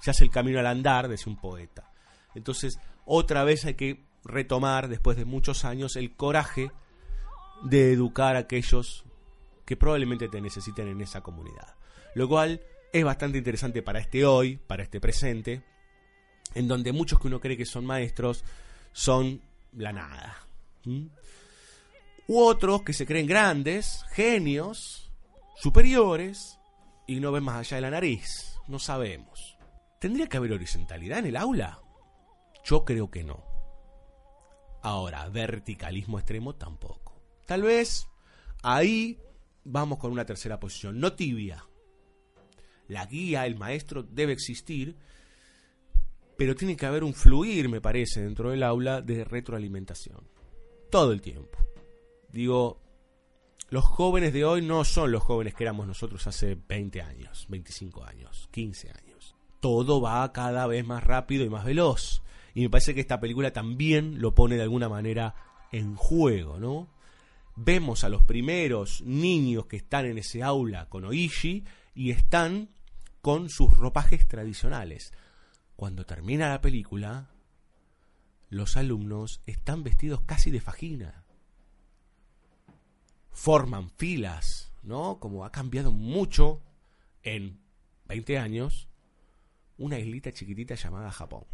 Se 0.00 0.10
hace 0.10 0.24
el 0.24 0.30
camino 0.30 0.60
al 0.60 0.66
andar, 0.66 1.08
decía 1.08 1.32
un 1.32 1.40
poeta. 1.40 1.90
Entonces, 2.34 2.78
otra 3.04 3.42
vez 3.42 3.64
hay 3.64 3.74
que 3.74 4.04
retomar, 4.24 4.88
después 4.88 5.16
de 5.16 5.24
muchos 5.24 5.64
años, 5.64 5.96
el 5.96 6.14
coraje 6.14 6.70
de 7.62 7.92
educar 7.92 8.36
a 8.36 8.40
aquellos 8.40 9.04
que 9.64 9.76
probablemente 9.76 10.28
te 10.28 10.40
necesiten 10.40 10.88
en 10.88 11.00
esa 11.00 11.22
comunidad. 11.22 11.74
Lo 12.14 12.28
cual 12.28 12.60
es 12.94 13.04
bastante 13.04 13.38
interesante 13.38 13.82
para 13.82 13.98
este 13.98 14.24
hoy, 14.24 14.56
para 14.56 14.84
este 14.84 15.00
presente, 15.00 15.64
en 16.54 16.68
donde 16.68 16.92
muchos 16.92 17.18
que 17.18 17.26
uno 17.26 17.40
cree 17.40 17.56
que 17.56 17.66
son 17.66 17.84
maestros 17.84 18.44
son 18.92 19.42
la 19.72 19.92
nada. 19.92 20.46
U 22.28 22.38
otros 22.38 22.82
que 22.82 22.92
se 22.92 23.04
creen 23.04 23.26
grandes, 23.26 24.04
genios, 24.12 25.10
superiores, 25.56 26.60
y 27.08 27.18
no 27.18 27.32
ven 27.32 27.42
más 27.42 27.56
allá 27.56 27.78
de 27.78 27.80
la 27.80 27.90
nariz. 27.90 28.60
No 28.68 28.78
sabemos. 28.78 29.58
¿Tendría 29.98 30.28
que 30.28 30.36
haber 30.36 30.52
horizontalidad 30.52 31.18
en 31.18 31.26
el 31.26 31.36
aula? 31.36 31.80
Yo 32.64 32.84
creo 32.84 33.10
que 33.10 33.24
no. 33.24 33.44
Ahora, 34.82 35.28
verticalismo 35.30 36.20
extremo 36.20 36.54
tampoco. 36.54 37.20
Tal 37.44 37.62
vez 37.62 38.06
ahí 38.62 39.18
vamos 39.64 39.98
con 39.98 40.12
una 40.12 40.24
tercera 40.24 40.60
posición, 40.60 41.00
no 41.00 41.14
tibia. 41.14 41.66
La 42.88 43.06
guía, 43.06 43.46
el 43.46 43.56
maestro 43.56 44.02
debe 44.02 44.32
existir, 44.32 44.96
pero 46.36 46.54
tiene 46.54 46.76
que 46.76 46.86
haber 46.86 47.04
un 47.04 47.14
fluir, 47.14 47.68
me 47.68 47.80
parece, 47.80 48.22
dentro 48.22 48.50
del 48.50 48.62
aula 48.62 49.00
de 49.00 49.24
retroalimentación. 49.24 50.20
Todo 50.90 51.12
el 51.12 51.20
tiempo. 51.20 51.58
Digo, 52.32 52.80
los 53.70 53.84
jóvenes 53.84 54.32
de 54.32 54.44
hoy 54.44 54.62
no 54.62 54.84
son 54.84 55.12
los 55.12 55.22
jóvenes 55.22 55.54
que 55.54 55.64
éramos 55.64 55.86
nosotros 55.86 56.26
hace 56.26 56.56
20 56.68 57.02
años, 57.02 57.46
25 57.48 58.04
años, 58.04 58.48
15 58.52 58.90
años. 58.90 59.34
Todo 59.60 60.00
va 60.00 60.30
cada 60.32 60.66
vez 60.66 60.86
más 60.86 61.02
rápido 61.02 61.44
y 61.44 61.48
más 61.48 61.64
veloz. 61.64 62.22
Y 62.54 62.62
me 62.62 62.70
parece 62.70 62.94
que 62.94 63.00
esta 63.00 63.20
película 63.20 63.52
también 63.52 64.20
lo 64.20 64.34
pone 64.34 64.56
de 64.56 64.62
alguna 64.62 64.88
manera 64.88 65.34
en 65.72 65.96
juego, 65.96 66.58
¿no? 66.60 66.88
Vemos 67.56 68.04
a 68.04 68.08
los 68.08 68.22
primeros 68.22 69.02
niños 69.02 69.66
que 69.66 69.76
están 69.76 70.06
en 70.06 70.18
ese 70.18 70.42
aula 70.42 70.88
con 70.88 71.04
Oishi 71.04 71.64
y 71.94 72.10
están 72.10 72.70
con 73.20 73.48
sus 73.48 73.76
ropajes 73.76 74.26
tradicionales. 74.26 75.12
Cuando 75.76 76.04
termina 76.04 76.48
la 76.48 76.60
película, 76.60 77.30
los 78.50 78.76
alumnos 78.76 79.40
están 79.46 79.82
vestidos 79.82 80.22
casi 80.22 80.50
de 80.50 80.60
fajina 80.60 81.24
forman 83.34 83.90
filas, 83.90 84.72
¿no? 84.82 85.18
Como 85.18 85.44
ha 85.44 85.52
cambiado 85.52 85.92
mucho 85.92 86.62
en 87.22 87.60
20 88.06 88.38
años 88.38 88.88
una 89.76 89.98
islita 89.98 90.32
chiquitita 90.32 90.76
llamada 90.76 91.10
Japón. 91.10 91.44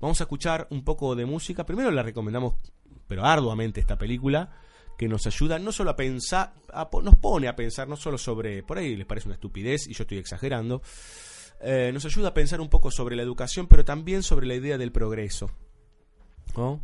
Vamos 0.00 0.20
a 0.20 0.24
escuchar 0.24 0.66
un 0.70 0.82
poco 0.82 1.14
de 1.14 1.26
música. 1.26 1.66
Primero 1.66 1.90
le 1.90 2.02
recomendamos, 2.02 2.54
pero 3.06 3.24
arduamente, 3.24 3.80
esta 3.80 3.98
película 3.98 4.50
que 4.98 5.08
nos 5.08 5.26
ayuda 5.26 5.58
no 5.58 5.72
solo 5.72 5.90
a 5.90 5.96
pensar, 5.96 6.52
nos 7.02 7.16
pone 7.16 7.48
a 7.48 7.56
pensar 7.56 7.88
no 7.88 7.96
solo 7.96 8.18
sobre, 8.18 8.62
por 8.62 8.76
ahí 8.76 8.96
les 8.96 9.06
parece 9.06 9.28
una 9.28 9.36
estupidez 9.36 9.86
y 9.86 9.94
yo 9.94 10.02
estoy 10.02 10.18
exagerando, 10.18 10.82
eh, 11.62 11.90
nos 11.94 12.04
ayuda 12.04 12.28
a 12.28 12.34
pensar 12.34 12.60
un 12.60 12.68
poco 12.68 12.90
sobre 12.90 13.16
la 13.16 13.22
educación, 13.22 13.66
pero 13.66 13.84
también 13.84 14.22
sobre 14.22 14.46
la 14.46 14.54
idea 14.54 14.76
del 14.76 14.92
progreso. 14.92 15.50
¿no? 16.56 16.82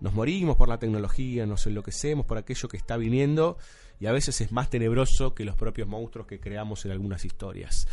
nos 0.00 0.12
morimos 0.12 0.56
por 0.56 0.68
la 0.68 0.78
tecnología, 0.78 1.46
nos 1.46 1.66
enloquecemos 1.66 2.26
por 2.26 2.36
aquello 2.38 2.68
que 2.68 2.76
está 2.76 2.96
viniendo 2.96 3.56
y 4.00 4.06
a 4.06 4.12
veces 4.12 4.40
es 4.40 4.52
más 4.52 4.68
tenebroso 4.68 5.34
que 5.34 5.44
los 5.44 5.56
propios 5.56 5.88
monstruos 5.88 6.26
que 6.26 6.40
creamos 6.40 6.84
en 6.84 6.90
algunas 6.90 7.24
historias. 7.24 7.86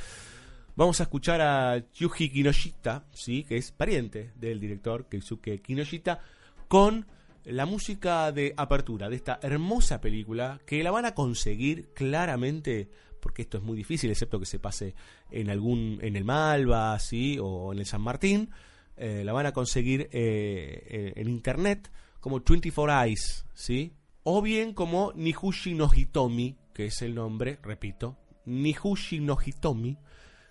Vamos 0.76 1.00
a 1.00 1.04
escuchar 1.04 1.42
a 1.42 1.84
Yuji 1.94 2.30
Kinoshita, 2.30 3.06
¿sí? 3.14 3.44
que 3.44 3.58
es 3.58 3.72
pariente 3.72 4.32
del 4.36 4.60
director 4.60 5.08
Keisuke 5.08 5.62
Kinoshita, 5.62 6.20
con 6.68 7.06
la 7.46 7.66
música 7.66 8.32
de 8.32 8.54
apertura 8.58 9.10
de 9.10 9.16
esta 9.16 9.40
hermosa 9.42 10.02
película 10.02 10.60
que 10.66 10.84
la 10.84 10.92
van 10.92 11.06
a 11.06 11.16
conseguir 11.16 11.90
claramente 11.94 12.90
porque 13.20 13.44
esto 13.44 13.58
es 13.58 13.64
muy 13.64 13.78
difícil 13.78 14.10
excepto 14.10 14.40
que 14.40 14.46
se 14.46 14.60
pase 14.60 14.96
en 15.30 15.50
algún 15.50 16.00
en 16.02 16.16
el 16.16 16.24
Malva 16.24 16.98
¿sí? 17.00 17.38
o 17.40 17.72
en 17.74 17.80
el 17.80 17.86
San 17.86 18.02
Martín 18.02 18.50
eh, 18.98 19.24
la 19.24 19.34
van 19.34 19.48
a 19.48 19.52
conseguir 19.52 20.10
eh, 20.12 21.14
en 21.16 21.28
internet 21.28 21.92
como 22.20 22.40
24 22.40 23.04
Eyes, 23.04 23.46
¿sí? 23.54 23.94
O 24.24 24.42
bien 24.42 24.74
como 24.74 25.12
Nihushi 25.16 25.74
no 25.74 25.90
Hitomi, 25.92 26.56
que 26.74 26.86
es 26.86 27.02
el 27.02 27.16
nombre, 27.16 27.58
repito, 27.64 28.18
Nihushi 28.46 29.20
no 29.20 29.38
Hitomi, 29.44 29.98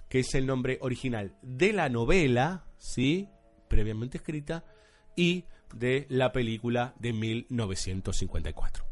que 0.09 0.19
es 0.19 0.35
el 0.35 0.47
nombre 0.47 0.79
original 0.83 1.37
de 1.43 1.73
la 1.73 1.89
novela, 1.89 2.67
¿sí? 2.77 3.29
Previamente 3.69 4.19
escrita, 4.19 4.65
y 5.15 5.45
de 5.75 6.07
la 6.09 6.33
película 6.33 6.95
de 6.99 7.13
1954. 7.13 8.90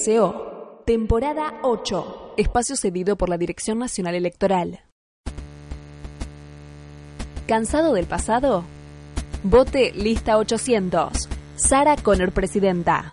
BSO, 0.00 0.82
temporada 0.86 1.58
8, 1.62 2.34
espacio 2.38 2.74
cedido 2.74 3.16
por 3.16 3.28
la 3.28 3.36
Dirección 3.36 3.78
Nacional 3.78 4.14
Electoral. 4.14 4.80
¿Cansado 7.46 7.92
del 7.92 8.06
pasado? 8.06 8.64
Vote 9.42 9.92
lista 9.94 10.38
800. 10.38 11.28
Sara 11.56 11.96
Connor, 11.96 12.32
presidenta. 12.32 13.10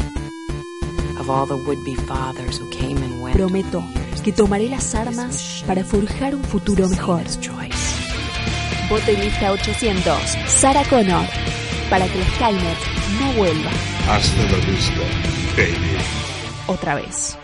of 1.20 1.30
all 1.30 1.46
the 1.48 1.56
would-be 1.66 1.96
fathers 1.96 2.58
who 2.58 2.70
came 2.70 2.98
and 3.04 3.22
went. 3.22 3.36
Prometo 3.36 3.84
que 4.24 4.32
tomaré 4.32 4.70
las 4.70 4.96
armas 4.96 5.64
para 5.68 5.84
forjar 5.84 6.36
un 6.36 6.44
futuro 6.44 6.88
mejor. 6.88 7.24
Vote 8.90 9.14
lista 9.14 9.52
800. 9.52 10.14
Sara 10.48 10.84
Connor. 10.90 11.26
Para 11.90 12.08
que 12.08 12.20
el 12.20 12.26
Skynet 12.36 12.78
no 13.20 13.32
vuelva 13.34 13.72
Hasta 14.10 14.44
la 14.44 14.58
vista, 14.66 15.02
baby. 15.56 16.27
Otra 16.68 16.96
vez. 16.96 17.38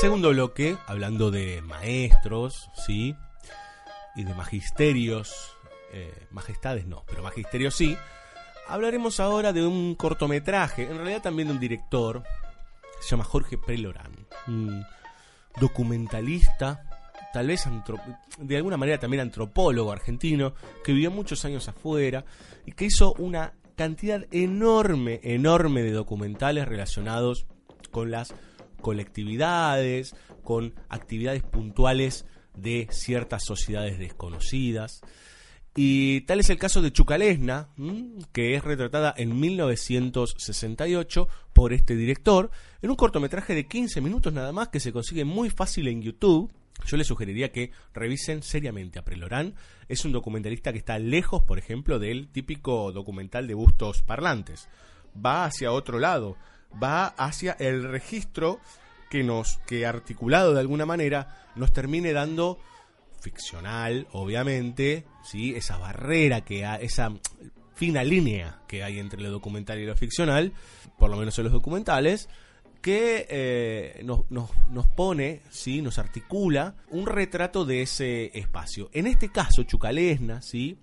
Segundo 0.00 0.30
bloque, 0.30 0.76
hablando 0.86 1.30
de 1.30 1.62
maestros, 1.62 2.70
¿sí? 2.74 3.16
Y 4.14 4.24
de 4.24 4.34
magisterios, 4.34 5.56
eh, 5.92 6.26
majestades 6.30 6.86
no, 6.86 7.04
pero 7.08 7.22
magisterios 7.22 7.74
sí. 7.74 7.96
Hablaremos 8.68 9.20
ahora 9.20 9.52
de 9.52 9.66
un 9.66 9.94
cortometraje, 9.94 10.82
en 10.84 10.96
realidad 10.96 11.22
también 11.22 11.48
de 11.48 11.54
un 11.54 11.60
director, 11.60 12.22
se 13.00 13.10
llama 13.10 13.24
Jorge 13.24 13.58
Pelorán, 13.58 14.26
un 14.46 14.84
documentalista, 15.60 16.84
tal 17.32 17.48
vez 17.48 17.64
de 18.38 18.56
alguna 18.56 18.76
manera 18.76 18.98
también 18.98 19.20
antropólogo 19.20 19.92
argentino, 19.92 20.54
que 20.84 20.92
vivió 20.92 21.10
muchos 21.10 21.44
años 21.44 21.68
afuera 21.68 22.24
y 22.64 22.72
que 22.72 22.86
hizo 22.86 23.14
una 23.14 23.54
cantidad 23.76 24.26
enorme, 24.30 25.20
enorme 25.22 25.82
de 25.82 25.92
documentales 25.92 26.66
relacionados 26.66 27.46
con 27.90 28.10
las 28.10 28.34
colectividades, 28.80 30.14
con 30.42 30.74
actividades 30.88 31.42
puntuales 31.42 32.24
de 32.54 32.88
ciertas 32.90 33.44
sociedades 33.44 33.98
desconocidas. 33.98 35.02
Y 35.78 36.22
tal 36.22 36.40
es 36.40 36.48
el 36.48 36.56
caso 36.56 36.80
de 36.80 36.90
Chucalesna, 36.90 37.68
que 38.32 38.54
es 38.54 38.64
retratada 38.64 39.14
en 39.14 39.38
1968 39.38 41.28
por 41.52 41.74
este 41.74 41.94
director, 41.94 42.50
en 42.80 42.88
un 42.88 42.96
cortometraje 42.96 43.54
de 43.54 43.66
15 43.66 44.00
minutos 44.00 44.32
nada 44.32 44.52
más 44.52 44.68
que 44.68 44.80
se 44.80 44.90
consigue 44.90 45.26
muy 45.26 45.50
fácil 45.50 45.88
en 45.88 46.00
YouTube. 46.00 46.50
Yo 46.86 46.96
les 46.96 47.06
sugeriría 47.06 47.52
que 47.52 47.72
revisen 47.92 48.42
seriamente 48.42 48.98
a 48.98 49.04
Prelorán. 49.04 49.54
Es 49.86 50.06
un 50.06 50.12
documentalista 50.12 50.72
que 50.72 50.78
está 50.78 50.98
lejos, 50.98 51.42
por 51.42 51.58
ejemplo, 51.58 51.98
del 51.98 52.28
típico 52.28 52.90
documental 52.90 53.46
de 53.46 53.54
bustos 53.54 54.00
parlantes. 54.00 54.70
Va 55.14 55.44
hacia 55.44 55.72
otro 55.72 55.98
lado, 55.98 56.38
va 56.82 57.06
hacia 57.06 57.52
el 57.52 57.82
registro 57.82 58.60
que 59.10 59.22
nos, 59.24 59.58
que 59.66 59.84
articulado 59.84 60.54
de 60.54 60.60
alguna 60.60 60.86
manera, 60.86 61.44
nos 61.54 61.72
termine 61.74 62.14
dando 62.14 62.58
ficcional, 63.26 64.06
obviamente, 64.12 65.04
¿sí? 65.24 65.52
esa 65.56 65.78
barrera 65.78 66.42
que 66.42 66.64
hay, 66.64 66.84
esa 66.84 67.12
fina 67.74 68.04
línea 68.04 68.60
que 68.68 68.84
hay 68.84 69.00
entre 69.00 69.20
lo 69.20 69.32
documental 69.32 69.80
y 69.80 69.84
lo 69.84 69.96
ficcional, 69.96 70.52
por 70.96 71.10
lo 71.10 71.16
menos 71.16 71.36
en 71.36 71.44
los 71.44 71.52
documentales, 71.52 72.28
que 72.80 73.26
eh, 73.28 74.00
nos, 74.04 74.30
nos, 74.30 74.50
nos 74.70 74.86
pone, 74.86 75.42
¿sí? 75.50 75.82
nos 75.82 75.98
articula 75.98 76.76
un 76.90 77.06
retrato 77.06 77.64
de 77.64 77.82
ese 77.82 78.30
espacio. 78.38 78.90
En 78.92 79.08
este 79.08 79.32
caso, 79.32 79.64
Chucalesna, 79.64 80.40
¿sí? 80.40 80.78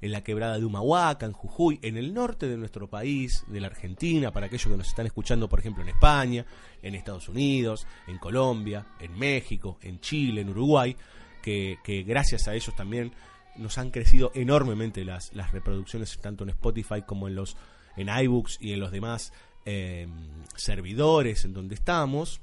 en 0.00 0.12
la 0.12 0.24
quebrada 0.24 0.58
de 0.58 0.64
Humahuaca, 0.64 1.26
en 1.26 1.32
Jujuy, 1.32 1.78
en 1.82 1.98
el 1.98 2.14
norte 2.14 2.48
de 2.48 2.56
nuestro 2.56 2.88
país, 2.88 3.44
de 3.48 3.60
la 3.60 3.66
Argentina, 3.66 4.32
para 4.32 4.46
aquellos 4.46 4.70
que 4.70 4.78
nos 4.78 4.88
están 4.88 5.04
escuchando, 5.04 5.46
por 5.46 5.60
ejemplo, 5.60 5.82
en 5.82 5.90
España, 5.90 6.46
en 6.82 6.94
Estados 6.94 7.28
Unidos, 7.28 7.86
en 8.06 8.16
Colombia, 8.16 8.86
en 8.98 9.18
México, 9.18 9.78
en 9.82 10.00
Chile, 10.00 10.40
en 10.40 10.48
Uruguay, 10.48 10.96
que, 11.42 12.04
gracias 12.06 12.48
a 12.48 12.54
ellos 12.54 12.74
también 12.74 13.12
nos 13.56 13.76
han 13.76 13.90
crecido 13.90 14.32
enormemente 14.34 15.04
las, 15.04 15.32
las 15.34 15.52
reproducciones 15.52 16.18
tanto 16.18 16.44
en 16.44 16.50
Spotify 16.50 17.02
como 17.06 17.28
en 17.28 17.34
los 17.34 17.56
en 17.96 18.08
iBooks 18.08 18.56
y 18.60 18.72
en 18.72 18.80
los 18.80 18.90
demás 18.90 19.32
eh, 19.66 20.08
servidores 20.56 21.44
en 21.44 21.52
donde 21.52 21.74
estamos 21.74 22.40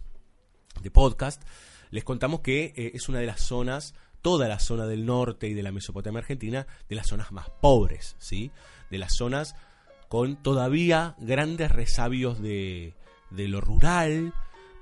de 0.81 0.91
podcast. 0.91 1.41
Les 1.89 2.03
contamos 2.03 2.41
que 2.41 2.73
eh, 2.75 2.91
es 2.93 3.09
una 3.09 3.19
de 3.19 3.25
las 3.25 3.41
zonas 3.41 3.95
toda 4.21 4.47
la 4.47 4.59
zona 4.59 4.85
del 4.85 5.05
norte 5.05 5.47
y 5.47 5.53
de 5.53 5.63
la 5.63 5.71
Mesopotamia 5.71 6.19
argentina 6.19 6.67
de 6.87 6.95
las 6.95 7.07
zonas 7.07 7.31
más 7.31 7.49
pobres, 7.61 8.15
¿sí? 8.19 8.51
De 8.91 8.97
las 8.97 9.15
zonas 9.15 9.55
con 10.07 10.41
todavía 10.41 11.15
grandes 11.19 11.71
resabios 11.71 12.41
de, 12.41 12.95
de 13.29 13.47
lo 13.47 13.61
rural, 13.61 14.33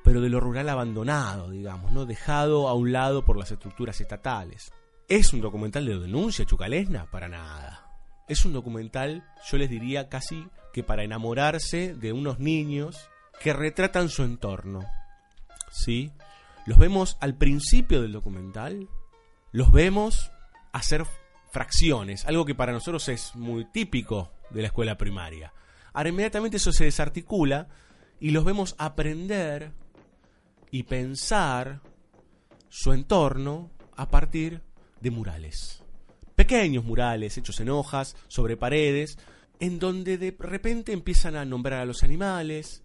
pero 0.08 0.22
de 0.22 0.30
lo 0.30 0.40
rural 0.40 0.70
abandonado, 0.70 1.50
digamos, 1.50 1.92
¿no? 1.92 2.06
Dejado 2.06 2.70
a 2.70 2.74
un 2.74 2.94
lado 2.94 3.26
por 3.26 3.36
las 3.36 3.52
estructuras 3.52 4.00
estatales. 4.00 4.72
¿Es 5.10 5.34
un 5.34 5.42
documental 5.42 5.86
de 5.86 6.00
denuncia 6.00 6.46
chucalesna? 6.46 7.12
Para 7.12 7.28
nada. 7.28 7.92
Es 8.30 8.46
un 8.46 8.54
documental, 8.54 9.26
yo 9.52 9.58
les 9.58 9.70
diría 9.70 10.08
casi 10.08 10.48
que 10.72 10.82
para 10.82 11.04
enamorarse 11.04 11.94
de 11.94 12.14
unos 12.14 12.40
niños, 12.40 13.10
que 13.42 13.52
retratan 13.52 14.08
su 14.08 14.24
entorno. 14.24 14.80
¿Sí? 15.72 16.14
Los 16.66 16.78
vemos 16.78 17.18
al 17.20 17.36
principio 17.36 18.02
del 18.02 18.14
documental, 18.14 18.88
los 19.52 19.74
vemos 19.74 20.32
hacer 20.72 21.04
fracciones, 21.52 22.26
algo 22.26 22.46
que 22.46 22.56
para 22.56 22.72
nosotros 22.72 23.10
es 23.10 23.36
muy 23.36 23.66
típico 23.66 24.32
de 24.52 24.62
la 24.62 24.68
escuela 24.68 24.98
primaria. 24.98 25.52
Ahora 25.92 26.08
inmediatamente 26.08 26.56
eso 26.56 26.72
se 26.72 26.86
desarticula 26.86 27.68
y 28.22 28.32
los 28.32 28.46
vemos 28.46 28.74
aprender 28.78 29.74
y 30.72 30.84
pensar 30.84 31.82
su 32.70 32.94
entorno 32.94 33.72
a 33.96 34.10
partir 34.10 34.62
de 35.02 35.12
murales. 35.12 35.84
Pequeños 36.36 36.84
murales 36.84 37.38
hechos 37.38 37.60
en 37.60 37.70
hojas, 37.70 38.16
sobre 38.28 38.58
paredes, 38.58 39.18
en 39.60 39.80
donde 39.80 40.18
de 40.18 40.36
repente 40.38 40.94
empiezan 40.94 41.36
a 41.36 41.46
nombrar 41.46 41.82
a 41.82 41.86
los 41.86 42.04
animales, 42.04 42.84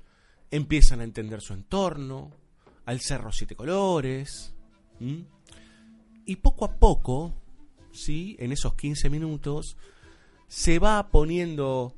empiezan 0.50 1.00
a 1.00 1.04
entender 1.04 1.40
su 1.40 1.52
entorno, 1.52 2.30
al 2.86 3.00
cerro 3.00 3.32
siete 3.32 3.54
colores, 3.54 4.54
y 6.24 6.36
poco 6.36 6.64
a 6.64 6.76
poco, 6.78 7.34
¿sí? 7.92 8.36
en 8.38 8.52
esos 8.52 8.74
15 8.74 9.10
minutos, 9.10 9.76
se 10.48 10.78
va 10.78 11.10
poniendo 11.10 11.94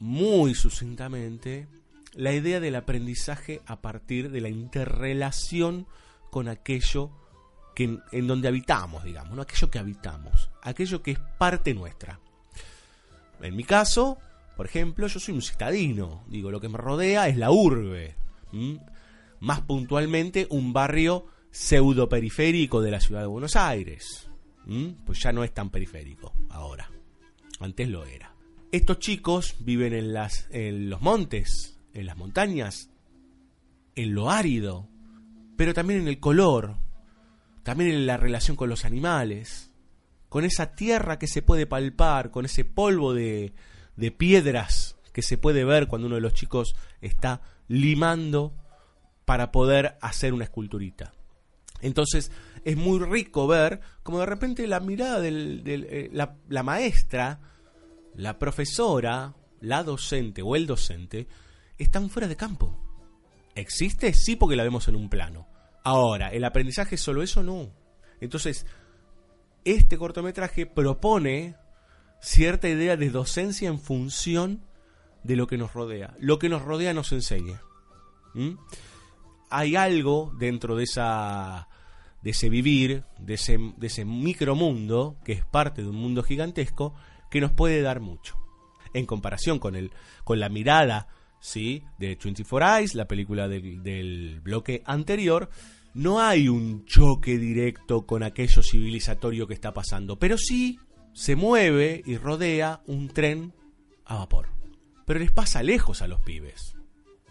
muy 0.00 0.54
sucintamente 0.54 1.68
la 2.14 2.32
idea 2.32 2.60
del 2.60 2.76
aprendizaje 2.76 3.62
a 3.66 3.80
partir 3.80 4.30
de 4.30 4.40
la 4.40 4.48
interrelación 4.48 5.86
con 6.30 6.48
aquello 6.48 7.10
que 7.74 7.98
en, 8.12 8.26
donde 8.26 8.48
habitamos, 8.48 9.04
digamos, 9.04 9.34
¿no? 9.34 9.42
aquello 9.42 9.70
que 9.70 9.78
habitamos, 9.78 10.50
aquello 10.62 11.02
que 11.02 11.12
es 11.12 11.18
parte 11.38 11.74
nuestra. 11.74 12.20
En 13.40 13.56
mi 13.56 13.64
caso, 13.64 14.18
por 14.56 14.66
ejemplo, 14.66 15.06
yo 15.06 15.18
soy 15.18 15.34
un 15.34 15.42
citadino, 15.42 16.24
digo, 16.28 16.50
lo 16.50 16.60
que 16.60 16.68
me 16.68 16.78
rodea 16.78 17.28
es 17.28 17.36
la 17.36 17.50
urbe, 17.50 18.14
más 19.40 19.60
puntualmente 19.62 20.46
un 20.50 20.72
barrio 20.72 21.26
pseudo 21.50 22.08
periférico 22.08 22.80
de 22.80 22.90
la 22.90 23.00
ciudad 23.00 23.22
de 23.22 23.26
Buenos 23.26 23.56
Aires, 23.56 24.28
pues 25.04 25.20
ya 25.20 25.32
no 25.32 25.44
es 25.44 25.52
tan 25.52 25.70
periférico 25.70 26.32
ahora, 26.50 26.90
antes 27.60 27.88
lo 27.88 28.04
era. 28.04 28.34
Estos 28.70 29.00
chicos 29.00 29.56
viven 29.60 29.92
en, 29.92 30.14
las, 30.14 30.48
en 30.50 30.88
los 30.88 31.02
montes, 31.02 31.78
en 31.94 32.06
las 32.06 32.16
montañas, 32.16 32.90
en 33.94 34.14
lo 34.14 34.30
árido, 34.30 34.88
pero 35.56 35.74
también 35.74 36.00
en 36.00 36.08
el 36.08 36.20
color, 36.20 36.76
también 37.62 37.90
en 37.90 38.06
la 38.06 38.16
relación 38.16 38.56
con 38.56 38.68
los 38.68 38.84
animales, 38.84 39.70
con 40.28 40.44
esa 40.44 40.74
tierra 40.74 41.18
que 41.18 41.26
se 41.26 41.42
puede 41.42 41.66
palpar, 41.66 42.30
con 42.30 42.44
ese 42.44 42.64
polvo 42.64 43.14
de, 43.14 43.52
de 43.96 44.10
piedras 44.10 44.96
que 45.12 45.22
se 45.22 45.38
puede 45.38 45.64
ver 45.64 45.88
cuando 45.88 46.06
uno 46.06 46.16
de 46.16 46.22
los 46.22 46.34
chicos 46.34 46.74
está 47.00 47.42
limando 47.68 48.54
para 49.24 49.52
poder 49.52 49.98
hacer 50.00 50.32
una 50.32 50.44
esculturita. 50.44 51.12
Entonces 51.80 52.30
es 52.64 52.76
muy 52.76 52.98
rico 53.00 53.46
ver 53.46 53.80
como 54.02 54.20
de 54.20 54.26
repente 54.26 54.66
la 54.66 54.80
mirada 54.80 55.20
de 55.20 55.62
eh, 55.66 56.10
la, 56.12 56.36
la 56.48 56.62
maestra, 56.62 57.40
la 58.14 58.38
profesora, 58.38 59.34
la 59.60 59.82
docente 59.82 60.42
o 60.42 60.56
el 60.56 60.66
docente 60.66 61.26
están 61.78 62.10
fuera 62.10 62.28
de 62.28 62.36
campo. 62.36 62.76
¿Existe? 63.54 64.12
Sí, 64.14 64.36
porque 64.36 64.56
la 64.56 64.62
vemos 64.62 64.88
en 64.88 64.96
un 64.96 65.08
plano. 65.08 65.46
Ahora, 65.84 66.28
¿el 66.28 66.44
aprendizaje 66.44 66.96
solo 66.96 67.22
eso? 67.22 67.42
No. 67.42 67.70
Entonces, 68.20 68.66
este 69.64 69.98
cortometraje 69.98 70.66
propone 70.66 71.56
cierta 72.20 72.68
idea 72.68 72.96
de 72.96 73.10
docencia 73.10 73.68
en 73.68 73.80
función 73.80 74.64
de 75.24 75.36
lo 75.36 75.46
que 75.46 75.58
nos 75.58 75.74
rodea. 75.74 76.14
Lo 76.18 76.38
que 76.38 76.48
nos 76.48 76.62
rodea 76.62 76.94
nos 76.94 77.12
enseña. 77.12 77.62
¿Mm? 78.34 78.52
Hay 79.50 79.76
algo 79.76 80.32
dentro 80.38 80.76
de 80.76 80.84
esa 80.84 81.68
de 82.22 82.30
ese 82.30 82.48
vivir, 82.48 83.02
de 83.18 83.34
ese, 83.34 83.58
de 83.76 83.86
ese 83.88 84.04
micromundo, 84.04 85.16
que 85.24 85.32
es 85.32 85.44
parte 85.44 85.82
de 85.82 85.88
un 85.88 85.96
mundo 85.96 86.22
gigantesco, 86.22 86.94
que 87.30 87.40
nos 87.40 87.50
puede 87.50 87.82
dar 87.82 88.00
mucho. 88.00 88.36
En 88.94 89.06
comparación 89.06 89.58
con, 89.58 89.74
el, 89.74 89.90
con 90.22 90.38
la 90.38 90.48
mirada 90.48 91.08
¿sí? 91.42 91.82
de 91.98 92.16
24 92.22 92.78
Eyes, 92.78 92.94
la 92.94 93.06
película 93.06 93.48
del, 93.48 94.40
bloque 94.42 94.82
anterior, 94.86 95.50
no 95.92 96.20
hay 96.20 96.48
un 96.48 96.86
choque 96.86 97.36
directo 97.36 98.06
con 98.06 98.22
aquello 98.22 98.62
civilizatorio 98.62 99.46
que 99.46 99.54
está 99.54 99.74
pasando, 99.74 100.18
pero 100.18 100.38
sí 100.38 100.78
se 101.12 101.36
mueve 101.36 102.02
y 102.06 102.16
rodea 102.16 102.80
un 102.86 103.08
tren 103.08 103.52
a 104.06 104.18
vapor. 104.18 104.48
Pero 105.04 105.18
les 105.18 105.32
pasa 105.32 105.62
lejos 105.62 106.00
a 106.00 106.06
los 106.06 106.20
pibes. 106.22 106.76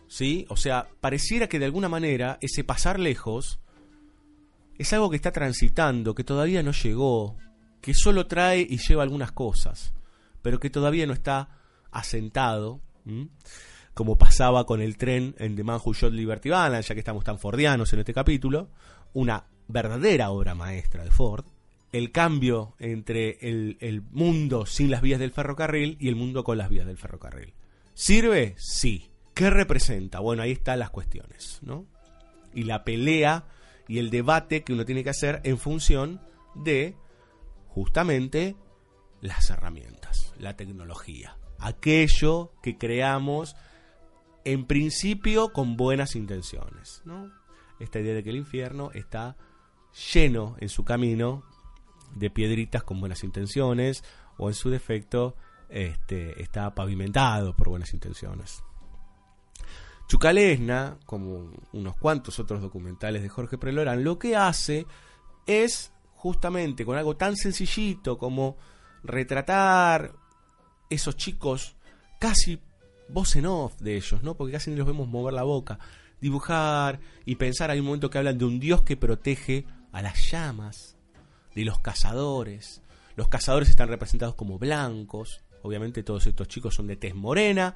¿Sí? 0.07 0.45
O 0.49 0.57
sea, 0.57 0.89
pareciera 0.99 1.47
que 1.47 1.57
de 1.57 1.65
alguna 1.65 1.87
manera 1.87 2.37
ese 2.41 2.65
pasar 2.65 2.99
lejos 2.99 3.61
es 4.77 4.91
algo 4.91 5.09
que 5.09 5.15
está 5.15 5.31
transitando, 5.31 6.13
que 6.13 6.25
todavía 6.25 6.61
no 6.63 6.73
llegó, 6.73 7.37
que 7.79 7.93
solo 7.93 8.27
trae 8.27 8.67
y 8.69 8.77
lleva 8.77 9.03
algunas 9.03 9.31
cosas, 9.31 9.93
pero 10.41 10.59
que 10.59 10.69
todavía 10.69 11.07
no 11.07 11.13
está 11.13 11.49
asentado 11.91 12.81
como 13.93 14.17
pasaba 14.17 14.65
con 14.65 14.81
el 14.81 14.97
tren 14.97 15.35
en 15.37 15.55
The 15.55 15.63
Man 15.63 15.79
Who 15.83 16.09
Liberty 16.09 16.49
Balance, 16.49 16.89
ya 16.89 16.95
que 16.95 16.99
estamos 16.99 17.23
tan 17.23 17.39
fordianos 17.39 17.91
en 17.93 17.99
este 17.99 18.13
capítulo, 18.13 18.69
una 19.13 19.45
verdadera 19.67 20.31
obra 20.31 20.55
maestra 20.55 21.03
de 21.03 21.11
Ford, 21.11 21.45
el 21.91 22.11
cambio 22.11 22.75
entre 22.79 23.37
el, 23.41 23.77
el, 23.81 24.01
mundo 24.01 24.65
sin 24.65 24.89
las 24.91 25.01
vías 25.01 25.19
del 25.19 25.31
ferrocarril 25.31 25.97
y 25.99 26.07
el 26.07 26.15
mundo 26.15 26.43
con 26.43 26.57
las 26.57 26.69
vías 26.69 26.85
del 26.85 26.97
ferrocarril. 26.97 27.53
¿Sirve? 27.93 28.55
Sí. 28.57 29.09
¿Qué 29.33 29.49
representa? 29.49 30.19
Bueno, 30.19 30.43
ahí 30.43 30.51
están 30.51 30.79
las 30.79 30.89
cuestiones, 30.89 31.59
¿no? 31.61 31.85
Y 32.53 32.63
la 32.63 32.83
pelea 32.83 33.45
y 33.87 33.97
el 33.99 34.09
debate 34.09 34.63
que 34.63 34.73
uno 34.73 34.85
tiene 34.85 35.03
que 35.03 35.09
hacer 35.09 35.41
en 35.43 35.57
función 35.57 36.21
de 36.55 36.95
justamente 37.67 38.55
las 39.21 39.49
herramientas, 39.49 40.33
la 40.37 40.55
tecnología, 40.55 41.37
aquello 41.59 42.53
que 42.61 42.77
creamos 42.77 43.55
en 44.45 44.65
principio 44.65 45.51
con 45.53 45.77
buenas 45.77 46.15
intenciones. 46.15 47.03
Esta 47.79 47.99
idea 47.99 48.13
de 48.13 48.23
que 48.23 48.29
el 48.29 48.37
infierno 48.37 48.91
está 48.93 49.37
lleno 50.13 50.55
en 50.59 50.69
su 50.69 50.83
camino 50.83 51.43
de 52.15 52.29
piedritas 52.29 52.83
con 52.83 52.99
buenas 52.99 53.23
intenciones 53.23 54.03
o 54.37 54.49
en 54.49 54.55
su 54.55 54.69
defecto 54.69 55.35
este, 55.69 56.41
está 56.41 56.73
pavimentado 56.75 57.55
por 57.55 57.69
buenas 57.69 57.93
intenciones. 57.93 58.63
Chucalesna, 60.07 60.97
como 61.05 61.53
unos 61.71 61.95
cuantos 61.95 62.37
otros 62.39 62.61
documentales 62.61 63.21
de 63.21 63.29
Jorge 63.29 63.57
Prelorán, 63.57 64.03
lo 64.03 64.19
que 64.19 64.35
hace 64.35 64.85
es 65.45 65.93
justamente 66.15 66.85
con 66.85 66.97
algo 66.97 67.15
tan 67.15 67.37
sencillito 67.37 68.17
como 68.17 68.57
retratar 69.03 70.13
esos 70.89 71.15
chicos 71.15 71.77
casi 72.19 72.61
voz 73.11 73.35
en 73.35 73.45
off 73.45 73.79
de 73.79 73.95
ellos, 73.95 74.23
¿no? 74.23 74.35
Porque 74.35 74.53
casi 74.53 74.71
ni 74.71 74.77
los 74.77 74.87
vemos 74.87 75.07
mover 75.07 75.33
la 75.33 75.43
boca, 75.43 75.79
dibujar 76.19 76.99
y 77.25 77.35
pensar. 77.35 77.71
Hay 77.71 77.79
un 77.79 77.85
momento 77.85 78.09
que 78.09 78.17
hablan 78.17 78.37
de 78.37 78.45
un 78.45 78.59
dios 78.59 78.81
que 78.83 78.97
protege 78.97 79.65
a 79.91 80.01
las 80.01 80.31
llamas, 80.31 80.95
de 81.55 81.65
los 81.65 81.79
cazadores. 81.79 82.81
Los 83.15 83.27
cazadores 83.27 83.69
están 83.69 83.89
representados 83.89 84.35
como 84.35 84.57
blancos. 84.57 85.43
Obviamente 85.63 86.03
todos 86.03 86.25
estos 86.27 86.47
chicos 86.47 86.75
son 86.75 86.87
de 86.87 86.95
tez 86.95 87.13
morena, 87.13 87.75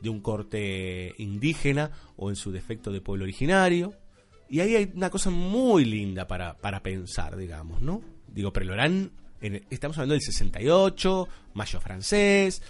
de 0.00 0.08
un 0.08 0.20
corte 0.20 1.14
indígena 1.18 1.90
o 2.16 2.30
en 2.30 2.36
su 2.36 2.52
defecto 2.52 2.92
de 2.92 3.00
pueblo 3.00 3.24
originario. 3.24 3.94
Y 4.48 4.60
ahí 4.60 4.76
hay 4.76 4.92
una 4.94 5.10
cosa 5.10 5.30
muy 5.30 5.84
linda 5.84 6.26
para, 6.26 6.56
para 6.56 6.82
pensar, 6.82 7.36
digamos, 7.36 7.82
¿no? 7.82 8.02
Digo, 8.28 8.52
Prelorán, 8.52 9.10
estamos 9.70 9.96
hablando 9.98 10.14
del 10.14 10.22
68, 10.22 11.28
Mayo 11.54 11.80
francés, 11.80 12.62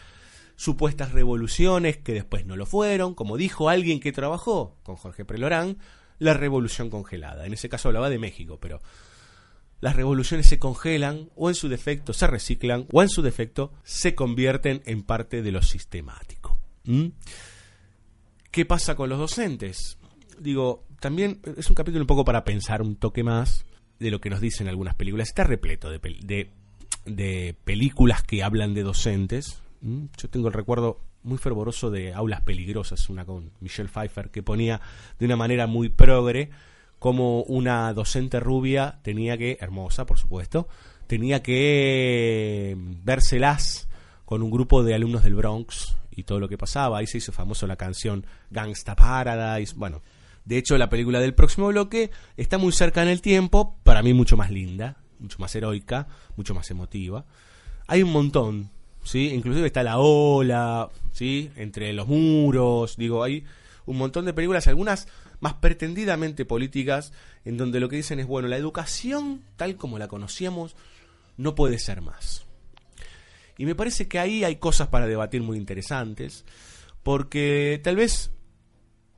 supuestas 0.56 1.12
revoluciones 1.12 1.98
que 1.98 2.14
después 2.14 2.46
no 2.46 2.56
lo 2.56 2.66
fueron, 2.66 3.14
como 3.14 3.36
dijo 3.36 3.68
alguien 3.68 4.00
que 4.00 4.12
trabajó 4.12 4.76
con 4.82 4.96
Jorge 4.96 5.24
Prelorán, 5.24 5.78
la 6.18 6.34
revolución 6.34 6.90
congelada. 6.90 7.46
En 7.46 7.52
ese 7.52 7.68
caso 7.68 7.88
hablaba 7.88 8.10
de 8.10 8.18
México, 8.18 8.58
pero 8.60 8.80
las 9.80 9.94
revoluciones 9.94 10.46
se 10.46 10.58
congelan 10.58 11.30
o 11.36 11.50
en 11.50 11.54
su 11.54 11.68
defecto 11.68 12.12
se 12.12 12.26
reciclan 12.26 12.86
o 12.90 13.02
en 13.02 13.08
su 13.08 13.22
defecto 13.22 13.72
se 13.84 14.14
convierten 14.14 14.82
en 14.86 15.02
parte 15.02 15.42
de 15.42 15.52
lo 15.52 15.62
sistemático. 15.62 16.58
¿Mm? 16.84 17.08
¿Qué 18.50 18.64
pasa 18.64 18.96
con 18.96 19.10
los 19.10 19.18
docentes? 19.18 19.98
Digo, 20.38 20.86
también 21.00 21.40
es 21.58 21.68
un 21.68 21.74
capítulo 21.74 22.02
un 22.02 22.06
poco 22.06 22.24
para 22.24 22.44
pensar 22.44 22.80
un 22.80 22.96
toque 22.96 23.22
más 23.22 23.66
de 23.98 24.10
lo 24.10 24.20
que 24.20 24.30
nos 24.30 24.40
dicen 24.40 24.68
algunas 24.68 24.94
películas. 24.94 25.28
Está 25.28 25.44
repleto 25.44 25.90
de, 25.90 25.98
de, 25.98 26.50
de 27.04 27.56
películas 27.64 28.22
que 28.22 28.42
hablan 28.42 28.72
de 28.72 28.82
docentes, 28.82 29.60
¿Mm? 29.86 30.06
Yo 30.18 30.28
tengo 30.28 30.48
el 30.48 30.54
recuerdo 30.54 31.00
muy 31.22 31.38
fervoroso 31.38 31.90
de 31.90 32.12
Aulas 32.12 32.42
Peligrosas, 32.42 33.08
una 33.08 33.24
con 33.24 33.52
Michelle 33.60 33.88
Pfeiffer, 33.88 34.30
que 34.30 34.42
ponía 34.42 34.80
de 35.18 35.26
una 35.26 35.36
manera 35.36 35.66
muy 35.66 35.88
progre 35.88 36.50
como 36.98 37.42
una 37.42 37.92
docente 37.92 38.40
rubia 38.40 38.98
tenía 39.02 39.36
que, 39.36 39.58
hermosa 39.60 40.06
por 40.06 40.18
supuesto, 40.18 40.66
tenía 41.06 41.42
que 41.42 42.76
vérselas 43.04 43.88
con 44.24 44.42
un 44.42 44.50
grupo 44.50 44.82
de 44.82 44.94
alumnos 44.94 45.22
del 45.22 45.34
Bronx 45.34 45.96
y 46.10 46.24
todo 46.24 46.40
lo 46.40 46.48
que 46.48 46.58
pasaba. 46.58 46.98
Ahí 46.98 47.06
se 47.06 47.18
hizo 47.18 47.32
famoso 47.32 47.66
la 47.66 47.76
canción 47.76 48.26
Gangsta 48.50 48.96
Paradise. 48.96 49.74
Bueno, 49.76 50.02
de 50.44 50.58
hecho 50.58 50.76
la 50.78 50.88
película 50.88 51.20
del 51.20 51.34
próximo 51.34 51.68
bloque 51.68 52.10
está 52.36 52.58
muy 52.58 52.72
cerca 52.72 53.02
en 53.02 53.08
el 53.08 53.20
tiempo, 53.20 53.76
para 53.84 54.02
mí 54.02 54.14
mucho 54.14 54.36
más 54.36 54.50
linda, 54.50 54.96
mucho 55.20 55.38
más 55.38 55.54
heroica, 55.54 56.08
mucho 56.36 56.54
más 56.54 56.70
emotiva. 56.70 57.24
Hay 57.86 58.02
un 58.02 58.10
montón, 58.10 58.70
¿sí? 59.06 59.28
Inclusive 59.28 59.68
está 59.68 59.82
La 59.82 59.98
Ola, 59.98 60.90
¿sí? 61.12 61.50
Entre 61.56 61.92
los 61.92 62.08
muros, 62.08 62.96
digo, 62.96 63.22
hay 63.22 63.44
un 63.86 63.96
montón 63.96 64.24
de 64.24 64.34
películas, 64.34 64.66
algunas 64.66 65.08
más 65.40 65.54
pretendidamente 65.54 66.44
políticas, 66.44 67.12
en 67.44 67.56
donde 67.56 67.80
lo 67.80 67.88
que 67.88 67.96
dicen 67.96 68.18
es, 68.18 68.26
bueno, 68.26 68.48
la 68.48 68.56
educación 68.56 69.42
tal 69.56 69.76
como 69.76 69.98
la 69.98 70.08
conocíamos 70.08 70.76
no 71.36 71.54
puede 71.54 71.78
ser 71.78 72.00
más. 72.00 72.44
Y 73.58 73.64
me 73.64 73.74
parece 73.74 74.08
que 74.08 74.18
ahí 74.18 74.44
hay 74.44 74.56
cosas 74.56 74.88
para 74.88 75.06
debatir 75.06 75.42
muy 75.42 75.56
interesantes, 75.56 76.44
porque 77.02 77.80
tal 77.82 77.96
vez 77.96 78.32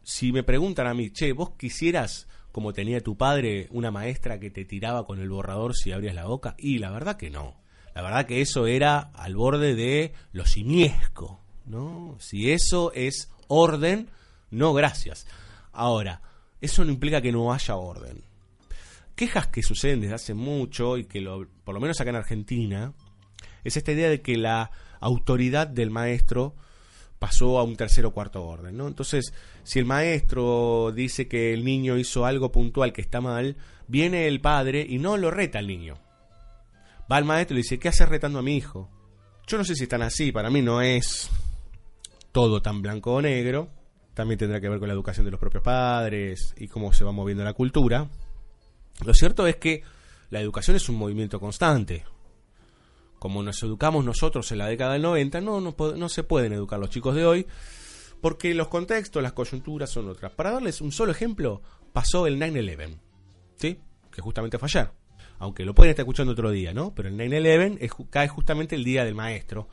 si 0.03 0.33
me 0.33 0.43
preguntan 0.43 0.87
a 0.87 0.95
mí, 0.95 1.11
che, 1.11 1.33
vos 1.33 1.51
quisieras, 1.57 2.29
como 2.53 2.73
tenía 2.73 3.03
tu 3.03 3.17
padre, 3.17 3.69
una 3.71 3.91
maestra 3.91 4.39
que 4.39 4.51
te 4.51 4.65
tiraba 4.65 5.07
con 5.07 5.21
el 5.21 5.31
borrador 5.31 5.75
si 5.75 5.93
abrías 5.93 6.15
la 6.15 6.27
boca, 6.27 6.55
y 6.59 6.79
la 6.79 6.91
verdad 6.91 7.17
que 7.17 7.31
no. 7.31 7.58
La 7.99 8.05
verdad 8.05 8.27
que 8.27 8.41
eso 8.41 8.69
era 8.69 9.11
al 9.13 9.35
borde 9.35 9.75
de 9.75 10.13
lo 10.31 10.47
simiesco, 10.47 11.41
¿no? 11.67 12.17
Si 12.21 12.53
eso 12.53 12.93
es 12.95 13.29
orden, 13.49 14.09
no 14.53 14.73
gracias. 14.73 15.27
Ahora, 15.73 16.23
eso 16.61 16.85
no 16.85 16.93
implica 16.93 17.21
que 17.21 17.33
no 17.33 17.53
haya 17.53 17.75
orden. 17.75 18.23
Quejas 19.17 19.49
que 19.49 19.65
suceden 19.65 20.01
desde 20.01 20.15
hace 20.15 20.35
mucho 20.35 20.97
y 20.97 21.07
que 21.07 21.21
lo, 21.21 21.49
por 21.65 21.75
lo 21.75 21.81
menos 21.81 22.01
acá 22.01 22.11
en 22.11 22.17
Argentina, 22.17 22.93
es 23.65 23.77
esta 23.77 23.91
idea 23.91 24.09
de 24.09 24.23
que 24.23 24.37
la 24.37 24.71
autoridad 25.01 25.67
del 25.67 25.91
maestro 25.91 26.55
pasó 27.19 27.59
a 27.59 27.65
un 27.65 27.75
tercer 27.75 28.07
o 28.07 28.13
cuarto 28.13 28.45
orden, 28.45 28.77
¿no? 28.77 28.87
Entonces, 28.87 29.35
si 29.65 29.81
el 29.81 29.87
maestro 29.87 30.93
dice 30.95 31.27
que 31.27 31.53
el 31.53 31.65
niño 31.65 31.99
hizo 31.99 32.27
algo 32.27 32.53
puntual 32.53 32.93
que 32.93 33.01
está 33.01 33.21
mal, 33.21 33.57
viene 33.89 34.29
el 34.29 34.41
padre 34.41 34.87
y 34.89 34.99
no 34.99 35.17
lo 35.17 35.33
reta 35.33 35.59
al 35.59 35.67
niño. 35.67 35.99
Va 37.11 37.17
al 37.17 37.25
maestro 37.25 37.55
y 37.55 37.57
le 37.57 37.63
dice, 37.63 37.79
¿qué 37.79 37.89
haces 37.89 38.09
retando 38.09 38.39
a 38.39 38.43
mi 38.43 38.57
hijo? 38.57 38.91
Yo 39.47 39.57
no 39.57 39.65
sé 39.65 39.75
si 39.75 39.85
están 39.85 40.03
así, 40.03 40.31
para 40.31 40.51
mí 40.51 40.61
no 40.61 40.83
es 40.83 41.31
todo 42.33 42.61
tan 42.61 42.83
blanco 42.83 43.15
o 43.15 43.23
negro. 43.23 43.69
También 44.15 44.39
tendrá 44.39 44.61
que 44.61 44.69
ver 44.69 44.79
con 44.79 44.89
la 44.89 44.95
educación 44.95 45.25
de 45.25 45.31
los 45.31 45.41
propios 45.41 45.63
padres 45.63 46.55
y 46.57 46.69
cómo 46.69 46.93
se 46.93 47.05
va 47.05 47.13
moviendo 47.13 47.45
la 47.45 47.55
cultura. 47.55 48.09
Lo 49.05 49.15
cierto 49.15 49.47
es 49.47 49.57
que 49.57 49.83
la 50.31 50.41
educación 50.41 50.77
es 50.77 50.89
un 50.89 50.97
movimiento 50.97 51.39
constante 51.39 52.05
como 53.19 53.43
nos 53.43 53.63
educamos 53.63 54.05
nosotros 54.05 54.51
en 54.53 54.59
la 54.59 54.67
década 54.67 54.93
del 54.93 55.03
90, 55.03 55.41
no, 55.41 55.61
no, 55.61 56.09
se 56.09 56.23
pueden 56.23 56.53
educar 56.53 56.79
los 56.79 56.91
chicos 56.91 57.15
de 57.15 57.27
hoy, 57.27 57.47
porque 58.21 58.55
los 58.55 58.69
contextos, 58.69 59.23
las 59.23 59.33
coyunturas 59.33 59.91
son 59.91 60.09
otras. 60.09 60.33
Para 60.33 60.53
darles 60.53 60.81
un 60.81 60.93
solo 60.93 61.13
ejemplo, 61.13 61.63
pasó 61.93 62.27
el 62.27 62.39
9-11, 62.39 62.99
¿sí? 63.57 63.81
Que 64.11 64.21
justamente 64.23 64.59
fue 64.59 64.67
ayer. 64.67 64.91
Aunque 65.39 65.65
lo 65.65 65.75
pueden 65.75 65.91
estar 65.91 66.03
escuchando 66.03 66.33
otro 66.33 66.51
día, 66.51 66.73
¿no? 66.73 66.95
Pero 66.95 67.09
el 67.09 67.17
9-11 67.17 68.09
cae 68.11 68.29
justamente 68.29 68.75
el 68.75 68.85
día 68.85 69.05
del 69.05 69.15
maestro 69.15 69.69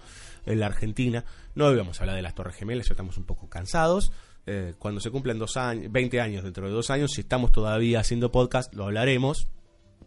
en 0.46 0.60
la 0.60 0.68
Argentina. 0.68 1.26
No 1.56 1.72
íbamos 1.72 2.00
a 2.00 2.04
hablar 2.04 2.16
de 2.16 2.22
las 2.22 2.36
Torres 2.36 2.56
Gemelas, 2.56 2.88
ya 2.88 2.94
estamos 2.94 3.18
un 3.18 3.26
poco 3.26 3.50
cansados. 3.50 4.12
Eh, 4.46 4.76
cuando 4.78 5.02
se 5.02 5.10
cumplen 5.10 5.40
dos 5.40 5.58
años, 5.58 5.92
20 5.92 6.22
años 6.22 6.44
dentro 6.44 6.68
de 6.68 6.74
dos 6.74 6.92
años, 6.92 7.12
si 7.14 7.22
estamos 7.22 7.52
todavía 7.52 8.00
haciendo 8.00 8.32
podcast, 8.32 8.74
lo 8.76 8.86
hablaremos. 8.86 9.48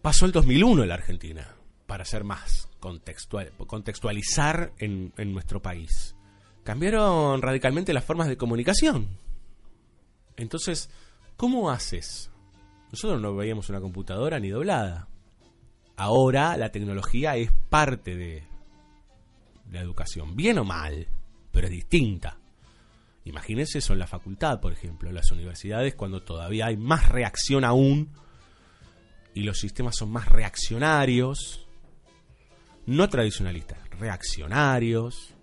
Pasó 0.00 0.26
el 0.26 0.32
2001 0.32 0.82
en 0.82 0.88
la 0.88 0.94
Argentina, 0.94 1.56
para 1.86 2.04
ser 2.04 2.22
más 2.22 2.68
contextual, 2.78 3.50
contextualizar 3.66 4.72
en, 4.78 5.12
en 5.16 5.32
nuestro 5.32 5.60
país. 5.60 6.14
Cambiaron 6.62 7.42
radicalmente 7.42 7.92
las 7.92 8.04
formas 8.04 8.28
de 8.28 8.36
comunicación. 8.36 9.08
Entonces, 10.36 10.88
¿cómo 11.36 11.70
haces? 11.70 12.30
Nosotros 12.92 13.20
no 13.20 13.34
veíamos 13.34 13.68
una 13.70 13.80
computadora 13.80 14.38
ni 14.38 14.50
doblada. 14.50 15.08
Ahora 15.98 16.56
la 16.56 16.70
tecnología 16.70 17.36
es 17.36 17.52
parte 17.68 18.16
de 18.16 18.44
la 19.70 19.80
educación, 19.80 20.34
bien 20.34 20.58
o 20.58 20.64
mal, 20.64 21.06
pero 21.52 21.66
es 21.66 21.72
distinta. 21.72 22.38
Imagínense 23.24 23.78
eso 23.78 23.92
en 23.92 23.98
la 23.98 24.06
facultad, 24.06 24.60
por 24.60 24.72
ejemplo, 24.72 25.10
en 25.10 25.16
las 25.16 25.30
universidades, 25.30 25.94
cuando 25.94 26.22
todavía 26.22 26.66
hay 26.66 26.78
más 26.78 27.10
reacción 27.10 27.64
aún 27.64 28.08
y 29.34 29.42
los 29.42 29.58
sistemas 29.58 29.96
son 29.96 30.10
más 30.10 30.28
reaccionarios 30.28 31.68
no 32.88 33.06
tradicionalistas, 33.10 33.78
reaccionarios, 34.00 35.34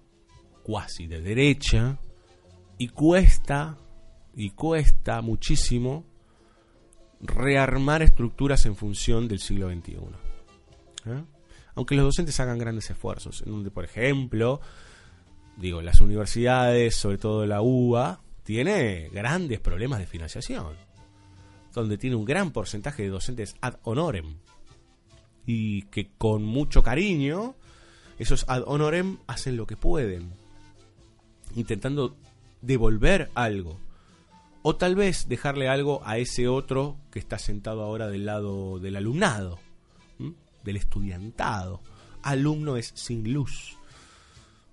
cuasi 0.63 1.05
de 1.05 1.21
derecha, 1.21 1.99
y 2.79 2.87
cuesta, 2.87 3.77
y 4.35 4.49
cuesta 4.49 5.21
muchísimo 5.21 6.05
rearmar 7.21 8.01
estructuras 8.01 8.65
en 8.65 8.75
función 8.75 9.27
del 9.27 9.37
siglo 9.39 9.69
XXI. 9.69 10.24
Aunque 11.75 11.95
los 11.95 12.05
docentes 12.05 12.39
hagan 12.39 12.57
grandes 12.57 12.89
esfuerzos, 12.89 13.43
en 13.45 13.51
donde, 13.51 13.71
por 13.71 13.85
ejemplo, 13.85 14.61
digo, 15.57 15.81
las 15.81 16.01
universidades, 16.01 16.95
sobre 16.95 17.17
todo 17.17 17.45
la 17.45 17.61
UBA, 17.61 18.21
tiene 18.43 19.09
grandes 19.09 19.59
problemas 19.59 19.99
de 19.99 20.05
financiación, 20.05 20.75
donde 21.73 21.97
tiene 21.97 22.15
un 22.15 22.25
gran 22.25 22.51
porcentaje 22.51 23.03
de 23.03 23.09
docentes 23.09 23.55
ad 23.61 23.75
honorem, 23.83 24.37
y 25.45 25.83
que 25.83 26.09
con 26.17 26.43
mucho 26.43 26.81
cariño 26.81 27.55
esos 28.17 28.45
ad 28.47 28.63
honorem 28.65 29.17
hacen 29.27 29.57
lo 29.57 29.67
que 29.67 29.77
pueden, 29.77 30.31
intentando 31.55 32.15
devolver 32.61 33.29
algo. 33.35 33.79
O 34.61 34.75
tal 34.75 34.95
vez 34.95 35.27
dejarle 35.27 35.69
algo 35.69 36.01
a 36.05 36.17
ese 36.17 36.47
otro 36.47 36.97
que 37.11 37.19
está 37.19 37.37
sentado 37.37 37.83
ahora 37.83 38.07
del 38.07 38.25
lado 38.25 38.79
del 38.79 38.95
alumnado, 38.95 39.59
del 40.65 40.75
estudiantado. 40.75 41.81
Alumno 42.23 42.75
es 42.75 42.91
sin 42.95 43.31
luz. 43.31 43.77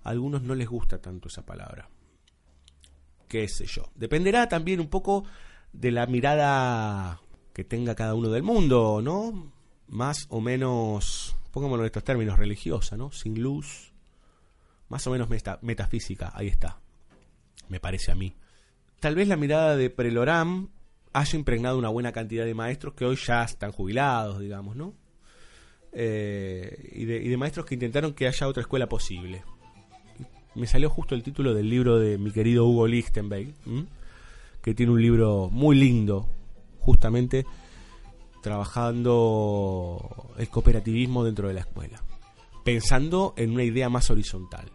A 0.03 0.09
algunos 0.09 0.41
no 0.41 0.55
les 0.55 0.67
gusta 0.67 0.97
tanto 0.97 1.29
esa 1.29 1.45
palabra. 1.45 1.87
¿Qué 3.29 3.47
sé 3.47 3.65
yo? 3.65 3.89
Dependerá 3.95 4.49
también 4.49 4.81
un 4.81 4.89
poco 4.89 5.23
de 5.71 5.91
la 5.91 6.05
mirada 6.05 7.21
que 7.53 7.63
tenga 7.63 7.95
cada 7.95 8.13
uno 8.13 8.27
del 8.29 8.43
mundo, 8.43 8.99
¿no? 9.01 9.53
más 9.93 10.25
o 10.29 10.41
menos, 10.41 11.35
pongámoslo 11.51 11.83
en 11.83 11.87
estos 11.87 12.03
términos, 12.03 12.39
religiosa, 12.39 12.97
¿no? 12.97 13.11
Sin 13.11 13.41
luz, 13.41 13.93
más 14.89 15.05
o 15.05 15.11
menos 15.11 15.29
metafísica, 15.61 16.31
ahí 16.33 16.47
está, 16.47 16.79
me 17.69 17.79
parece 17.79 18.11
a 18.11 18.15
mí. 18.15 18.35
Tal 18.99 19.15
vez 19.15 19.27
la 19.27 19.37
mirada 19.37 19.75
de 19.75 19.91
Preloram 19.91 20.69
haya 21.13 21.37
impregnado 21.37 21.77
una 21.77 21.89
buena 21.89 22.11
cantidad 22.11 22.45
de 22.45 22.55
maestros 22.55 22.95
que 22.95 23.05
hoy 23.05 23.17
ya 23.17 23.43
están 23.43 23.71
jubilados, 23.71 24.39
digamos, 24.39 24.75
¿no? 24.75 24.95
Eh, 25.95 26.91
y, 26.93 27.05
de, 27.05 27.37
maestros 27.37 27.65
que 27.65 27.75
intentaron 27.75 28.13
que 28.13 28.27
haya 28.27 28.47
otra 28.47 28.61
escuela 28.61 28.87
posible. 28.87 29.43
Me 30.55 30.67
salió 30.67 30.89
justo 30.89 31.15
el 31.15 31.23
título 31.23 31.53
del 31.53 31.69
libro 31.69 31.99
de 31.99 32.17
mi 32.17 32.31
querido 32.31 32.65
Hugo 32.65 32.87
Lichtenberg, 32.87 33.53
que 34.61 34.73
tiene 34.73 34.91
un 34.91 35.01
libro 35.01 35.49
muy 35.51 35.75
lindo, 35.75 36.27
justamente 36.79 37.45
trabajando 38.41 40.33
el 40.37 40.49
cooperativismo 40.49 41.23
dentro 41.23 41.47
de 41.47 41.53
la 41.55 41.61
escuela, 41.61 42.03
pensando 42.63 43.33
en 43.37 43.51
una 43.51 43.63
idea 43.63 43.89
más 43.89 44.11
horizontal, 44.11 44.69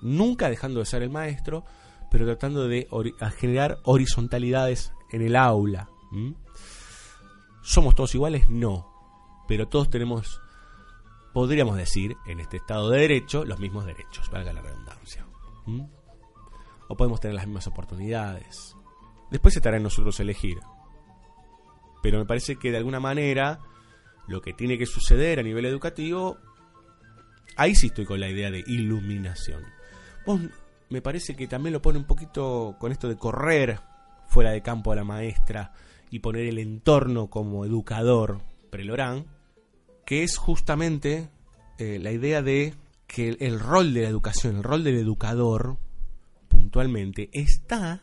nunca 0.00 0.48
dejando 0.48 0.80
de 0.80 0.86
ser 0.86 1.02
el 1.02 1.10
maestro, 1.10 1.64
pero 2.10 2.24
tratando 2.24 2.66
de 2.66 2.88
generar 3.36 3.78
horizontalidades 3.84 4.92
en 5.12 5.22
el 5.22 5.36
aula. 5.36 5.88
¿Somos 7.62 7.94
todos 7.94 8.14
iguales? 8.14 8.48
No, 8.48 8.90
pero 9.46 9.68
todos 9.68 9.90
tenemos, 9.90 10.40
podríamos 11.32 11.76
decir, 11.76 12.16
en 12.26 12.40
este 12.40 12.56
Estado 12.58 12.90
de 12.90 13.00
Derecho, 13.00 13.44
los 13.44 13.60
mismos 13.60 13.86
derechos, 13.86 14.30
valga 14.30 14.52
la 14.52 14.62
redundancia. 14.62 15.26
O 16.88 16.96
podemos 16.96 17.20
tener 17.20 17.36
las 17.36 17.46
mismas 17.46 17.66
oportunidades. 17.66 18.76
Después 19.30 19.56
estará 19.56 19.76
en 19.76 19.84
nosotros 19.84 20.18
elegir 20.20 20.58
pero 22.02 22.18
me 22.18 22.26
parece 22.26 22.56
que 22.56 22.70
de 22.70 22.78
alguna 22.78 23.00
manera 23.00 23.60
lo 24.26 24.40
que 24.40 24.52
tiene 24.52 24.78
que 24.78 24.86
suceder 24.86 25.38
a 25.38 25.42
nivel 25.42 25.64
educativo, 25.66 26.38
ahí 27.56 27.74
sí 27.74 27.88
estoy 27.88 28.04
con 28.04 28.20
la 28.20 28.28
idea 28.28 28.50
de 28.50 28.64
iluminación. 28.66 29.64
Vos 30.26 30.40
me 30.88 31.02
parece 31.02 31.34
que 31.34 31.46
también 31.46 31.72
lo 31.72 31.82
pone 31.82 31.98
un 31.98 32.04
poquito 32.04 32.76
con 32.78 32.92
esto 32.92 33.08
de 33.08 33.16
correr 33.16 33.80
fuera 34.26 34.50
de 34.50 34.62
campo 34.62 34.92
a 34.92 34.96
la 34.96 35.04
maestra 35.04 35.72
y 36.10 36.20
poner 36.20 36.46
el 36.46 36.58
entorno 36.58 37.28
como 37.28 37.64
educador 37.64 38.40
prelorán, 38.70 39.26
que 40.10 40.24
es 40.24 40.38
justamente 40.38 41.28
eh, 41.78 42.00
la 42.00 42.10
idea 42.10 42.42
de 42.42 42.74
que 43.06 43.28
el 43.38 43.60
rol 43.60 43.94
de 43.94 44.02
la 44.02 44.08
educación, 44.08 44.56
el 44.56 44.64
rol 44.64 44.82
del 44.82 44.96
educador, 44.96 45.76
puntualmente, 46.48 47.30
está, 47.32 48.02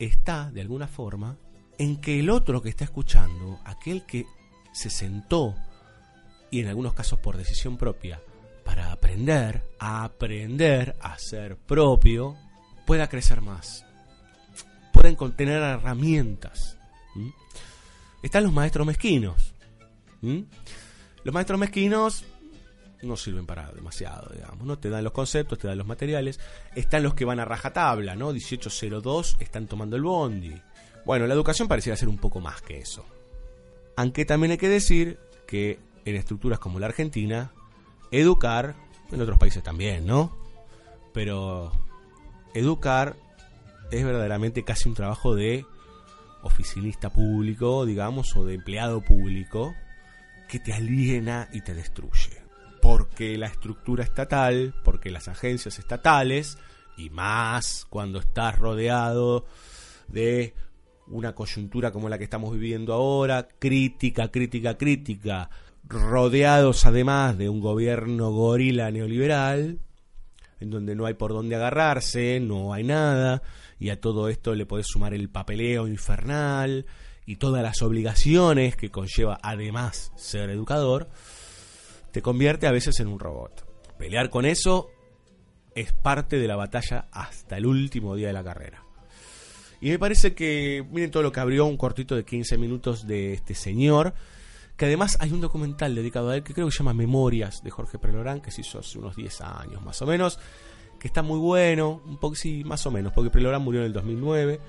está 0.00 0.50
de 0.50 0.62
alguna 0.62 0.88
forma 0.88 1.38
en 1.78 2.00
que 2.00 2.18
el 2.18 2.28
otro 2.28 2.60
que 2.60 2.70
está 2.70 2.82
escuchando, 2.82 3.60
aquel 3.64 4.04
que 4.04 4.26
se 4.72 4.90
sentó, 4.90 5.54
y 6.50 6.58
en 6.58 6.66
algunos 6.66 6.92
casos 6.92 7.20
por 7.20 7.36
decisión 7.36 7.76
propia, 7.76 8.20
para 8.64 8.90
aprender, 8.90 9.62
a 9.78 10.02
aprender 10.02 10.96
a 11.00 11.16
ser 11.20 11.56
propio, 11.56 12.36
pueda 12.84 13.08
crecer 13.08 13.42
más, 13.42 13.86
pueden 14.92 15.14
contener 15.14 15.62
herramientas. 15.62 16.76
Están 18.24 18.42
los 18.42 18.52
maestros 18.52 18.84
mezquinos. 18.84 19.54
Los 21.26 21.34
maestros 21.34 21.58
mezquinos 21.58 22.24
no 23.02 23.16
sirven 23.16 23.46
para 23.46 23.72
demasiado, 23.72 24.32
digamos, 24.32 24.64
¿no? 24.64 24.78
Te 24.78 24.90
dan 24.90 25.02
los 25.02 25.12
conceptos, 25.12 25.58
te 25.58 25.66
dan 25.66 25.76
los 25.76 25.86
materiales. 25.88 26.38
Están 26.76 27.02
los 27.02 27.14
que 27.14 27.24
van 27.24 27.40
a 27.40 27.44
rajatabla, 27.44 28.14
¿no? 28.14 28.32
1802 28.32 29.36
están 29.40 29.66
tomando 29.66 29.96
el 29.96 30.02
bondi. 30.02 30.54
Bueno, 31.04 31.26
la 31.26 31.34
educación 31.34 31.66
pareciera 31.66 31.96
ser 31.96 32.08
un 32.08 32.18
poco 32.18 32.38
más 32.38 32.62
que 32.62 32.78
eso. 32.78 33.04
Aunque 33.96 34.24
también 34.24 34.52
hay 34.52 34.56
que 34.56 34.68
decir 34.68 35.18
que 35.48 35.80
en 36.04 36.14
estructuras 36.14 36.60
como 36.60 36.78
la 36.78 36.86
Argentina, 36.86 37.50
educar, 38.12 38.76
en 39.10 39.20
otros 39.20 39.36
países 39.36 39.64
también, 39.64 40.06
¿no? 40.06 40.30
Pero 41.12 41.72
educar 42.54 43.16
es 43.90 44.04
verdaderamente 44.04 44.62
casi 44.62 44.88
un 44.88 44.94
trabajo 44.94 45.34
de 45.34 45.66
oficinista 46.44 47.10
público, 47.10 47.84
digamos, 47.84 48.36
o 48.36 48.44
de 48.44 48.54
empleado 48.54 49.00
público, 49.00 49.74
que 50.48 50.60
te 50.60 50.72
aliena 50.72 51.48
y 51.52 51.60
te 51.60 51.74
destruye. 51.74 52.42
Porque 52.80 53.36
la 53.36 53.46
estructura 53.46 54.04
estatal, 54.04 54.74
porque 54.84 55.10
las 55.10 55.28
agencias 55.28 55.78
estatales, 55.78 56.58
y 56.96 57.10
más 57.10 57.86
cuando 57.88 58.20
estás 58.20 58.58
rodeado 58.58 59.46
de 60.08 60.54
una 61.08 61.34
coyuntura 61.34 61.92
como 61.92 62.08
la 62.08 62.18
que 62.18 62.24
estamos 62.24 62.52
viviendo 62.52 62.92
ahora, 62.92 63.48
crítica, 63.58 64.30
crítica, 64.30 64.76
crítica, 64.76 65.50
rodeados 65.84 66.84
además 66.86 67.38
de 67.38 67.48
un 67.48 67.60
gobierno 67.60 68.30
gorila 68.32 68.90
neoliberal, 68.90 69.78
en 70.58 70.70
donde 70.70 70.96
no 70.96 71.06
hay 71.06 71.14
por 71.14 71.32
dónde 71.32 71.56
agarrarse, 71.56 72.40
no 72.40 72.72
hay 72.72 72.84
nada, 72.84 73.42
y 73.78 73.90
a 73.90 74.00
todo 74.00 74.28
esto 74.28 74.54
le 74.54 74.66
podés 74.66 74.86
sumar 74.86 75.14
el 75.14 75.28
papeleo 75.28 75.86
infernal 75.86 76.86
y 77.26 77.36
todas 77.36 77.62
las 77.62 77.82
obligaciones 77.82 78.76
que 78.76 78.90
conlleva 78.90 79.38
además 79.42 80.12
ser 80.16 80.48
educador, 80.50 81.08
te 82.12 82.22
convierte 82.22 82.66
a 82.66 82.72
veces 82.72 83.00
en 83.00 83.08
un 83.08 83.18
robot. 83.18 83.66
Pelear 83.98 84.30
con 84.30 84.46
eso 84.46 84.90
es 85.74 85.92
parte 85.92 86.38
de 86.38 86.48
la 86.48 86.56
batalla 86.56 87.08
hasta 87.10 87.58
el 87.58 87.66
último 87.66 88.14
día 88.14 88.28
de 88.28 88.32
la 88.32 88.44
carrera. 88.44 88.82
Y 89.80 89.90
me 89.90 89.98
parece 89.98 90.34
que, 90.34 90.86
miren 90.90 91.10
todo 91.10 91.22
lo 91.22 91.32
que 91.32 91.40
abrió 91.40 91.66
un 91.66 91.76
cortito 91.76 92.16
de 92.16 92.24
15 92.24 92.56
minutos 92.56 93.06
de 93.06 93.34
este 93.34 93.54
señor, 93.54 94.14
que 94.76 94.86
además 94.86 95.18
hay 95.20 95.32
un 95.32 95.40
documental 95.40 95.94
dedicado 95.94 96.30
a 96.30 96.36
él 96.36 96.42
que 96.42 96.54
creo 96.54 96.66
que 96.66 96.72
se 96.72 96.78
llama 96.78 96.94
Memorias 96.94 97.62
de 97.62 97.70
Jorge 97.70 97.98
Prelorán, 97.98 98.40
que 98.40 98.50
se 98.50 98.62
hizo 98.62 98.78
hace 98.78 98.98
unos 98.98 99.16
10 99.16 99.40
años 99.42 99.82
más 99.82 100.00
o 100.00 100.06
menos, 100.06 100.38
que 100.98 101.08
está 101.08 101.22
muy 101.22 101.38
bueno, 101.38 102.00
un 102.06 102.18
poco 102.18 102.36
sí, 102.36 102.64
más 102.64 102.86
o 102.86 102.90
menos, 102.90 103.12
porque 103.12 103.30
Prelorán 103.30 103.62
murió 103.62 103.80
en 103.80 103.86
el 103.86 103.92
2009, 103.92 104.60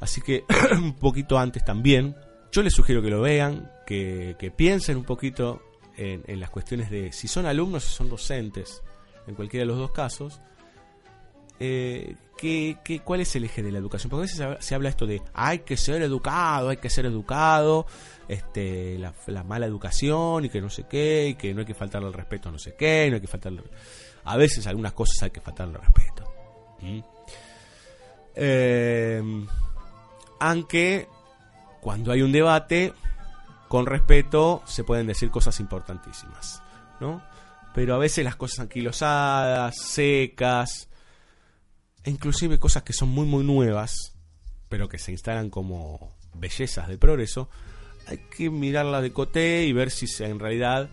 así 0.00 0.20
que 0.20 0.44
un 0.72 0.94
poquito 0.94 1.38
antes 1.38 1.64
también. 1.64 2.16
Yo 2.52 2.62
les 2.62 2.72
sugiero 2.72 3.00
que 3.00 3.10
lo 3.10 3.20
vean, 3.20 3.70
que, 3.86 4.34
que 4.38 4.50
piensen 4.50 4.96
un 4.96 5.04
poquito 5.04 5.62
en, 5.96 6.40
las 6.40 6.50
cuestiones 6.50 6.90
de 6.90 7.12
si 7.12 7.28
son 7.28 7.46
alumnos 7.46 7.84
si 7.84 7.94
son 7.94 8.08
docentes, 8.08 8.82
en 9.26 9.34
cualquiera 9.34 9.62
de 9.62 9.66
los 9.66 9.78
dos 9.78 9.92
casos, 9.92 10.40
eh, 11.58 12.16
¿qué, 12.38 12.78
qué, 12.82 13.00
cuál 13.00 13.20
es 13.20 13.36
el 13.36 13.44
eje 13.44 13.62
de 13.62 13.70
la 13.70 13.78
educación? 13.78 14.10
Porque 14.10 14.22
a 14.22 14.48
veces 14.48 14.66
se 14.66 14.74
habla, 14.74 14.88
esto 14.88 15.06
de 15.06 15.20
hay 15.34 15.60
que 15.60 15.76
ser 15.76 16.00
educado, 16.02 16.70
hay 16.70 16.78
que 16.78 16.88
ser 16.88 17.04
educado, 17.04 17.86
este, 18.28 18.98
la, 18.98 19.14
la, 19.26 19.44
mala 19.44 19.66
educación 19.66 20.46
y 20.46 20.48
que 20.48 20.62
no 20.62 20.70
sé 20.70 20.84
qué, 20.88 21.28
y 21.28 21.34
que 21.34 21.52
no 21.52 21.60
hay 21.60 21.66
que 21.66 21.74
faltarle 21.74 22.08
el 22.08 22.14
respeto 22.14 22.48
a 22.48 22.52
no 22.52 22.58
sé 22.58 22.74
qué, 22.76 23.06
no 23.10 23.16
hay 23.16 23.20
que 23.20 23.28
faltarle... 23.28 23.62
A 24.24 24.36
veces 24.36 24.66
algunas 24.66 24.92
cosas 24.92 25.22
hay 25.22 25.30
que 25.30 25.40
faltarle 25.40 25.74
el 25.74 25.80
respeto. 25.80 26.24
Eh, 28.34 29.22
aunque 30.40 31.08
cuando 31.80 32.12
hay 32.12 32.22
un 32.22 32.32
debate, 32.32 32.92
con 33.68 33.86
respeto 33.86 34.62
se 34.66 34.82
pueden 34.82 35.06
decir 35.06 35.30
cosas 35.30 35.60
importantísimas, 35.60 36.62
¿no? 36.98 37.22
Pero 37.72 37.94
a 37.94 37.98
veces 37.98 38.24
las 38.24 38.36
cosas 38.36 38.60
anquilosadas, 38.60 39.76
secas, 39.78 40.88
e 42.02 42.10
inclusive 42.10 42.58
cosas 42.58 42.82
que 42.82 42.92
son 42.92 43.10
muy 43.10 43.26
muy 43.26 43.44
nuevas, 43.44 43.94
pero 44.68 44.88
que 44.88 44.98
se 44.98 45.12
instalan 45.12 45.50
como 45.50 46.16
bellezas 46.34 46.88
del 46.88 46.98
progreso, 46.98 47.48
hay 48.06 48.18
que 48.36 48.50
mirarlas 48.50 49.02
de 49.02 49.12
coté 49.12 49.64
y 49.64 49.72
ver 49.72 49.90
si 49.90 50.06
en 50.24 50.40
realidad 50.40 50.90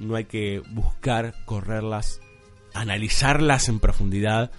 no 0.00 0.14
hay 0.16 0.24
que 0.24 0.62
buscar 0.70 1.34
correrlas, 1.44 2.20
analizarlas 2.72 3.68
en 3.68 3.80
profundidad 3.80 4.50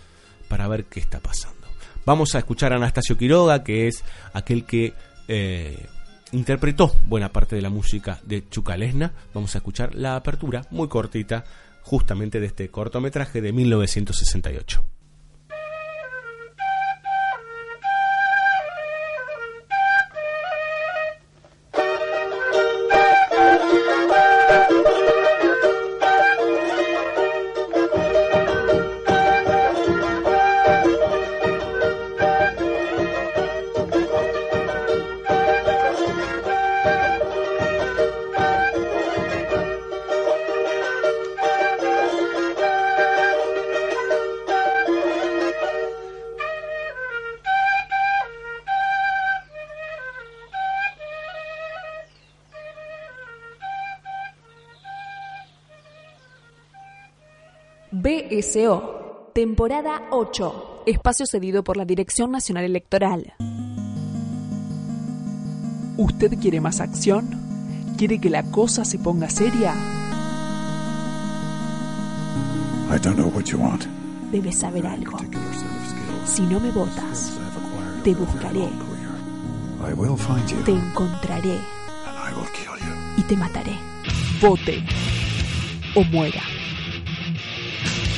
para 0.48 0.68
ver 0.68 0.86
qué 0.86 1.00
está 1.00 1.20
pasando. 1.20 1.57
Vamos 2.08 2.36
a 2.36 2.38
escuchar 2.38 2.72
a 2.72 2.78
Anastasio 2.78 3.18
Quiroga, 3.18 3.66
que 3.66 3.90
es 3.90 4.02
aquel 4.32 4.64
que 4.64 4.94
eh, 5.28 5.88
interpretó 6.32 6.96
buena 7.06 7.34
parte 7.34 7.58
de 7.58 7.62
la 7.62 7.70
música 7.70 8.22
de 8.24 8.48
Chucalesna. 8.48 9.12
Vamos 9.34 9.54
a 9.56 9.58
escuchar 9.58 9.94
la 9.94 10.16
apertura, 10.16 10.66
muy 10.72 10.88
cortita, 10.88 11.44
justamente 11.82 12.40
de 12.40 12.46
este 12.46 12.70
cortometraje 12.70 13.42
de 13.42 13.52
1968. 13.52 14.97
BSO, 58.00 59.32
temporada 59.34 60.04
8, 60.12 60.84
espacio 60.86 61.26
cedido 61.26 61.64
por 61.64 61.78
la 61.78 61.84
Dirección 61.86 62.30
Nacional 62.30 62.64
Electoral. 62.66 63.34
¿Usted 65.98 66.38
quiere 66.40 66.62
más 66.62 66.80
acción? 66.80 67.28
¿Quiere 67.98 68.20
que 68.20 68.30
la 68.30 68.44
cosa 68.52 68.86
se 68.86 69.00
ponga 69.00 69.32
seria? 69.32 69.74
I 72.94 73.00
don't 73.02 73.16
know 73.18 73.32
what 73.34 73.46
you 73.46 73.58
want. 73.58 73.86
Debes 74.32 74.60
saber 74.60 74.86
algo. 74.86 75.18
Si 76.26 76.44
no 76.44 76.60
me 76.60 76.70
votas, 76.70 77.34
te 78.04 78.14
buscaré. 78.14 78.70
I 79.90 79.94
will 79.94 80.16
find 80.18 80.48
you 80.48 80.58
Te 80.64 80.74
encontraré 80.74 81.54
and 82.06 82.16
I 82.16 82.32
will 82.36 82.48
kill 82.52 82.78
you. 82.80 82.94
y 83.18 83.24
te 83.24 83.36
mataré. 83.36 83.76
Vote 84.40 84.84
o 85.96 86.04
muera. 86.04 86.44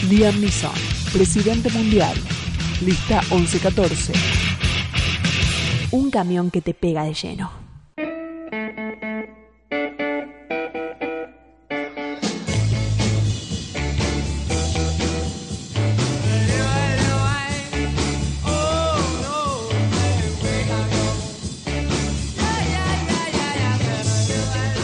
Liam 0.09 0.41
Neeson, 0.41 0.71
presidente 1.13 1.69
mundial. 1.69 2.15
Lista 2.81 3.21
1114. 3.29 4.13
Un 5.91 6.09
camión 6.09 6.49
que 6.49 6.61
te 6.61 6.73
pega 6.73 7.03
de 7.03 7.13
lleno. 7.13 7.51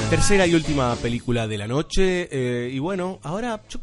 Tercera 0.10 0.46
y 0.48 0.54
última 0.54 0.96
película 0.96 1.48
de 1.48 1.58
la 1.58 1.68
noche. 1.68 2.28
eh, 2.32 2.70
y 2.72 2.80
bueno, 2.80 3.20
ahora 3.24 3.60
yo 3.68 3.80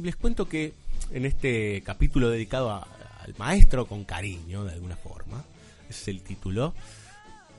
les 0.00 0.16
cuento 0.16 0.48
que 0.48 0.72
en 1.12 1.24
este 1.26 1.82
capítulo 1.82 2.30
dedicado 2.30 2.70
a- 2.70 2.86
al 3.24 3.34
maestro 3.38 3.86
con 3.86 4.04
cariño, 4.04 4.64
de 4.64 4.72
alguna 4.72 4.96
forma, 4.96 5.44
ese 5.88 6.02
es 6.02 6.08
el 6.08 6.22
título. 6.22 6.74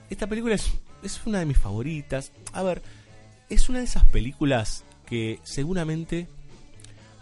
Esta 0.09 0.27
película 0.27 0.55
es, 0.55 0.71
es 1.03 1.25
una 1.25 1.39
de 1.39 1.45
mis 1.45 1.57
favoritas. 1.57 2.31
A 2.53 2.63
ver, 2.63 2.81
es 3.49 3.67
una 3.69 3.79
de 3.79 3.85
esas 3.85 4.05
películas 4.05 4.83
que 5.05 5.39
seguramente 5.43 6.27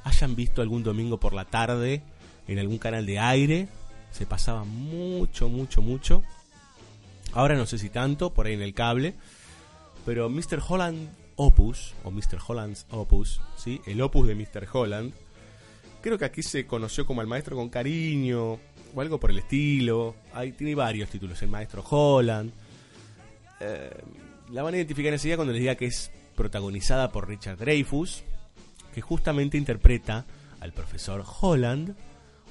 hayan 0.04 0.36
visto 0.36 0.62
algún 0.62 0.84
domingo 0.84 1.20
por 1.20 1.34
la 1.34 1.46
tarde 1.46 2.04
en 2.48 2.60
algún 2.60 2.78
canal 2.78 3.06
de 3.06 3.18
aire. 3.20 3.68
Se 4.12 4.26
pasaba 4.28 4.64
mucho, 4.64 5.50
mucho, 5.50 5.82
mucho. 5.82 6.24
Ahora 7.34 7.56
no 7.56 7.66
sé 7.66 7.78
si 7.80 7.90
tanto, 7.90 8.34
por 8.34 8.46
ahí 8.46 8.54
en 8.54 8.62
el 8.62 8.74
cable. 8.76 9.16
Pero 10.06 10.30
Mr. 10.30 10.62
Holland 10.68 11.10
Opus, 11.36 11.94
o 12.04 12.12
Mr. 12.12 12.40
Holland's 12.46 12.86
Opus, 12.90 13.42
¿sí? 13.58 13.82
el 13.86 14.02
opus 14.02 14.28
de 14.28 14.36
Mr. 14.36 14.68
Holland, 14.72 15.14
creo 16.02 16.18
que 16.18 16.26
aquí 16.26 16.44
se 16.44 16.66
conoció 16.66 17.06
como 17.06 17.22
el 17.22 17.28
maestro 17.28 17.56
con 17.56 17.70
cariño, 17.70 18.60
o 18.96 19.02
algo 19.02 19.20
por 19.20 19.32
el 19.32 19.40
estilo. 19.40 20.16
Hay, 20.34 20.54
tiene 20.54 20.76
varios 20.76 21.10
títulos, 21.10 21.42
el 21.42 21.50
maestro 21.50 21.84
Holland. 21.88 22.52
Eh, 23.60 23.90
la 24.52 24.64
van 24.64 24.74
a 24.74 24.78
identificar 24.78 25.12
enseguida 25.12 25.38
cuando 25.38 25.54
les 25.54 25.62
diga 25.62 25.76
que 25.76 25.88
es 25.88 26.12
protagonizada 26.36 27.12
por 27.12 27.28
Richard 27.28 27.58
Dreyfus, 27.58 28.24
que 28.94 29.02
justamente 29.02 29.58
interpreta 29.58 30.26
al 30.60 30.74
profesor 30.74 31.24
Holland, 31.42 31.96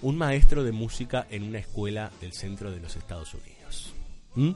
un 0.03 0.19
maestro 0.19 0.65
de 0.65 0.73
música 0.73 1.27
en 1.31 1.45
una 1.45 1.59
escuela 1.59 2.11
del 2.21 2.33
centro 2.33 2.71
de 2.71 2.81
los 2.81 2.97
Estados 2.97 3.35
Unidos. 3.35 3.95
¿Mm? 4.35 4.51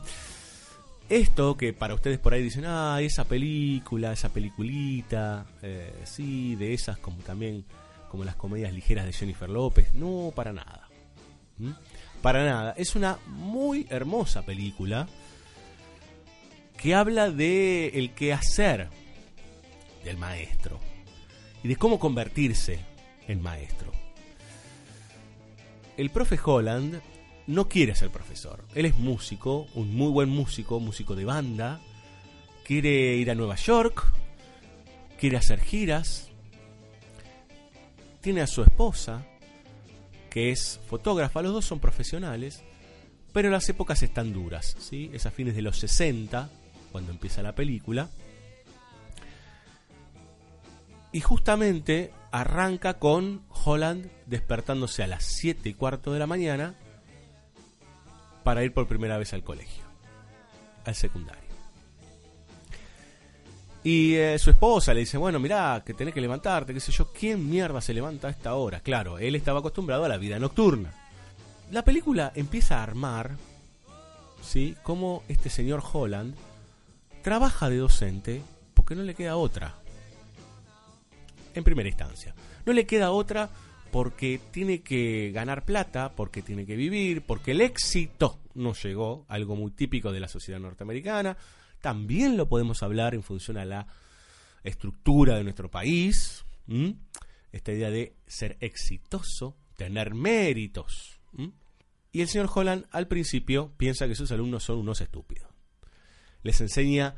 Esto 1.09 1.56
que 1.56 1.72
para 1.72 1.94
ustedes 1.94 2.18
por 2.18 2.34
ahí 2.34 2.42
dicen, 2.42 2.64
ah, 2.66 2.98
esa 3.00 3.24
película, 3.24 4.12
esa 4.12 4.28
peliculita, 4.28 5.46
eh, 5.62 6.02
sí, 6.04 6.54
de 6.56 6.74
esas 6.74 6.98
como 6.98 7.18
también, 7.22 7.64
como 8.11 8.24
las 8.24 8.36
comedias 8.36 8.74
ligeras 8.74 9.06
de 9.06 9.14
Jennifer 9.14 9.48
López, 9.48 9.94
no, 9.94 10.32
para 10.34 10.52
nada. 10.52 10.88
Para 12.20 12.44
nada. 12.44 12.74
Es 12.76 12.94
una 12.94 13.18
muy 13.26 13.86
hermosa 13.88 14.42
película 14.42 15.09
que 16.76 16.94
habla 16.94 17.30
de 17.30 17.88
el 17.94 18.12
quehacer 18.12 18.88
del 20.04 20.18
maestro 20.18 20.78
y 21.62 21.68
de 21.68 21.76
cómo 21.76 21.98
convertirse 21.98 22.80
en 23.26 23.42
maestro. 23.42 23.92
El 25.96 26.11
profe 26.11 26.38
Holland 26.44 27.00
no 27.49 27.66
quiere 27.66 27.94
ser 27.94 28.11
profesor. 28.11 28.62
Él 28.74 28.84
es 28.84 28.96
músico, 28.96 29.66
un 29.74 29.96
muy 29.96 30.12
buen 30.12 30.28
músico, 30.28 30.78
músico 30.80 31.16
de 31.16 31.24
banda. 31.24 31.80
Quiere 32.64 33.16
ir 33.16 33.30
a 33.30 33.34
Nueva 33.34 33.57
York, 33.57 34.12
quiere 35.18 35.38
hacer 35.38 35.59
giras. 35.61 36.28
Tiene 38.20 38.42
a 38.42 38.46
su 38.46 38.62
esposa, 38.62 39.24
que 40.28 40.51
es 40.51 40.78
fotógrafa, 40.88 41.40
los 41.40 41.55
dos 41.55 41.64
son 41.64 41.80
profesionales, 41.80 42.62
pero 43.32 43.49
las 43.49 43.66
épocas 43.70 44.03
están 44.03 44.34
duras, 44.34 44.76
¿sí? 44.78 45.11
Es 45.14 45.24
a 45.24 45.30
fines 45.30 45.55
de 45.55 45.62
los 45.62 45.78
60, 45.78 46.51
cuando 46.92 47.12
empieza 47.12 47.42
la 47.42 47.55
película. 47.55 48.11
Y 51.12 51.20
justamente 51.20 52.12
arranca 52.30 52.99
con 52.99 53.40
Holland 53.64 54.11
despertándose 54.26 55.03
a 55.03 55.07
las 55.07 55.24
7 55.24 55.70
y 55.70 55.72
cuarto 55.72 56.12
de 56.12 56.18
la 56.18 56.26
mañana 56.26 56.74
para 58.49 58.64
ir 58.64 58.72
por 58.72 58.88
primera 58.88 59.18
vez 59.18 59.34
al 59.34 59.44
colegio, 59.44 59.84
al 60.86 60.94
secundario. 60.94 61.51
Y 63.84 64.14
eh, 64.14 64.38
su 64.38 64.49
esposa 64.49 64.94
le 64.94 65.01
dice, 65.01 65.18
bueno, 65.18 65.38
mirá, 65.38 65.82
que 65.84 65.92
tenés 65.92 66.14
que 66.14 66.22
levantarte, 66.22 66.72
qué 66.72 66.80
sé 66.80 66.90
yo, 66.90 67.12
¿quién 67.12 67.46
mierda 67.46 67.82
se 67.82 67.92
levanta 67.92 68.28
a 68.28 68.30
esta 68.30 68.55
hora? 68.55 68.80
Claro, 68.80 69.18
él 69.18 69.34
estaba 69.34 69.59
acostumbrado 69.59 70.07
a 70.07 70.09
la 70.09 70.16
vida 70.16 70.38
nocturna. 70.38 70.94
La 71.70 71.84
película 71.84 72.32
empieza 72.34 72.78
a 72.78 72.84
armar, 72.84 73.36
¿sí? 74.42 74.74
Cómo 74.82 75.24
este 75.28 75.51
señor 75.51 75.82
Holland 75.92 76.34
trabaja 77.22 77.68
de 77.68 77.76
docente 77.76 78.40
porque 78.72 78.94
no 78.94 79.03
le 79.03 79.14
queda 79.14 79.36
otra. 79.36 79.74
En 81.55 81.64
primera 81.64 81.90
instancia. 81.90 82.34
No 82.64 82.72
le 82.72 82.86
queda 82.86 83.11
otra 83.11 83.51
porque 83.91 84.41
tiene 84.51 84.82
que 84.82 85.30
ganar 85.32 85.64
plata, 85.64 86.12
porque 86.14 86.43
tiene 86.43 86.66
que 86.66 86.76
vivir, 86.76 87.22
porque 87.22 87.53
el 87.53 87.61
éxito 87.61 88.39
no 88.55 88.74
llegó, 88.74 89.24
algo 89.28 89.57
muy 89.57 89.70
típico 89.70 90.12
de 90.12 90.20
la 90.20 90.28
sociedad 90.28 90.61
norteamericana. 90.61 91.36
También 91.80 92.36
lo 92.36 92.49
podemos 92.49 92.82
hablar 92.82 93.14
en 93.14 93.22
función 93.22 93.57
a 93.57 93.64
la 93.64 93.86
estructura 94.64 95.36
de 95.36 95.45
nuestro 95.45 95.70
país. 95.70 96.45
Esta 97.53 97.72
idea 97.72 97.91
de 97.91 98.16
ser 98.26 98.57
exitoso, 98.61 99.57
tener 99.76 100.14
méritos. 100.14 101.20
Y 102.12 102.20
el 102.20 102.28
señor 102.28 102.51
Holland 102.53 102.86
al 102.91 103.07
principio 103.07 103.72
piensa 103.76 104.09
que 104.09 104.14
sus 104.14 104.32
alumnos 104.32 104.64
son 104.64 104.78
unos 104.78 105.01
estúpidos. 105.01 105.49
Les 106.43 106.61
enseña 106.61 107.14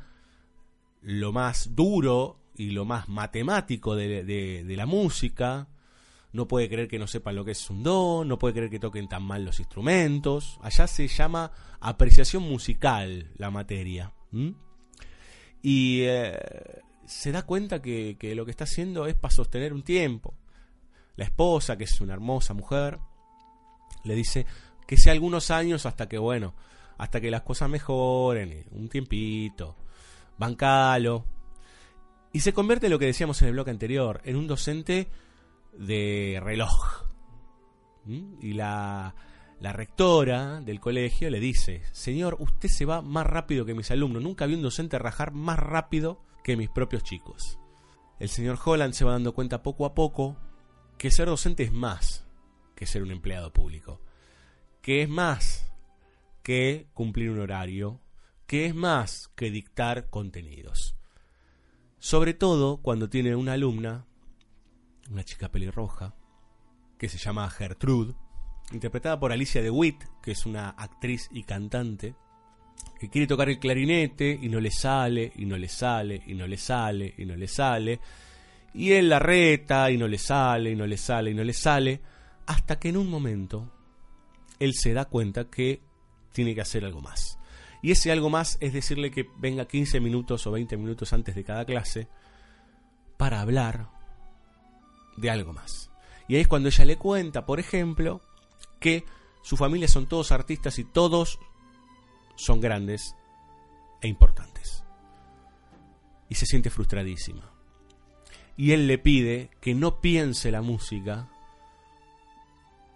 lo 1.00 1.32
más 1.32 1.74
duro 1.74 2.40
y 2.54 2.70
lo 2.70 2.84
más 2.84 3.08
matemático 3.08 3.96
de, 3.96 4.24
de 4.24 4.76
la 4.76 4.86
música, 4.86 5.68
no 6.32 6.46
puede 6.46 6.68
creer 6.68 6.88
que 6.88 6.98
no 6.98 7.06
sepan 7.06 7.34
lo 7.36 7.44
que 7.44 7.52
es 7.52 7.70
un 7.70 7.82
do, 7.82 8.24
no 8.24 8.38
puede 8.38 8.54
creer 8.54 8.70
que 8.70 8.78
toquen 8.78 9.08
tan 9.08 9.22
mal 9.22 9.44
los 9.44 9.58
instrumentos. 9.58 10.58
Allá 10.62 10.86
se 10.86 11.08
llama 11.08 11.50
apreciación 11.80 12.42
musical 12.44 13.30
la 13.36 13.50
materia. 13.50 14.12
Y 15.62 16.02
eh, 16.02 16.38
se 17.04 17.32
da 17.32 17.42
cuenta 17.42 17.82
que, 17.82 18.16
que 18.18 18.34
lo 18.34 18.44
que 18.44 18.52
está 18.52 18.64
haciendo 18.64 19.06
es 19.06 19.14
para 19.14 19.34
sostener 19.34 19.72
un 19.72 19.82
tiempo. 19.82 20.34
La 21.16 21.24
esposa, 21.24 21.76
que 21.76 21.84
es 21.84 22.00
una 22.00 22.14
hermosa 22.14 22.54
mujer, 22.54 22.98
le 24.04 24.14
dice 24.14 24.46
que 24.86 24.96
sea 24.96 25.12
algunos 25.12 25.50
años 25.50 25.84
hasta 25.84 26.08
que, 26.08 26.18
bueno, 26.18 26.54
hasta 26.98 27.20
que 27.20 27.30
las 27.30 27.42
cosas 27.42 27.68
mejoren, 27.68 28.66
un 28.70 28.88
tiempito, 28.88 29.76
bancalo. 30.38 31.24
Y 32.32 32.40
se 32.40 32.52
convierte 32.52 32.86
en 32.86 32.92
lo 32.92 32.98
que 32.98 33.06
decíamos 33.06 33.42
en 33.42 33.48
el 33.48 33.54
bloque 33.54 33.70
anterior, 33.70 34.20
en 34.24 34.36
un 34.36 34.46
docente 34.46 35.08
de 35.80 36.38
reloj. 36.42 37.06
¿Mm? 38.04 38.34
Y 38.40 38.52
la, 38.52 39.14
la 39.60 39.72
rectora 39.72 40.60
del 40.60 40.78
colegio 40.78 41.30
le 41.30 41.40
dice, 41.40 41.82
señor, 41.92 42.36
usted 42.38 42.68
se 42.68 42.84
va 42.84 43.02
más 43.02 43.26
rápido 43.26 43.64
que 43.64 43.74
mis 43.74 43.90
alumnos. 43.90 44.22
Nunca 44.22 44.46
vi 44.46 44.54
un 44.54 44.62
docente 44.62 44.98
rajar 44.98 45.32
más 45.32 45.58
rápido 45.58 46.22
que 46.44 46.56
mis 46.56 46.70
propios 46.70 47.02
chicos. 47.02 47.58
El 48.18 48.28
señor 48.28 48.58
Holland 48.62 48.92
se 48.94 49.04
va 49.04 49.12
dando 49.12 49.34
cuenta 49.34 49.62
poco 49.62 49.86
a 49.86 49.94
poco 49.94 50.36
que 50.98 51.10
ser 51.10 51.26
docente 51.26 51.62
es 51.62 51.72
más 51.72 52.26
que 52.74 52.86
ser 52.86 53.02
un 53.02 53.10
empleado 53.10 53.52
público. 53.52 54.00
Que 54.82 55.02
es 55.02 55.08
más 55.08 55.72
que 56.42 56.88
cumplir 56.92 57.30
un 57.30 57.40
horario. 57.40 58.00
Que 58.46 58.66
es 58.66 58.74
más 58.74 59.28
que 59.34 59.50
dictar 59.50 60.10
contenidos. 60.10 60.96
Sobre 61.98 62.34
todo 62.34 62.78
cuando 62.82 63.08
tiene 63.08 63.36
una 63.36 63.54
alumna 63.54 64.06
una 65.10 65.24
chica 65.24 65.50
pelirroja, 65.50 66.14
que 66.98 67.08
se 67.08 67.18
llama 67.18 67.48
Gertrude, 67.50 68.14
interpretada 68.72 69.18
por 69.18 69.32
Alicia 69.32 69.62
DeWitt, 69.62 70.04
que 70.22 70.32
es 70.32 70.46
una 70.46 70.70
actriz 70.70 71.28
y 71.32 71.42
cantante, 71.42 72.14
que 72.98 73.08
quiere 73.08 73.26
tocar 73.26 73.48
el 73.48 73.58
clarinete 73.58 74.38
y 74.40 74.48
no 74.48 74.60
le 74.60 74.70
sale, 74.70 75.32
y 75.36 75.44
no 75.44 75.56
le 75.56 75.68
sale, 75.68 76.22
y 76.26 76.34
no 76.34 76.46
le 76.46 76.56
sale, 76.56 77.14
y 77.18 77.24
no 77.24 77.36
le 77.36 77.48
sale, 77.48 78.00
y 78.74 78.92
él 78.92 79.08
la 79.08 79.18
reta 79.18 79.90
y 79.90 79.98
no 79.98 80.06
le 80.06 80.18
sale, 80.18 80.70
y 80.70 80.76
no 80.76 80.86
le 80.86 80.96
sale, 80.96 81.30
y 81.30 81.34
no 81.34 81.44
le 81.44 81.52
sale, 81.52 82.00
hasta 82.46 82.78
que 82.78 82.90
en 82.90 82.96
un 82.96 83.08
momento 83.08 83.72
él 84.58 84.74
se 84.74 84.92
da 84.92 85.06
cuenta 85.06 85.50
que 85.50 85.82
tiene 86.32 86.54
que 86.54 86.60
hacer 86.60 86.84
algo 86.84 87.00
más. 87.00 87.38
Y 87.82 87.92
ese 87.92 88.12
algo 88.12 88.28
más 88.28 88.58
es 88.60 88.72
decirle 88.72 89.10
que 89.10 89.26
venga 89.38 89.66
15 89.66 90.00
minutos 90.00 90.46
o 90.46 90.50
20 90.52 90.76
minutos 90.76 91.12
antes 91.12 91.34
de 91.34 91.44
cada 91.44 91.64
clase 91.64 92.08
para 93.16 93.40
hablar 93.40 93.88
de 95.16 95.30
algo 95.30 95.52
más. 95.52 95.90
Y 96.28 96.36
ahí 96.36 96.42
es 96.42 96.48
cuando 96.48 96.68
ella 96.68 96.84
le 96.84 96.96
cuenta, 96.96 97.46
por 97.46 97.60
ejemplo, 97.60 98.20
que 98.78 99.04
su 99.42 99.56
familia 99.56 99.88
son 99.88 100.06
todos 100.06 100.32
artistas 100.32 100.78
y 100.78 100.84
todos 100.84 101.38
son 102.36 102.60
grandes 102.60 103.14
e 104.00 104.08
importantes. 104.08 104.84
Y 106.28 106.36
se 106.36 106.46
siente 106.46 106.70
frustradísima. 106.70 107.50
Y 108.56 108.72
él 108.72 108.86
le 108.86 108.98
pide 108.98 109.50
que 109.60 109.74
no 109.74 110.00
piense 110.00 110.50
la 110.50 110.62
música 110.62 111.28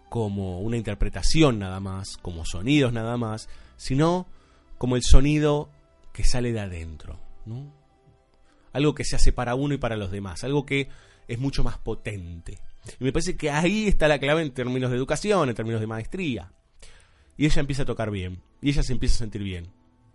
como 0.09 0.61
una 0.61 0.77
interpretación 0.77 1.59
nada 1.59 1.81
más, 1.81 2.17
como 2.19 2.45
sonidos 2.45 2.93
nada 2.93 3.17
más, 3.17 3.49
sino 3.77 4.27
como 4.79 4.97
el 4.97 5.03
sonido 5.03 5.71
que 6.13 6.23
sale 6.23 6.53
de 6.53 6.61
adentro. 6.61 7.19
Algo 8.73 8.95
que 8.95 9.05
se 9.05 9.17
hace 9.17 9.33
para 9.33 9.55
uno 9.55 9.75
y 9.75 9.79
para 9.79 9.97
los 9.97 10.11
demás, 10.11 10.45
algo 10.45 10.65
que 10.65 10.89
es 11.29 11.39
mucho 11.39 11.65
más 11.65 11.79
potente. 11.79 12.59
Y 13.01 13.05
me 13.05 13.13
parece 13.13 13.37
que 13.37 13.51
ahí 13.51 13.87
está 13.89 14.09
la 14.09 14.19
clave 14.19 14.43
en 14.43 14.53
términos 14.53 14.91
de 14.91 14.97
educación, 14.97 15.49
en 15.49 15.55
términos 15.55 15.81
de 15.81 15.87
maestría. 15.87 16.53
Y 17.37 17.47
ella 17.47 17.61
empieza 17.61 17.83
a 17.83 17.87
tocar 17.87 18.11
bien, 18.11 18.43
y 18.61 18.71
ella 18.71 18.83
se 18.83 18.93
empieza 18.93 19.17
a 19.17 19.19
sentir 19.19 19.43
bien. 19.43 19.73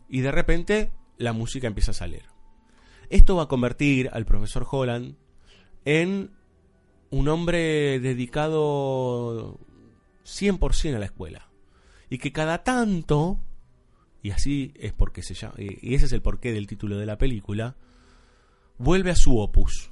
Y 0.07 0.21
de 0.21 0.31
repente 0.31 0.91
la 1.17 1.33
música 1.33 1.67
empieza 1.67 1.91
a 1.91 1.95
salir. 1.95 2.23
Esto 3.09 3.35
va 3.35 3.43
a 3.43 3.47
convertir 3.47 4.09
al 4.13 4.25
profesor 4.25 4.67
Holland 4.69 5.15
en 5.85 6.31
un 7.09 7.27
hombre 7.27 7.99
dedicado 7.99 9.59
100% 10.25 10.95
a 10.95 10.99
la 10.99 11.05
escuela. 11.05 11.49
Y 12.09 12.17
que 12.19 12.31
cada 12.31 12.63
tanto, 12.63 13.39
y 14.21 14.31
así 14.31 14.73
es 14.75 14.93
porque 14.93 15.23
se 15.23 15.33
llama, 15.33 15.55
y 15.57 15.95
ese 15.95 16.05
es 16.05 16.11
el 16.11 16.21
porqué 16.21 16.51
del 16.51 16.67
título 16.67 16.97
de 16.97 17.05
la 17.05 17.17
película, 17.17 17.75
vuelve 18.77 19.11
a 19.11 19.15
su 19.15 19.37
opus. 19.39 19.91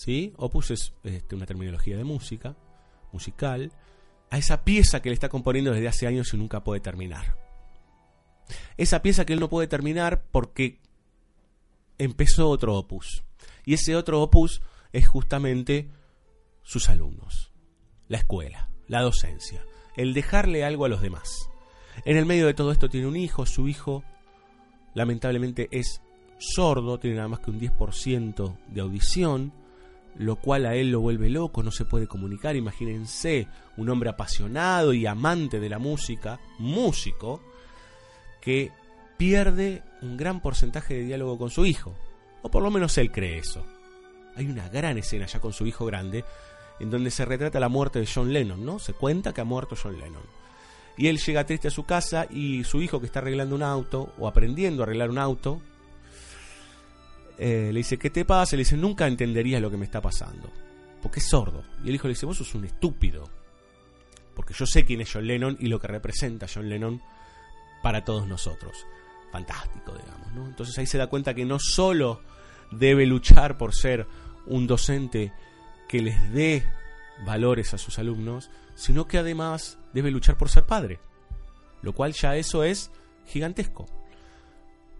¿Sí? 0.00 0.32
Opus 0.38 0.70
es 0.70 0.94
este, 1.04 1.34
una 1.34 1.44
terminología 1.44 1.94
de 1.94 2.04
música, 2.04 2.56
musical, 3.12 3.70
a 4.30 4.38
esa 4.38 4.64
pieza 4.64 5.02
que 5.02 5.10
le 5.10 5.14
está 5.14 5.28
componiendo 5.28 5.72
desde 5.72 5.88
hace 5.88 6.06
años 6.06 6.32
y 6.32 6.38
nunca 6.38 6.64
puede 6.64 6.80
terminar. 6.80 7.36
Esa 8.78 9.02
pieza 9.02 9.26
que 9.26 9.34
él 9.34 9.40
no 9.40 9.50
puede 9.50 9.68
terminar 9.68 10.24
porque 10.32 10.80
empezó 11.98 12.48
otro 12.48 12.76
opus. 12.76 13.24
Y 13.66 13.74
ese 13.74 13.94
otro 13.94 14.22
opus 14.22 14.62
es 14.92 15.06
justamente 15.06 15.90
sus 16.62 16.88
alumnos, 16.88 17.52
la 18.08 18.18
escuela, 18.18 18.70
la 18.88 19.02
docencia, 19.02 19.62
el 19.96 20.14
dejarle 20.14 20.64
algo 20.64 20.86
a 20.86 20.88
los 20.88 21.02
demás. 21.02 21.50
En 22.06 22.16
el 22.16 22.24
medio 22.24 22.46
de 22.46 22.54
todo 22.54 22.72
esto 22.72 22.88
tiene 22.88 23.06
un 23.06 23.16
hijo, 23.16 23.44
su 23.44 23.68
hijo 23.68 24.02
lamentablemente 24.94 25.68
es 25.70 26.00
sordo, 26.38 26.98
tiene 26.98 27.16
nada 27.16 27.28
más 27.28 27.40
que 27.40 27.50
un 27.50 27.60
10% 27.60 28.56
de 28.68 28.80
audición, 28.80 29.52
lo 30.16 30.36
cual 30.36 30.66
a 30.66 30.74
él 30.74 30.90
lo 30.90 31.00
vuelve 31.00 31.30
loco, 31.30 31.62
no 31.62 31.70
se 31.70 31.84
puede 31.84 32.06
comunicar. 32.06 32.56
Imagínense 32.56 33.48
un 33.76 33.88
hombre 33.88 34.10
apasionado 34.10 34.92
y 34.92 35.06
amante 35.06 35.60
de 35.60 35.68
la 35.68 35.78
música, 35.78 36.40
músico, 36.58 37.42
que 38.40 38.70
pierde 39.16 39.82
un 40.02 40.16
gran 40.16 40.40
porcentaje 40.40 40.94
de 40.94 41.04
diálogo 41.04 41.38
con 41.38 41.50
su 41.50 41.66
hijo. 41.66 41.94
O 42.42 42.50
por 42.50 42.62
lo 42.62 42.70
menos 42.70 42.96
él 42.98 43.10
cree 43.10 43.38
eso. 43.38 43.64
Hay 44.36 44.46
una 44.46 44.68
gran 44.68 44.98
escena 44.98 45.26
ya 45.26 45.40
con 45.40 45.52
su 45.52 45.66
hijo 45.66 45.84
grande 45.84 46.24
en 46.78 46.90
donde 46.90 47.10
se 47.10 47.26
retrata 47.26 47.60
la 47.60 47.68
muerte 47.68 48.00
de 48.00 48.08
John 48.12 48.32
Lennon, 48.32 48.64
¿no? 48.64 48.78
Se 48.78 48.94
cuenta 48.94 49.32
que 49.32 49.42
ha 49.42 49.44
muerto 49.44 49.76
John 49.80 49.98
Lennon. 49.98 50.22
Y 50.96 51.08
él 51.08 51.18
llega 51.18 51.44
triste 51.44 51.68
a 51.68 51.70
su 51.70 51.84
casa 51.84 52.26
y 52.30 52.64
su 52.64 52.82
hijo 52.82 53.00
que 53.00 53.06
está 53.06 53.20
arreglando 53.20 53.54
un 53.54 53.62
auto 53.62 54.12
o 54.18 54.26
aprendiendo 54.26 54.82
a 54.82 54.84
arreglar 54.84 55.10
un 55.10 55.18
auto, 55.18 55.60
eh, 57.42 57.70
le 57.72 57.78
dice, 57.78 57.98
¿qué 57.98 58.10
te 58.10 58.26
pasa? 58.26 58.54
Le 58.54 58.60
dice, 58.60 58.76
nunca 58.76 59.06
entenderías 59.06 59.62
lo 59.62 59.70
que 59.70 59.78
me 59.78 59.86
está 59.86 60.02
pasando. 60.02 60.52
Porque 61.02 61.20
es 61.20 61.26
sordo. 61.26 61.64
Y 61.82 61.88
el 61.88 61.94
hijo 61.94 62.06
le 62.06 62.12
dice, 62.12 62.26
vos 62.26 62.36
sos 62.36 62.54
un 62.54 62.66
estúpido. 62.66 63.30
Porque 64.36 64.52
yo 64.52 64.66
sé 64.66 64.84
quién 64.84 65.00
es 65.00 65.10
John 65.10 65.26
Lennon 65.26 65.56
y 65.58 65.68
lo 65.68 65.80
que 65.80 65.86
representa 65.86 66.46
John 66.52 66.68
Lennon 66.68 67.00
para 67.82 68.04
todos 68.04 68.28
nosotros. 68.28 68.86
Fantástico, 69.32 69.94
digamos. 69.96 70.48
Entonces 70.50 70.76
ahí 70.78 70.86
se 70.86 70.98
da 70.98 71.06
cuenta 71.06 71.32
que 71.32 71.46
no 71.46 71.58
solo 71.58 72.20
debe 72.72 73.06
luchar 73.06 73.56
por 73.56 73.74
ser 73.74 74.06
un 74.44 74.66
docente 74.66 75.32
que 75.88 76.02
les 76.02 76.32
dé 76.34 76.62
valores 77.24 77.72
a 77.72 77.78
sus 77.78 77.98
alumnos, 77.98 78.50
sino 78.74 79.08
que 79.08 79.16
además 79.16 79.78
debe 79.94 80.10
luchar 80.10 80.36
por 80.36 80.50
ser 80.50 80.66
padre. 80.66 81.00
Lo 81.80 81.94
cual 81.94 82.12
ya 82.12 82.36
eso 82.36 82.64
es 82.64 82.90
gigantesco. 83.24 83.86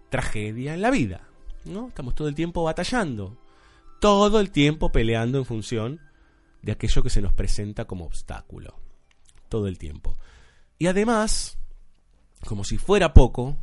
Tragedia 0.09 0.73
en 0.73 0.81
la 0.81 0.89
vida. 0.89 1.27
¿No? 1.65 1.87
Estamos 1.89 2.15
todo 2.15 2.27
el 2.27 2.35
tiempo 2.35 2.63
batallando. 2.63 3.37
Todo 3.99 4.39
el 4.39 4.51
tiempo 4.51 4.91
peleando 4.91 5.37
en 5.37 5.45
función 5.45 5.99
de 6.61 6.71
aquello 6.71 7.03
que 7.03 7.09
se 7.09 7.21
nos 7.21 7.33
presenta 7.33 7.85
como 7.85 8.05
obstáculo. 8.05 8.75
Todo 9.49 9.67
el 9.67 9.77
tiempo. 9.77 10.17
Y 10.79 10.87
además, 10.87 11.57
como 12.45 12.63
si 12.63 12.77
fuera 12.77 13.13
poco, 13.13 13.57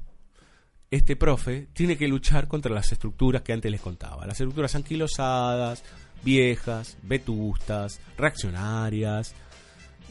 este 0.91 1.17
profe 1.17 1.69
tiene 1.73 1.97
que 1.97 2.09
luchar 2.09 2.49
contra 2.49 2.73
las 2.73 2.93
estructuras 2.93 3.43
que 3.43 3.53
antes 3.53 3.71
les 3.71 3.81
contaba. 3.81 4.27
Las 4.27 4.41
estructuras 4.41 4.75
anquilosadas, 4.75 5.83
viejas, 6.23 6.97
vetustas, 7.03 8.01
reaccionarias 8.17 9.35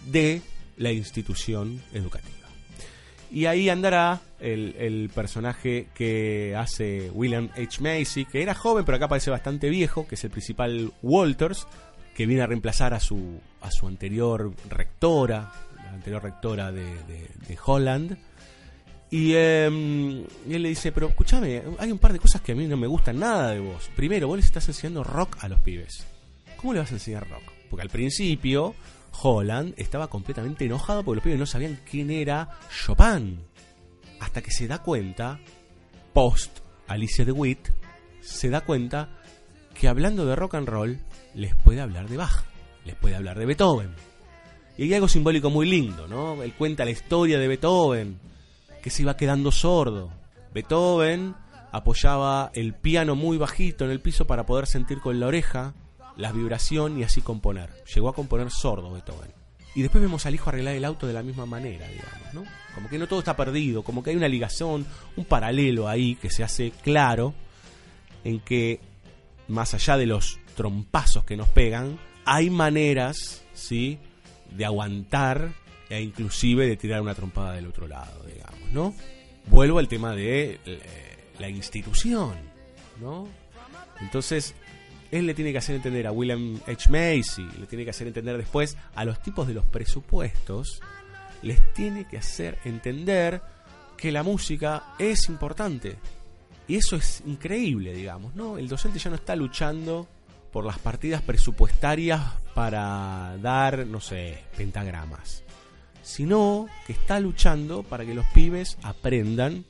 de 0.05 0.41
la 0.77 0.91
institución 0.91 1.81
educativa. 1.93 2.47
Y 3.32 3.45
ahí 3.45 3.69
andará 3.69 4.21
el, 4.39 4.75
el, 4.78 5.09
personaje 5.13 5.88
que 5.93 6.55
hace 6.55 7.11
William 7.13 7.49
H. 7.57 7.82
Macy, 7.82 8.25
que 8.25 8.41
era 8.41 8.53
joven 8.53 8.86
pero 8.86 8.95
acá 8.95 9.07
parece 9.07 9.30
bastante 9.30 9.69
viejo, 9.69 10.07
que 10.07 10.15
es 10.15 10.23
el 10.23 10.30
principal 10.30 10.93
Walters, 11.01 11.67
que 12.15 12.25
viene 12.25 12.41
a 12.41 12.47
reemplazar 12.47 12.93
a 12.93 12.99
su, 12.99 13.39
a 13.61 13.69
su 13.69 13.88
anterior 13.88 14.51
rectora, 14.69 15.51
la 15.75 15.91
anterior 15.91 16.23
rectora 16.23 16.71
de, 16.71 16.84
de, 16.84 17.57
Holland. 17.63 18.17
Y, 19.11 19.34
eh, 19.36 19.69
y, 20.47 20.53
él 20.53 20.63
le 20.63 20.69
dice, 20.69 20.91
pero 20.91 21.09
escúchame, 21.09 21.61
hay 21.78 21.91
un 21.91 21.99
par 21.99 22.13
de 22.13 22.19
cosas 22.19 22.41
que 22.41 22.53
a 22.53 22.55
mí 22.55 22.65
no 22.65 22.75
me 22.75 22.88
gustan 22.88 23.19
nada 23.19 23.51
de 23.51 23.59
vos. 23.59 23.89
Primero, 23.95 24.28
vos 24.28 24.38
les 24.38 24.45
estás 24.45 24.67
enseñando 24.67 25.03
rock 25.03 25.38
a 25.41 25.47
los 25.47 25.59
pibes. 25.61 26.05
¿Cómo 26.55 26.73
le 26.73 26.80
vas 26.80 26.91
a 26.91 26.95
enseñar 26.95 27.30
rock? 27.30 27.43
Porque 27.69 27.84
al 27.84 27.89
principio 27.89 28.73
Holland 29.22 29.74
estaba 29.78 30.07
completamente 30.07 30.65
enojado 30.65 31.03
porque 31.03 31.15
los 31.15 31.24
pibes 31.24 31.39
no 31.39 31.45
sabían 31.45 31.80
quién 31.89 32.11
era 32.11 32.49
Chopin. 32.70 33.39
Hasta 34.20 34.41
que 34.41 34.51
se 34.51 34.68
da 34.68 34.82
cuenta, 34.82 35.39
post 36.13 36.59
Alicia 36.88 37.26
DeWitt, 37.26 37.70
se 38.22 38.49
da 38.49 38.61
cuenta 38.61 39.09
que 39.74 39.88
hablando 39.88 40.26
de 40.26 40.36
rock 40.36 40.55
and 40.55 40.68
roll 40.68 40.99
les 41.36 41.55
puede 41.55 41.82
hablar 41.82 42.09
de 42.09 42.18
Bach, 42.18 42.43
les 42.86 42.95
puede 42.95 43.15
hablar 43.15 43.38
de 43.38 43.45
Beethoven. 43.45 43.93
Y 44.78 44.84
hay 44.84 44.93
algo 44.93 45.07
simbólico 45.07 45.49
muy 45.49 45.68
lindo, 45.68 46.07
¿no? 46.07 46.41
Él 46.43 46.53
cuenta 46.53 46.86
la 46.86 46.91
historia 46.91 47.39
de 47.39 47.47
Beethoven, 47.47 48.20
que 48.82 48.89
se 48.89 49.01
iba 49.03 49.18
quedando 49.18 49.51
sordo. 49.51 50.11
Beethoven 50.53 51.36
apoyaba 51.72 52.51
el 52.53 52.74
piano 52.74 53.15
muy 53.15 53.38
bajito 53.38 53.86
en 53.86 53.91
el 53.91 53.99
piso 53.99 54.26
para 54.26 54.45
poder 54.45 54.68
sentir 54.68 54.99
con 54.99 55.20
la 55.20 55.28
oreja 55.28 55.74
la 56.18 56.32
vibración 56.32 56.99
y 56.99 57.03
así 57.03 57.22
componer. 57.22 57.70
Llegó 57.93 58.09
a 58.09 58.13
componer 58.13 58.51
sordo 58.51 58.91
Beethoven. 58.91 59.32
Y 59.76 59.84
después 59.84 60.01
vemos 60.01 60.26
al 60.26 60.34
hijo 60.34 60.49
arreglar 60.49 60.76
el 60.76 60.86
auto 60.86 61.05
de 61.05 61.13
la 61.13 61.22
misma 61.22 61.45
manera, 61.45 61.88
digamos, 61.88 62.34
¿no? 62.34 62.43
Como 62.74 62.89
que 62.89 62.97
no 62.97 63.07
todo 63.07 63.20
está 63.20 63.36
perdido, 63.36 63.84
como 63.84 64.01
que 64.01 64.09
hay 64.09 64.15
una 64.15 64.28
ligación, 64.28 64.86
un 65.15 65.26
paralelo 65.26 65.88
ahí 65.88 66.15
que 66.15 66.32
se 66.32 66.43
hace 66.43 66.72
claro 66.72 67.36
en 68.24 68.39
que 68.39 68.80
más 69.47 69.74
allá 69.74 69.97
de 69.97 70.07
los 70.07 70.39
trompazos 70.55 71.24
que 71.24 71.38
nos 71.38 71.47
pegan, 71.49 71.99
hay 72.26 72.49
maneras, 72.49 73.43
¿sí? 73.53 73.99
de 74.51 74.65
aguantar 74.65 75.53
e 75.89 76.01
inclusive 76.01 76.68
de 76.68 76.78
tirar 76.78 77.01
una 77.01 77.15
trompada 77.15 77.53
del 77.53 77.68
otro 77.68 77.88
lado, 77.88 78.24
digamos, 78.24 78.72
¿no? 78.72 78.93
Vuelvo 79.47 79.80
al 79.80 79.88
tema 79.88 80.13
de 80.13 80.59
eh, 80.65 80.80
la 81.39 81.49
institución, 81.49 82.36
¿no? 82.99 83.28
Entonces, 84.01 84.53
él 85.12 85.26
le 85.26 85.34
tiene 85.34 85.51
que 85.51 85.58
hacer 85.58 85.76
entender 85.76 86.08
a 86.08 86.12
William 86.12 86.60
H. 86.68 86.89
Macy, 86.89 87.47
le 87.60 87.66
tiene 87.68 87.84
que 87.84 87.91
hacer 87.91 88.08
entender 88.08 88.38
después 88.38 88.78
a 88.95 89.05
los 89.05 89.22
tipos 89.22 89.47
de 89.47 89.53
los 89.53 89.66
presupuestos, 89.66 90.82
les 91.41 91.74
tiene 91.74 92.05
que 92.05 92.18
hacer 92.18 92.58
entender 92.66 93.41
que 93.95 94.12
la 94.12 94.24
música 94.24 94.93
es 94.99 95.30
importante. 95.30 95.97
Y 96.68 96.76
eso 96.76 96.97
es 96.97 97.24
increíble, 97.26 97.93
digamos, 97.93 98.36
¿no? 98.36 98.58
El 98.58 98.68
docente 98.68 98.99
ya 98.99 99.10
no 99.10 99.16
está 99.16 99.36
luchando 99.36 100.08
por 100.51 100.66
las 100.66 100.80
partidas 100.80 101.22
presupuestarias 101.22 102.22
para 102.53 103.38
dar, 103.41 103.86
no 103.86 104.01
sé, 104.01 104.43
pentagramas, 104.58 105.43
sino 106.01 106.68
que 106.86 106.93
está 106.93 107.20
luchando 107.20 107.84
para 107.84 108.05
que 108.05 108.14
los 108.14 108.26
pibes 108.28 108.78
aprendan 108.82 109.66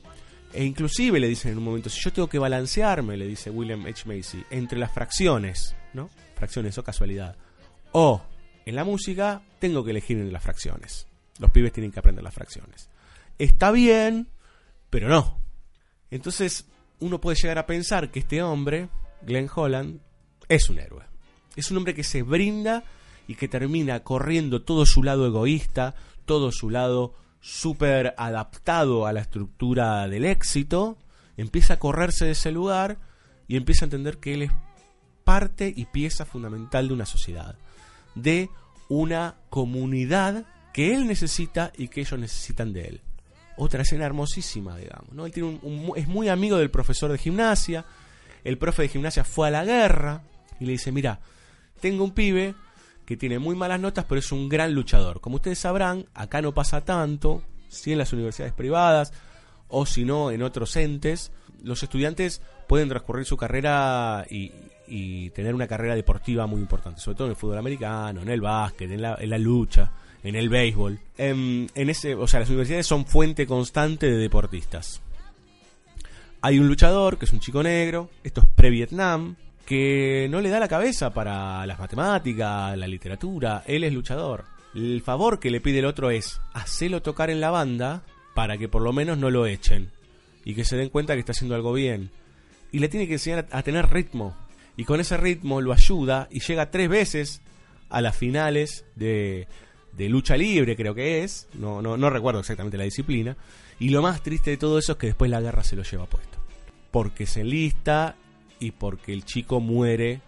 e 0.52 0.64
inclusive 0.64 1.20
le 1.20 1.28
dicen 1.28 1.52
en 1.52 1.58
un 1.58 1.64
momento, 1.64 1.90
si 1.90 2.00
yo 2.00 2.12
tengo 2.12 2.28
que 2.28 2.38
balancearme, 2.38 3.16
le 3.16 3.26
dice 3.26 3.50
William 3.50 3.84
H. 3.86 4.04
Macy, 4.06 4.44
entre 4.50 4.78
las 4.78 4.92
fracciones, 4.92 5.76
¿no? 5.92 6.08
Fracciones 6.34 6.78
o 6.78 6.84
casualidad. 6.84 7.36
O 7.92 8.22
en 8.64 8.74
la 8.74 8.84
música 8.84 9.42
tengo 9.58 9.84
que 9.84 9.90
elegir 9.90 10.16
entre 10.16 10.32
las 10.32 10.42
fracciones. 10.42 11.06
Los 11.38 11.50
pibes 11.50 11.72
tienen 11.72 11.92
que 11.92 12.00
aprender 12.00 12.24
las 12.24 12.34
fracciones. 12.34 12.88
Está 13.38 13.70
bien, 13.70 14.28
pero 14.90 15.08
no. 15.08 15.38
Entonces 16.10 16.66
uno 17.00 17.20
puede 17.20 17.36
llegar 17.40 17.58
a 17.58 17.66
pensar 17.66 18.10
que 18.10 18.20
este 18.20 18.42
hombre, 18.42 18.88
Glenn 19.22 19.48
Holland, 19.54 20.00
es 20.48 20.68
un 20.70 20.78
héroe. 20.78 21.04
Es 21.56 21.70
un 21.70 21.76
hombre 21.76 21.94
que 21.94 22.04
se 22.04 22.22
brinda 22.22 22.84
y 23.26 23.34
que 23.34 23.48
termina 23.48 24.00
corriendo 24.00 24.62
todo 24.62 24.86
su 24.86 25.02
lado 25.02 25.26
egoísta, 25.26 25.94
todo 26.24 26.50
su 26.50 26.70
lado 26.70 27.14
súper 27.48 28.14
adaptado 28.18 29.06
a 29.06 29.12
la 29.14 29.20
estructura 29.20 30.06
del 30.06 30.26
éxito, 30.26 30.98
empieza 31.38 31.74
a 31.74 31.78
correrse 31.78 32.26
de 32.26 32.32
ese 32.32 32.52
lugar 32.52 32.98
y 33.46 33.56
empieza 33.56 33.84
a 33.84 33.86
entender 33.86 34.18
que 34.18 34.34
él 34.34 34.42
es 34.42 34.52
parte 35.24 35.72
y 35.74 35.86
pieza 35.86 36.26
fundamental 36.26 36.88
de 36.88 36.94
una 36.94 37.06
sociedad, 37.06 37.56
de 38.14 38.50
una 38.90 39.36
comunidad 39.48 40.44
que 40.74 40.94
él 40.94 41.06
necesita 41.06 41.72
y 41.74 41.88
que 41.88 42.02
ellos 42.02 42.20
necesitan 42.20 42.74
de 42.74 42.82
él. 42.82 43.00
Otra 43.56 43.80
escena 43.80 44.04
hermosísima, 44.04 44.76
digamos. 44.76 45.12
¿no? 45.12 45.24
Él 45.24 45.32
tiene 45.32 45.58
un, 45.62 45.92
es 45.96 46.06
muy 46.06 46.28
amigo 46.28 46.58
del 46.58 46.70
profesor 46.70 47.10
de 47.10 47.16
gimnasia. 47.16 47.86
El 48.44 48.58
profe 48.58 48.82
de 48.82 48.88
gimnasia 48.88 49.24
fue 49.24 49.48
a 49.48 49.50
la 49.50 49.64
guerra 49.64 50.22
y 50.60 50.66
le 50.66 50.72
dice, 50.72 50.92
mira, 50.92 51.20
tengo 51.80 52.04
un 52.04 52.12
pibe 52.12 52.54
que 53.08 53.16
tiene 53.16 53.38
muy 53.38 53.56
malas 53.56 53.80
notas, 53.80 54.04
pero 54.06 54.18
es 54.18 54.32
un 54.32 54.50
gran 54.50 54.74
luchador. 54.74 55.22
Como 55.22 55.36
ustedes 55.36 55.58
sabrán, 55.58 56.04
acá 56.12 56.42
no 56.42 56.52
pasa 56.52 56.82
tanto, 56.82 57.42
si 57.68 57.90
en 57.90 57.96
las 57.96 58.12
universidades 58.12 58.52
privadas 58.52 59.14
o 59.68 59.86
si 59.86 60.04
no 60.04 60.30
en 60.30 60.42
otros 60.42 60.76
entes, 60.76 61.32
los 61.62 61.82
estudiantes 61.82 62.42
pueden 62.66 62.90
transcurrir 62.90 63.24
su 63.24 63.38
carrera 63.38 64.26
y, 64.28 64.52
y, 64.86 65.30
tener 65.30 65.54
una 65.54 65.66
carrera 65.66 65.94
deportiva 65.94 66.46
muy 66.46 66.60
importante, 66.60 67.00
sobre 67.00 67.16
todo 67.16 67.28
en 67.28 67.30
el 67.30 67.36
fútbol 67.36 67.56
americano, 67.56 68.20
en 68.20 68.28
el 68.28 68.42
básquet, 68.42 68.90
en 68.90 69.00
la, 69.00 69.16
en 69.18 69.30
la 69.30 69.38
lucha, 69.38 69.90
en 70.22 70.36
el 70.36 70.50
béisbol. 70.50 71.00
En, 71.16 71.66
en, 71.74 71.88
ese, 71.88 72.14
o 72.14 72.26
sea, 72.26 72.40
las 72.40 72.50
universidades 72.50 72.86
son 72.86 73.06
fuente 73.06 73.46
constante 73.46 74.10
de 74.10 74.18
deportistas. 74.18 75.00
Hay 76.42 76.58
un 76.58 76.68
luchador 76.68 77.16
que 77.16 77.24
es 77.24 77.32
un 77.32 77.40
chico 77.40 77.62
negro, 77.62 78.10
esto 78.22 78.42
es 78.42 78.48
pre-Vietnam, 78.54 79.34
que 79.68 80.28
no 80.30 80.40
le 80.40 80.48
da 80.48 80.58
la 80.58 80.66
cabeza 80.66 81.12
para 81.12 81.66
las 81.66 81.78
matemáticas, 81.78 82.74
la 82.74 82.86
literatura, 82.86 83.64
él 83.66 83.84
es 83.84 83.92
luchador. 83.92 84.46
El 84.74 85.02
favor 85.02 85.38
que 85.38 85.50
le 85.50 85.60
pide 85.60 85.80
el 85.80 85.84
otro 85.84 86.10
es 86.10 86.40
hacerlo 86.54 87.02
tocar 87.02 87.28
en 87.28 87.42
la 87.42 87.50
banda 87.50 88.02
para 88.34 88.56
que 88.56 88.70
por 88.70 88.80
lo 88.80 88.94
menos 88.94 89.18
no 89.18 89.28
lo 89.30 89.44
echen 89.44 89.90
y 90.42 90.54
que 90.54 90.64
se 90.64 90.78
den 90.78 90.88
cuenta 90.88 91.12
que 91.12 91.20
está 91.20 91.32
haciendo 91.32 91.54
algo 91.54 91.74
bien. 91.74 92.08
Y 92.72 92.78
le 92.78 92.88
tiene 92.88 93.06
que 93.06 93.14
enseñar 93.14 93.46
a 93.50 93.62
tener 93.62 93.90
ritmo. 93.90 94.34
Y 94.78 94.84
con 94.84 95.00
ese 95.00 95.18
ritmo 95.18 95.60
lo 95.60 95.74
ayuda 95.74 96.28
y 96.30 96.40
llega 96.40 96.70
tres 96.70 96.88
veces 96.88 97.42
a 97.90 98.00
las 98.00 98.16
finales 98.16 98.86
de, 98.96 99.48
de 99.92 100.08
lucha 100.08 100.38
libre, 100.38 100.76
creo 100.76 100.94
que 100.94 101.24
es. 101.24 101.46
No, 101.52 101.82
no, 101.82 101.98
no 101.98 102.08
recuerdo 102.08 102.40
exactamente 102.40 102.78
la 102.78 102.84
disciplina. 102.84 103.36
Y 103.78 103.90
lo 103.90 104.00
más 104.00 104.22
triste 104.22 104.48
de 104.48 104.56
todo 104.56 104.78
eso 104.78 104.92
es 104.92 104.98
que 104.98 105.08
después 105.08 105.30
la 105.30 105.42
guerra 105.42 105.62
se 105.62 105.76
lo 105.76 105.82
lleva 105.82 106.06
puesto. 106.06 106.38
Porque 106.90 107.26
se 107.26 107.42
enlista 107.42 108.16
y 108.60 108.72
porque 108.72 109.12
el 109.12 109.24
chico 109.24 109.60
muere 109.60 110.20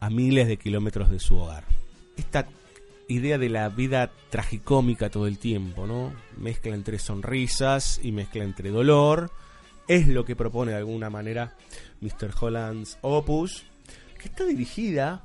a 0.00 0.10
miles 0.10 0.48
de 0.48 0.56
kilómetros 0.56 1.10
de 1.10 1.20
su 1.20 1.36
hogar. 1.36 1.64
Esta 2.16 2.46
idea 3.08 3.38
de 3.38 3.48
la 3.48 3.68
vida 3.68 4.10
tragicómica 4.30 5.10
todo 5.10 5.26
el 5.26 5.38
tiempo, 5.38 5.86
¿no? 5.86 6.12
Mezcla 6.36 6.74
entre 6.74 6.98
sonrisas 6.98 8.00
y 8.02 8.12
mezcla 8.12 8.44
entre 8.44 8.70
dolor. 8.70 9.30
Es 9.88 10.06
lo 10.06 10.24
que 10.24 10.36
propone 10.36 10.72
de 10.72 10.78
alguna 10.78 11.10
manera 11.10 11.56
Mr. 12.00 12.30
Holland's 12.38 12.98
Opus, 13.00 13.64
que 14.18 14.28
está 14.28 14.44
dirigida 14.44 15.24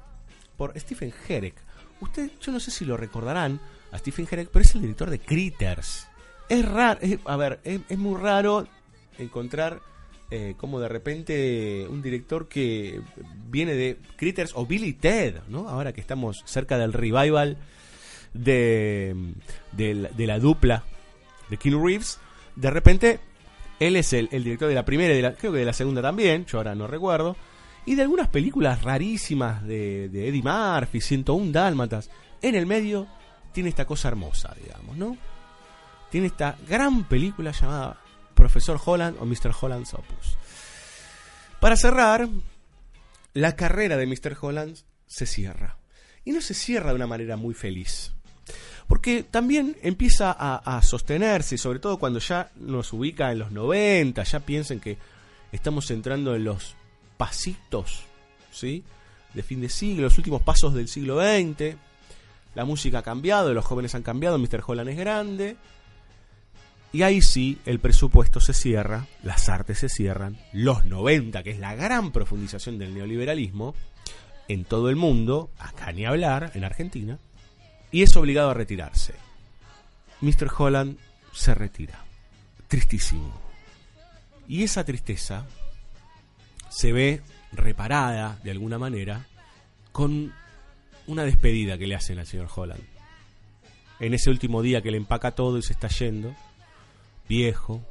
por 0.58 0.78
Stephen 0.80 1.14
Herek. 1.28 1.56
Usted, 2.02 2.32
yo 2.42 2.52
no 2.52 2.60
sé 2.60 2.72
si 2.72 2.86
lo 2.86 2.98
recordarán 2.98 3.60
a 3.92 4.00
Stephen 4.00 4.28
Herek, 4.30 4.50
pero 4.50 4.64
es 4.64 4.74
el 4.76 4.82
director 4.82 5.10
de 5.10 5.20
Critters. 5.20 6.08
Es 6.50 6.66
raro, 6.66 7.00
a 7.26 7.38
ver, 7.38 7.60
es 7.64 7.98
muy 7.98 8.20
raro 8.20 8.68
encontrar 9.18 9.82
eh, 10.32 10.56
como 10.58 10.80
de 10.80 10.88
repente 10.88 11.88
un 11.88 12.02
director 12.02 12.48
que 12.48 13.00
viene 13.48 13.76
de 13.76 14.00
Critters 14.16 14.54
o 14.56 14.66
Billy 14.66 14.94
Ted, 14.94 15.36
¿no? 15.48 15.70
Ahora 15.70 15.94
que 15.94 16.02
estamos 16.02 16.42
cerca 16.46 16.78
del 16.78 16.94
revival 16.94 17.58
de, 18.34 19.16
de, 19.72 20.26
la, 20.26 20.40
dupla 20.40 20.84
de 21.50 21.58
Keanu 21.58 21.86
Reeves, 21.86 22.20
de 22.56 22.72
repente 22.72 23.20
él 23.80 23.96
es 23.96 24.14
el, 24.14 24.30
director 24.30 24.68
de 24.68 24.76
la 24.76 24.84
primera 24.84 25.14
y 25.14 25.18
de 25.18 25.22
la, 25.22 25.34
creo 25.36 25.52
que 25.52 25.60
de 25.60 25.66
la 25.66 25.74
segunda 25.74 26.02
también, 26.02 26.46
yo 26.46 26.58
ahora 26.58 26.74
no 26.74 26.88
recuerdo, 26.88 27.36
y 27.86 27.94
de 27.94 28.02
algunas 28.02 28.28
películas 28.30 28.82
rarísimas 28.82 29.64
de, 29.64 30.10
de 30.10 30.30
Eddie 30.30 30.42
Murphy, 30.42 31.02
101 31.02 31.52
Dálmatas. 31.52 32.10
En 32.42 32.56
el 32.56 32.66
medio 32.66 33.08
tiene 33.54 33.70
esta 33.70 33.86
cosa 33.86 34.08
hermosa, 34.08 34.56
digamos, 34.62 34.98
¿no? 34.98 35.18
Tiene 36.10 36.28
esta 36.28 36.58
gran 36.68 37.04
película 37.04 37.52
llamada 37.52 38.02
Profesor 38.36 38.80
Holland 38.84 39.18
o 39.20 39.26
Mr. 39.26 39.54
Holland's 39.60 39.94
Opus. 39.94 40.38
Para 41.60 41.76
cerrar, 41.76 42.30
la 43.34 43.56
carrera 43.56 43.98
de 43.98 44.06
Mr. 44.06 44.38
Holland 44.40 44.78
se 45.08 45.26
cierra. 45.26 45.78
Y 46.24 46.32
no 46.32 46.42
se 46.42 46.54
cierra 46.54 46.90
de 46.90 46.96
una 46.96 47.08
manera 47.08 47.38
muy 47.38 47.54
feliz. 47.54 48.14
Porque 48.88 49.24
también 49.24 49.76
empieza 49.82 50.32
a, 50.32 50.82
sostenerse, 50.84 51.58
sobre 51.58 51.80
todo 51.80 51.98
cuando 51.98 52.20
ya 52.20 52.52
nos 52.56 52.94
ubica 52.94 53.32
en 53.32 53.40
los 53.40 53.52
90, 53.52 54.24
ya 54.24 54.40
piensen 54.42 54.80
que 54.80 54.98
estamos 55.52 55.90
entrando 55.90 56.36
en 56.36 56.44
los 56.44 56.76
pasitos, 57.18 58.04
¿sí? 58.52 58.84
De 59.34 59.42
fin 59.42 59.62
de 59.62 59.70
siglo, 59.70 60.04
los 60.04 60.18
últimos 60.18 60.44
pasos 60.44 60.74
del 60.74 60.88
siglo 60.88 61.20
XX. 61.20 61.76
La 62.54 62.64
música 62.64 63.00
ha 63.00 63.04
cambiado, 63.04 63.54
los 63.54 63.66
jóvenes 63.66 63.96
han 63.96 64.04
cambiado, 64.04 64.38
Mr. 64.38 64.64
Holland 64.66 64.90
es 64.90 64.98
grande. 64.98 65.58
Y 66.96 67.04
ahí 67.04 67.22
sí, 67.22 67.58
el 67.66 67.80
presupuesto 67.80 68.40
se 68.40 68.54
cierra, 68.54 69.06
las 69.22 69.50
artes 69.50 69.80
se 69.80 69.90
cierran, 69.90 70.38
los 70.54 70.86
90, 70.86 71.44
que 71.44 71.52
es 71.52 71.60
la 71.60 71.76
gran 71.76 72.14
profundización 72.14 72.80
del 72.80 72.94
neoliberalismo, 72.94 73.76
en 74.48 74.64
todo 74.64 74.90
el 74.90 74.96
mundo, 74.96 75.50
acá 75.60 75.92
ni 75.92 76.06
hablar, 76.06 76.52
en 76.54 76.64
Argentina, 76.64 77.20
y 77.92 78.04
es 78.04 78.16
obligado 78.16 78.52
a 78.52 78.54
retirarse. 78.54 79.14
Mr. 80.22 80.50
Holland 80.58 80.98
se 81.34 81.54
retira. 81.54 82.00
Tristísimo. 82.70 83.42
Y 84.48 84.64
esa 84.64 84.86
tristeza 84.86 85.46
se 86.70 86.94
ve 86.94 87.22
reparada 87.52 88.40
de 88.42 88.52
alguna 88.52 88.80
manera 88.80 89.26
con 89.92 90.32
una 91.08 91.26
despedida 91.26 91.78
que 91.78 91.88
le 91.88 91.96
hacen 91.96 92.20
al 92.20 92.26
señor 92.26 92.48
Holland. 92.56 92.84
En 94.00 94.14
ese 94.14 94.30
último 94.30 94.62
día 94.62 94.82
que 94.82 94.92
le 94.92 94.98
empaca 94.98 95.32
todo 95.32 95.58
y 95.58 95.62
se 95.62 95.74
está 95.74 95.90
yendo, 95.90 96.34
viejo, 97.28 97.82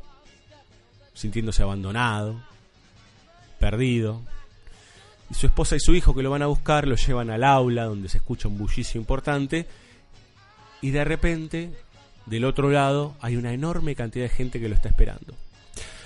sintiéndose 1.15 1.63
abandonado, 1.63 2.41
perdido. 3.59 4.21
Y 5.31 5.35
su 5.35 5.47
esposa 5.47 5.77
y 5.77 5.81
su 5.81 5.95
hijo 5.95 6.15
que 6.15 6.23
lo 6.23 6.31
van 6.31 6.43
a 6.43 6.47
buscar 6.47 6.87
lo 6.87 6.97
llevan 6.97 7.31
al 7.31 7.45
aula 7.45 7.85
donde 7.85 8.09
se 8.09 8.19
escucha 8.19 8.49
un 8.49 8.59
bullicio 8.59 9.01
importante 9.01 9.67
y 10.83 10.91
de 10.91 11.05
repente 11.05 11.71
del 12.27 12.45
otro 12.45 12.71
lado 12.71 13.15
hay 13.21 13.37
una 13.37 13.53
enorme 13.53 13.95
cantidad 13.95 14.27
de 14.27 14.29
gente 14.29 14.61
que 14.61 14.69
lo 14.69 14.75
está 14.75 14.89
esperando. 14.89 15.35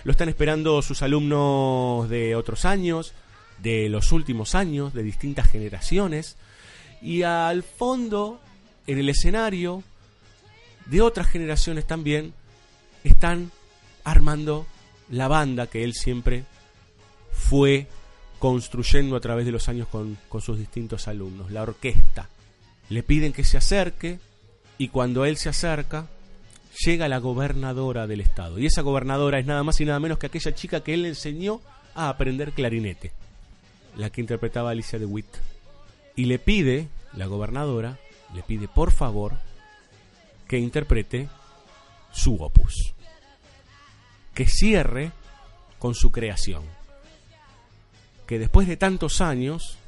Lo 0.04 0.12
están 0.12 0.28
esperando 0.28 0.80
sus 0.82 1.02
alumnos 1.02 2.08
de 2.08 2.36
otros 2.36 2.64
años, 2.64 3.12
de 3.60 3.88
los 3.88 4.12
últimos 4.12 4.54
años, 4.54 4.94
de 4.94 5.02
distintas 5.02 5.50
generaciones 5.50 6.36
y 7.02 7.22
al 7.22 7.62
fondo 7.62 8.40
en 8.86 8.98
el 8.98 9.08
escenario 9.08 9.82
de 10.86 11.00
otras 11.00 11.26
generaciones 11.26 11.86
también 11.86 12.32
están 13.08 13.50
armando 14.04 14.66
la 15.10 15.28
banda 15.28 15.66
que 15.66 15.84
él 15.84 15.94
siempre 15.94 16.44
fue 17.32 17.86
construyendo 18.38 19.16
a 19.16 19.20
través 19.20 19.46
de 19.46 19.52
los 19.52 19.68
años 19.68 19.88
con, 19.88 20.18
sus 20.40 20.58
distintos 20.58 21.08
alumnos, 21.08 21.50
la 21.50 21.62
orquesta. 21.62 22.28
Le 22.88 23.02
piden 23.02 23.32
que 23.32 23.44
se 23.44 23.58
acerque 23.58 24.18
y 24.78 24.88
cuando 24.88 25.24
él 25.24 25.36
se 25.36 25.48
acerca, 25.48 26.06
llega 26.84 27.08
la 27.08 27.18
gobernadora 27.18 28.06
del 28.06 28.20
estado. 28.20 28.58
Y 28.58 28.66
esa 28.66 28.82
gobernadora 28.82 29.38
es 29.38 29.46
nada 29.46 29.62
más 29.62 29.80
y 29.80 29.84
nada 29.84 30.00
menos 30.00 30.18
que 30.18 30.26
aquella 30.26 30.54
chica 30.54 30.82
que 30.82 30.94
él 30.94 31.04
enseñó 31.04 31.60
a 31.94 32.08
aprender 32.08 32.52
clarinete, 32.52 33.12
la 33.96 34.10
que 34.10 34.20
interpretaba 34.20 34.70
Alicia 34.70 34.98
de 34.98 35.06
Witt. 35.06 35.36
Y 36.14 36.26
le 36.26 36.38
pide, 36.38 36.88
la 37.14 37.26
gobernadora, 37.26 37.98
le 38.34 38.42
pide 38.42 38.68
por 38.68 38.92
favor 38.92 39.34
que 40.46 40.58
interprete 40.58 41.28
su 42.12 42.36
opus. 42.36 42.94
Que 44.38 44.46
cierre 44.46 45.10
con 45.80 45.96
su 45.96 46.12
creación. 46.12 46.62
Que 48.24 48.38
después 48.38 48.68
de 48.68 48.76
tantos 48.76 49.20
años, 49.20 49.78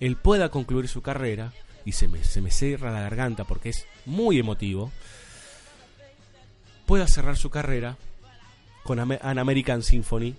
él 0.00 0.16
pueda 0.16 0.48
concluir 0.48 0.88
su 0.88 1.00
carrera, 1.00 1.52
y 1.84 1.92
se 1.92 2.08
me, 2.08 2.24
se 2.24 2.40
me 2.40 2.50
cierra 2.50 2.90
la 2.90 3.02
garganta 3.02 3.44
porque 3.44 3.68
es 3.68 3.86
muy 4.06 4.40
emotivo, 4.40 4.90
pueda 6.86 7.06
cerrar 7.06 7.36
su 7.36 7.50
carrera 7.50 7.98
con 8.82 8.98
An 8.98 9.38
American 9.38 9.84
Symphony, 9.84 10.34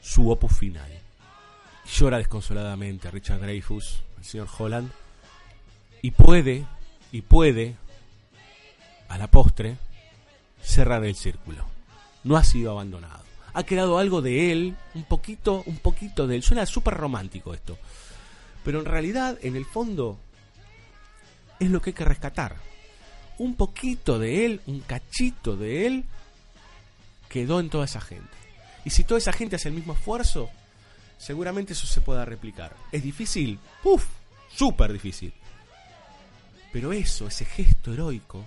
su 0.00 0.28
opus 0.28 0.58
final. 0.58 0.90
Llora 1.86 2.18
desconsoladamente 2.18 3.12
Richard 3.12 3.42
Dreyfus, 3.42 4.02
el 4.18 4.24
señor 4.24 4.48
Holland, 4.58 4.90
y 6.02 6.10
puede, 6.10 6.66
y 7.12 7.22
puede, 7.22 7.76
a 9.08 9.18
la 9.18 9.28
postre, 9.28 9.76
cerrar 10.60 11.04
el 11.04 11.14
círculo. 11.14 11.71
No 12.24 12.36
ha 12.36 12.44
sido 12.44 12.70
abandonado. 12.72 13.22
Ha 13.54 13.64
quedado 13.64 13.98
algo 13.98 14.22
de 14.22 14.52
él, 14.52 14.76
un 14.94 15.04
poquito, 15.04 15.62
un 15.66 15.76
poquito 15.76 16.26
de 16.26 16.36
él. 16.36 16.42
Suena 16.42 16.64
súper 16.66 16.94
romántico 16.94 17.52
esto. 17.52 17.78
Pero 18.64 18.78
en 18.78 18.86
realidad, 18.86 19.38
en 19.42 19.56
el 19.56 19.64
fondo, 19.64 20.18
es 21.58 21.70
lo 21.70 21.82
que 21.82 21.90
hay 21.90 21.94
que 21.94 22.04
rescatar. 22.04 22.56
Un 23.38 23.54
poquito 23.54 24.18
de 24.18 24.46
él, 24.46 24.60
un 24.66 24.80
cachito 24.80 25.56
de 25.56 25.86
él, 25.86 26.04
quedó 27.28 27.60
en 27.60 27.70
toda 27.70 27.84
esa 27.84 28.00
gente. 28.00 28.30
Y 28.84 28.90
si 28.90 29.04
toda 29.04 29.18
esa 29.18 29.32
gente 29.32 29.56
hace 29.56 29.68
el 29.68 29.74
mismo 29.74 29.92
esfuerzo, 29.92 30.50
seguramente 31.18 31.72
eso 31.72 31.86
se 31.86 32.00
pueda 32.00 32.24
replicar. 32.24 32.76
¿Es 32.90 33.02
difícil? 33.02 33.58
¡Puf! 33.82 34.06
Súper 34.54 34.92
difícil. 34.92 35.32
Pero 36.72 36.92
eso, 36.92 37.26
ese 37.26 37.44
gesto 37.44 37.92
heroico, 37.92 38.44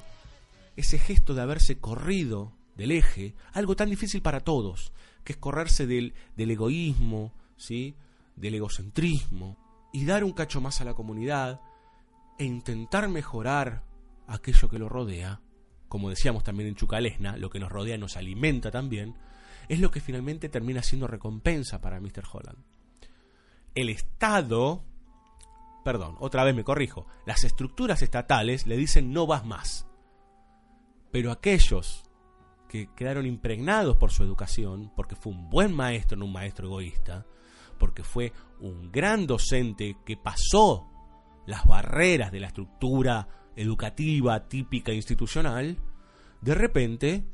ese 0.75 0.97
gesto 0.99 1.33
de 1.33 1.41
haberse 1.41 1.77
corrido 1.77 2.51
del 2.75 2.91
eje, 2.91 3.35
algo 3.53 3.75
tan 3.75 3.89
difícil 3.89 4.21
para 4.21 4.41
todos, 4.41 4.91
que 5.23 5.33
es 5.33 5.37
correrse 5.37 5.87
del, 5.87 6.13
del 6.35 6.51
egoísmo, 6.51 7.33
¿sí? 7.57 7.95
del 8.35 8.55
egocentrismo, 8.55 9.57
y 9.93 10.05
dar 10.05 10.23
un 10.23 10.33
cacho 10.33 10.61
más 10.61 10.81
a 10.81 10.85
la 10.85 10.93
comunidad, 10.93 11.61
e 12.37 12.43
intentar 12.43 13.07
mejorar 13.07 13.83
aquello 14.27 14.69
que 14.69 14.79
lo 14.79 14.89
rodea, 14.89 15.41
como 15.87 16.09
decíamos 16.09 16.43
también 16.43 16.69
en 16.69 16.75
Chucalesna, 16.75 17.37
lo 17.37 17.49
que 17.49 17.59
nos 17.59 17.71
rodea 17.71 17.97
nos 17.97 18.17
alimenta 18.17 18.71
también, 18.71 19.15
es 19.69 19.79
lo 19.79 19.91
que 19.91 20.01
finalmente 20.01 20.49
termina 20.49 20.83
siendo 20.83 21.07
recompensa 21.07 21.81
para 21.81 21.99
Mr. 21.99 22.23
Holland. 22.31 22.63
El 23.73 23.89
Estado, 23.89 24.83
perdón, 25.83 26.15
otra 26.19 26.43
vez 26.43 26.55
me 26.55 26.63
corrijo, 26.63 27.07
las 27.25 27.43
estructuras 27.43 28.01
estatales 28.01 28.67
le 28.67 28.77
dicen 28.77 29.11
no 29.11 29.27
vas 29.27 29.45
más. 29.45 29.87
Pero 31.11 31.31
aquellos 31.31 32.03
que 32.75 32.89
quedaron 32.95 33.25
impregnados 33.25 33.97
por 33.97 34.11
su 34.11 34.23
educación, 34.23 34.91
porque 34.95 35.15
fue 35.15 35.31
un 35.31 35.49
buen 35.49 35.73
maestro, 35.73 36.17
no 36.17 36.25
un 36.25 36.33
maestro 36.33 36.67
egoísta, 36.67 37.25
porque 37.77 38.03
fue 38.03 38.33
un 38.59 38.91
gran 38.91 39.27
docente 39.27 39.97
que 40.05 40.17
pasó 40.17 40.87
las 41.45 41.65
barreras 41.65 42.31
de 42.31 42.39
la 42.39 42.47
estructura 42.47 43.27
educativa 43.55 44.47
típica 44.47 44.91
institucional, 44.91 45.77
de 46.41 46.55
repente 46.55 47.25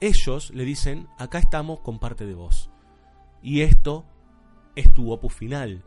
ellos 0.00 0.50
le 0.54 0.64
dicen, 0.64 1.08
acá 1.18 1.38
estamos 1.38 1.80
con 1.80 1.98
parte 1.98 2.26
de 2.26 2.34
vos. 2.34 2.70
Y 3.42 3.62
esto 3.62 4.04
es 4.76 4.92
tu 4.94 5.10
opus 5.10 5.34
final. 5.34 5.82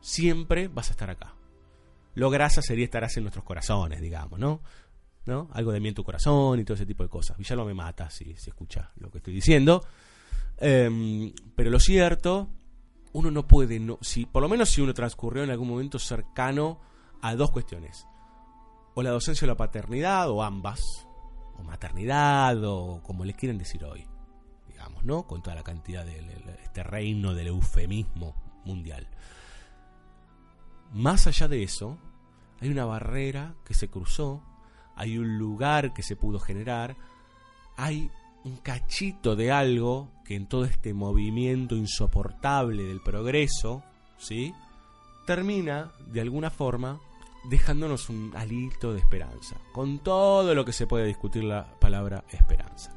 Siempre 0.00 0.68
vas 0.68 0.88
a 0.88 0.92
estar 0.92 1.10
acá. 1.10 1.34
Lo 2.14 2.30
grasa 2.30 2.62
sería 2.62 2.84
estarás 2.84 3.16
en 3.16 3.24
nuestros 3.24 3.44
corazones, 3.44 4.00
digamos, 4.00 4.38
¿no? 4.38 4.62
¿No? 5.26 5.48
Algo 5.52 5.72
de 5.72 5.80
mí 5.80 5.88
en 5.88 5.94
tu 5.94 6.04
corazón 6.04 6.60
y 6.60 6.64
todo 6.64 6.74
ese 6.74 6.86
tipo 6.86 7.02
de 7.02 7.08
cosas. 7.08 7.36
Villalba 7.36 7.64
me 7.64 7.74
mata 7.74 8.08
si 8.10 8.34
se 8.36 8.50
escucha 8.50 8.92
lo 8.96 9.10
que 9.10 9.18
estoy 9.18 9.34
diciendo. 9.34 9.84
Em, 10.58 11.32
pero 11.54 11.70
lo 11.70 11.80
cierto, 11.80 12.48
uno 13.12 13.30
no 13.30 13.46
puede, 13.46 13.78
no, 13.78 13.98
si, 14.00 14.24
por 14.26 14.42
lo 14.42 14.48
menos 14.48 14.70
si 14.70 14.80
uno 14.80 14.94
transcurrió 14.94 15.42
en 15.42 15.50
algún 15.50 15.68
momento 15.68 15.98
cercano 15.98 16.80
a 17.20 17.34
dos 17.34 17.50
cuestiones. 17.50 18.06
O 18.94 19.02
la 19.02 19.10
docencia 19.10 19.44
o 19.44 19.48
la 19.48 19.56
paternidad, 19.56 20.30
o 20.30 20.42
ambas. 20.42 20.80
O 21.58 21.62
maternidad, 21.62 22.62
o 22.64 23.02
como 23.02 23.24
les 23.24 23.36
quieren 23.36 23.58
decir 23.58 23.84
hoy. 23.84 24.06
Digamos, 24.68 25.04
¿no? 25.04 25.26
Con 25.26 25.42
toda 25.42 25.56
la 25.56 25.62
cantidad 25.62 26.04
de 26.04 26.18
este 26.62 26.82
reino 26.82 27.34
del 27.34 27.48
eufemismo 27.48 28.34
mundial. 28.64 29.08
Más 30.92 31.26
allá 31.26 31.48
de 31.48 31.62
eso, 31.62 31.98
hay 32.60 32.70
una 32.70 32.84
barrera 32.84 33.54
que 33.64 33.74
se 33.74 33.88
cruzó, 33.88 34.42
hay 34.96 35.18
un 35.18 35.38
lugar 35.38 35.92
que 35.92 36.02
se 36.02 36.16
pudo 36.16 36.40
generar, 36.40 36.96
hay 37.76 38.10
un 38.44 38.56
cachito 38.56 39.36
de 39.36 39.52
algo 39.52 40.08
que 40.24 40.34
en 40.34 40.46
todo 40.46 40.64
este 40.64 40.94
movimiento 40.94 41.76
insoportable 41.76 42.84
del 42.84 43.00
progreso, 43.00 43.82
¿sí? 44.18 44.54
termina 45.26 45.90
de 46.06 46.20
alguna 46.20 46.50
forma 46.50 46.98
dejándonos 47.44 48.08
un 48.08 48.32
alito 48.34 48.92
de 48.92 49.00
esperanza, 49.00 49.56
con 49.72 49.98
todo 49.98 50.54
lo 50.54 50.64
que 50.64 50.72
se 50.72 50.86
puede 50.86 51.06
discutir 51.06 51.44
la 51.44 51.66
palabra 51.78 52.24
esperanza. 52.30 52.92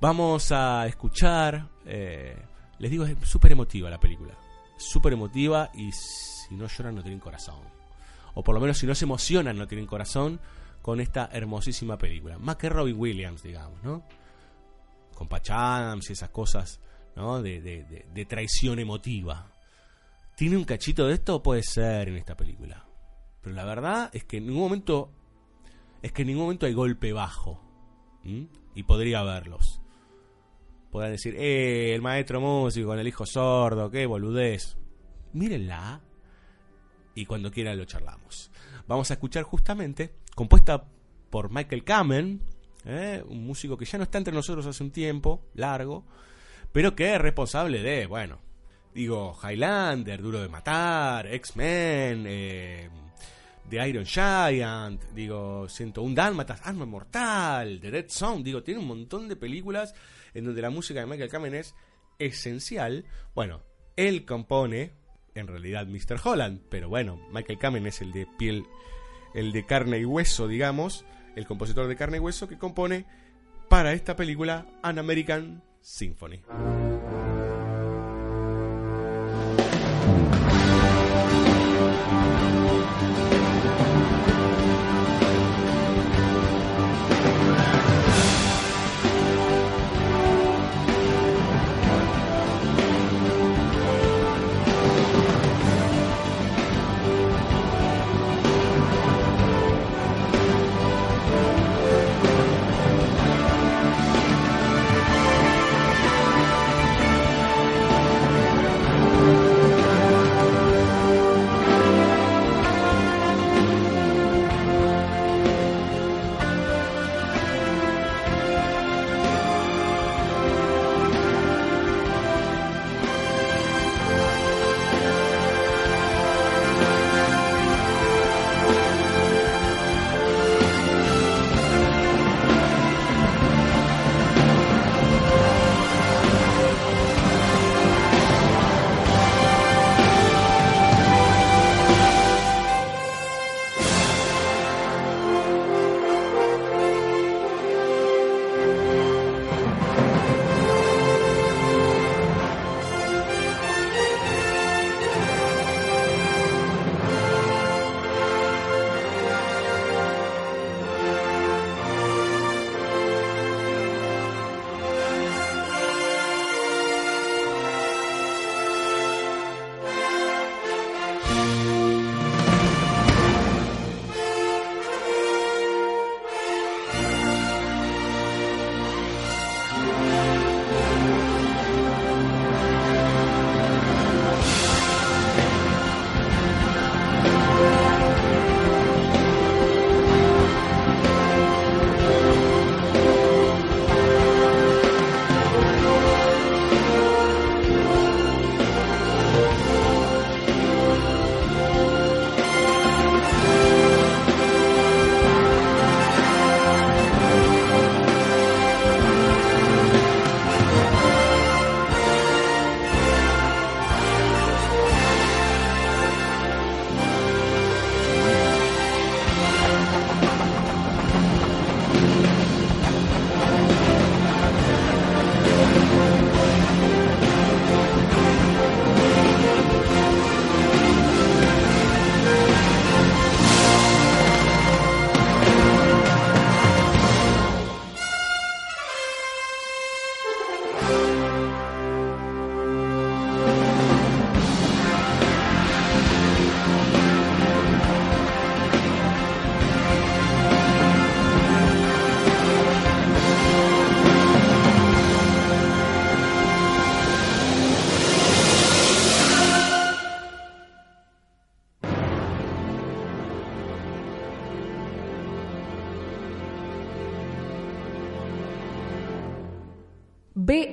Vamos 0.00 0.52
a 0.52 0.86
escuchar, 0.86 1.68
eh, 1.86 2.36
les 2.78 2.90
digo, 2.90 3.04
es 3.04 3.16
súper 3.22 3.52
emotiva 3.52 3.90
la 3.90 3.98
película, 3.98 4.34
súper 4.76 5.14
emotiva 5.14 5.70
y 5.74 5.90
si 5.92 6.54
no 6.54 6.66
lloran 6.66 6.96
no 6.96 7.02
tienen 7.02 7.20
corazón, 7.20 7.60
o 8.34 8.42
por 8.42 8.54
lo 8.54 8.60
menos 8.60 8.78
si 8.78 8.86
no 8.86 8.94
se 8.94 9.04
emocionan 9.04 9.56
no 9.56 9.66
tienen 9.66 9.86
corazón 9.86 10.40
con 10.82 11.00
esta 11.00 11.28
hermosísima 11.32 11.98
película, 11.98 12.38
más 12.38 12.56
que 12.56 12.68
Robin 12.68 12.98
Williams, 12.98 13.42
digamos, 13.42 13.82
¿no? 13.82 14.04
Con 15.14 15.28
Patch 15.28 15.50
Adams 15.50 16.08
y 16.10 16.14
esas 16.14 16.30
cosas, 16.30 16.80
¿no? 17.16 17.42
De, 17.42 17.60
de 17.60 18.24
traición 18.24 18.78
emotiva. 18.78 19.52
¿Tiene 20.36 20.56
un 20.56 20.64
cachito 20.64 21.06
de 21.06 21.14
esto? 21.14 21.42
Puede 21.42 21.62
ser 21.62 22.08
en 22.08 22.16
esta 22.16 22.34
película 22.36 22.86
pero 23.40 23.56
la 23.56 23.64
verdad 23.64 24.10
es 24.12 24.24
que 24.24 24.38
en 24.38 24.46
ningún 24.46 24.62
momento. 24.62 25.12
Es 26.02 26.12
que 26.12 26.22
en 26.22 26.28
ningún 26.28 26.44
momento 26.44 26.66
hay 26.66 26.72
golpe 26.72 27.12
bajo. 27.12 27.60
Y 28.22 28.82
podría 28.82 29.20
haberlos. 29.20 29.80
Podrán 30.90 31.12
decir, 31.12 31.36
eh, 31.36 31.94
el 31.94 32.02
maestro 32.02 32.40
músico 32.40 32.88
con 32.88 32.98
el 32.98 33.06
hijo 33.06 33.24
sordo, 33.26 33.90
qué 33.90 34.06
boludez. 34.06 34.76
Mírenla. 35.32 36.00
Y 37.14 37.26
cuando 37.26 37.50
quieran 37.50 37.78
lo 37.78 37.84
charlamos. 37.84 38.50
Vamos 38.86 39.10
a 39.10 39.14
escuchar 39.14 39.44
justamente, 39.44 40.14
compuesta 40.34 40.84
por 41.30 41.50
Michael 41.50 41.84
Kamen, 41.84 42.42
¿eh? 42.84 43.22
un 43.28 43.46
músico 43.46 43.76
que 43.76 43.84
ya 43.84 43.98
no 43.98 44.04
está 44.04 44.18
entre 44.18 44.34
nosotros 44.34 44.66
hace 44.66 44.82
un 44.82 44.90
tiempo, 44.90 45.48
largo, 45.54 46.04
pero 46.72 46.94
que 46.94 47.14
es 47.14 47.20
responsable 47.20 47.82
de, 47.82 48.06
bueno, 48.06 48.40
digo, 48.94 49.36
Highlander, 49.42 50.20
Duro 50.20 50.40
de 50.40 50.48
Matar, 50.48 51.26
X-Men, 51.26 52.24
eh, 52.26 52.90
de 53.68 53.88
Iron 53.88 54.04
Giant, 54.04 55.02
digo, 55.14 55.68
101 55.68 56.14
Dálmatas, 56.14 56.60
Arma 56.64 56.86
Mortal, 56.86 57.78
The 57.80 57.90
Dead 57.90 58.08
Zone, 58.08 58.42
digo, 58.42 58.62
tiene 58.62 58.80
un 58.80 58.88
montón 58.88 59.28
de 59.28 59.36
películas 59.36 59.94
en 60.34 60.44
donde 60.44 60.62
la 60.62 60.70
música 60.70 61.00
de 61.00 61.06
Michael 61.06 61.30
Kamen 61.30 61.54
es 61.54 61.74
esencial. 62.18 63.04
Bueno, 63.34 63.62
él 63.96 64.24
compone, 64.24 64.92
en 65.34 65.46
realidad 65.46 65.86
Mr. 65.86 66.20
Holland, 66.22 66.62
pero 66.68 66.88
bueno, 66.88 67.20
Michael 67.32 67.58
Kamen 67.58 67.86
es 67.86 68.00
el 68.00 68.12
de 68.12 68.26
piel, 68.38 68.64
el 69.34 69.52
de 69.52 69.64
carne 69.64 69.98
y 69.98 70.04
hueso, 70.04 70.48
digamos, 70.48 71.04
el 71.36 71.46
compositor 71.46 71.86
de 71.86 71.96
carne 71.96 72.16
y 72.18 72.20
hueso 72.20 72.48
que 72.48 72.58
compone 72.58 73.04
para 73.68 73.92
esta 73.92 74.16
película 74.16 74.66
An 74.82 74.98
American 74.98 75.62
Symphony. 75.80 76.42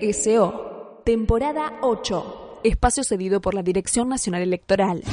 BSO, 0.08 1.02
temporada 1.04 1.80
8, 1.82 2.62
espacio 2.64 3.04
cedido 3.04 3.42
por 3.42 3.54
la 3.54 3.62
Dirección 3.62 4.08
Nacional 4.08 4.42
Electoral. 4.42 5.04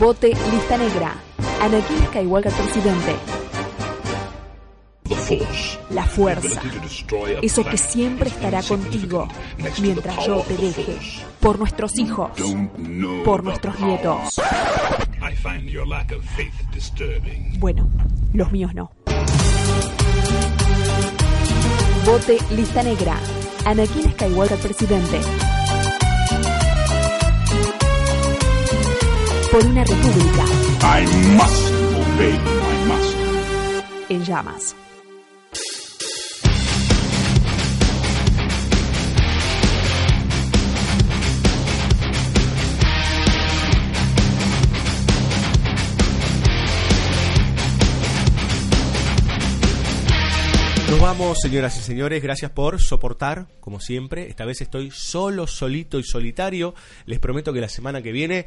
Vote 0.00 0.28
lista 0.28 0.78
negra. 0.78 1.14
Anakin 1.60 2.06
Skywalker 2.06 2.52
presidente. 2.52 3.14
La 5.90 6.04
fuerza. 6.04 6.62
Eso 7.42 7.64
que 7.64 7.76
siempre 7.76 8.30
estará 8.30 8.62
contigo 8.62 9.28
mientras 9.80 10.26
yo 10.26 10.40
te 10.40 10.56
deje. 10.56 10.96
Por 11.38 11.58
nuestros 11.58 11.98
hijos. 11.98 12.30
Por 13.24 13.44
nuestros 13.44 13.78
nietos. 13.78 14.40
Bueno, 17.58 17.88
los 18.32 18.52
míos 18.52 18.74
no. 18.74 18.90
Vote 22.04 22.36
lista 22.50 22.82
negra. 22.82 23.16
Anakin 23.64 24.10
Skywalker 24.12 24.58
presidente. 24.58 25.20
Por 29.52 29.64
una 29.64 29.84
república. 29.84 30.44
I 30.82 31.06
must 31.36 31.72
obey 31.94 32.32
my 32.32 32.88
master. 32.88 33.84
En 34.08 34.24
llamas. 34.24 34.74
Vamos, 51.18 51.40
señoras 51.42 51.76
y 51.76 51.82
señores. 51.82 52.22
Gracias 52.22 52.50
por 52.52 52.80
soportar, 52.80 53.46
como 53.60 53.80
siempre. 53.80 54.30
Esta 54.30 54.46
vez 54.46 54.62
estoy 54.62 54.90
solo, 54.90 55.46
solito 55.46 55.98
y 55.98 56.04
solitario. 56.04 56.74
Les 57.04 57.18
prometo 57.18 57.52
que 57.52 57.60
la 57.60 57.68
semana 57.68 58.00
que 58.00 58.12
viene 58.12 58.46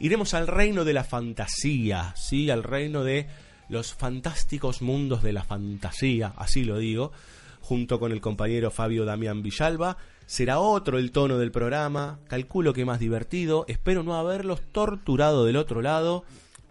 iremos 0.00 0.32
al 0.32 0.46
reino 0.46 0.86
de 0.86 0.94
la 0.94 1.04
fantasía, 1.04 2.14
¿sí? 2.16 2.48
Al 2.48 2.62
reino 2.62 3.04
de 3.04 3.26
los 3.68 3.92
fantásticos 3.92 4.80
mundos 4.80 5.22
de 5.22 5.34
la 5.34 5.44
fantasía, 5.44 6.32
así 6.38 6.64
lo 6.64 6.78
digo, 6.78 7.12
junto 7.60 8.00
con 8.00 8.12
el 8.12 8.22
compañero 8.22 8.70
Fabio 8.70 9.04
Damián 9.04 9.42
Villalba. 9.42 9.98
Será 10.24 10.58
otro 10.58 10.96
el 10.96 11.12
tono 11.12 11.36
del 11.36 11.50
programa, 11.50 12.20
calculo 12.28 12.72
que 12.72 12.86
más 12.86 12.98
divertido, 12.98 13.66
espero 13.68 14.02
no 14.02 14.14
haberlos 14.14 14.62
torturado 14.72 15.44
del 15.44 15.58
otro 15.58 15.82
lado. 15.82 16.24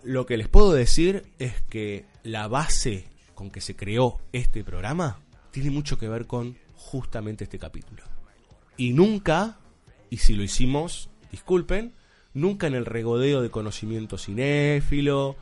Lo 0.04 0.26
que 0.26 0.38
les 0.38 0.48
puedo 0.48 0.74
decir 0.74 1.22
es 1.38 1.62
que 1.70 2.08
la 2.24 2.48
base 2.48 3.06
con 3.36 3.52
que 3.52 3.62
se 3.62 3.76
creó 3.76 4.18
este 4.32 4.64
programa 4.64 5.20
tiene 5.56 5.72
mucho 5.72 5.98
que 5.98 6.10
ver 6.10 6.28
con 6.28 6.58
justamente 6.76 7.46
este 7.46 7.58
capítulo. 7.58 8.04
Y 8.76 8.92
nunca, 8.92 9.58
y 10.10 10.18
si 10.18 10.34
lo 10.34 10.44
hicimos, 10.44 11.10
disculpen, 11.32 11.94
nunca 12.34 12.68
en 12.68 12.74
el 12.74 12.86
regodeo 12.86 13.42
de 13.42 13.50
conocimiento 13.50 14.18
cinéfilo, 14.18 15.38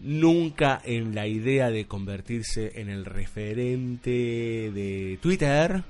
nunca 0.00 0.82
en 0.84 1.14
la 1.14 1.28
idea 1.28 1.70
de 1.70 1.86
convertirse 1.86 2.80
en 2.80 2.88
el 2.88 3.04
referente 3.04 4.10
de 4.10 5.16
Twitter 5.22 5.84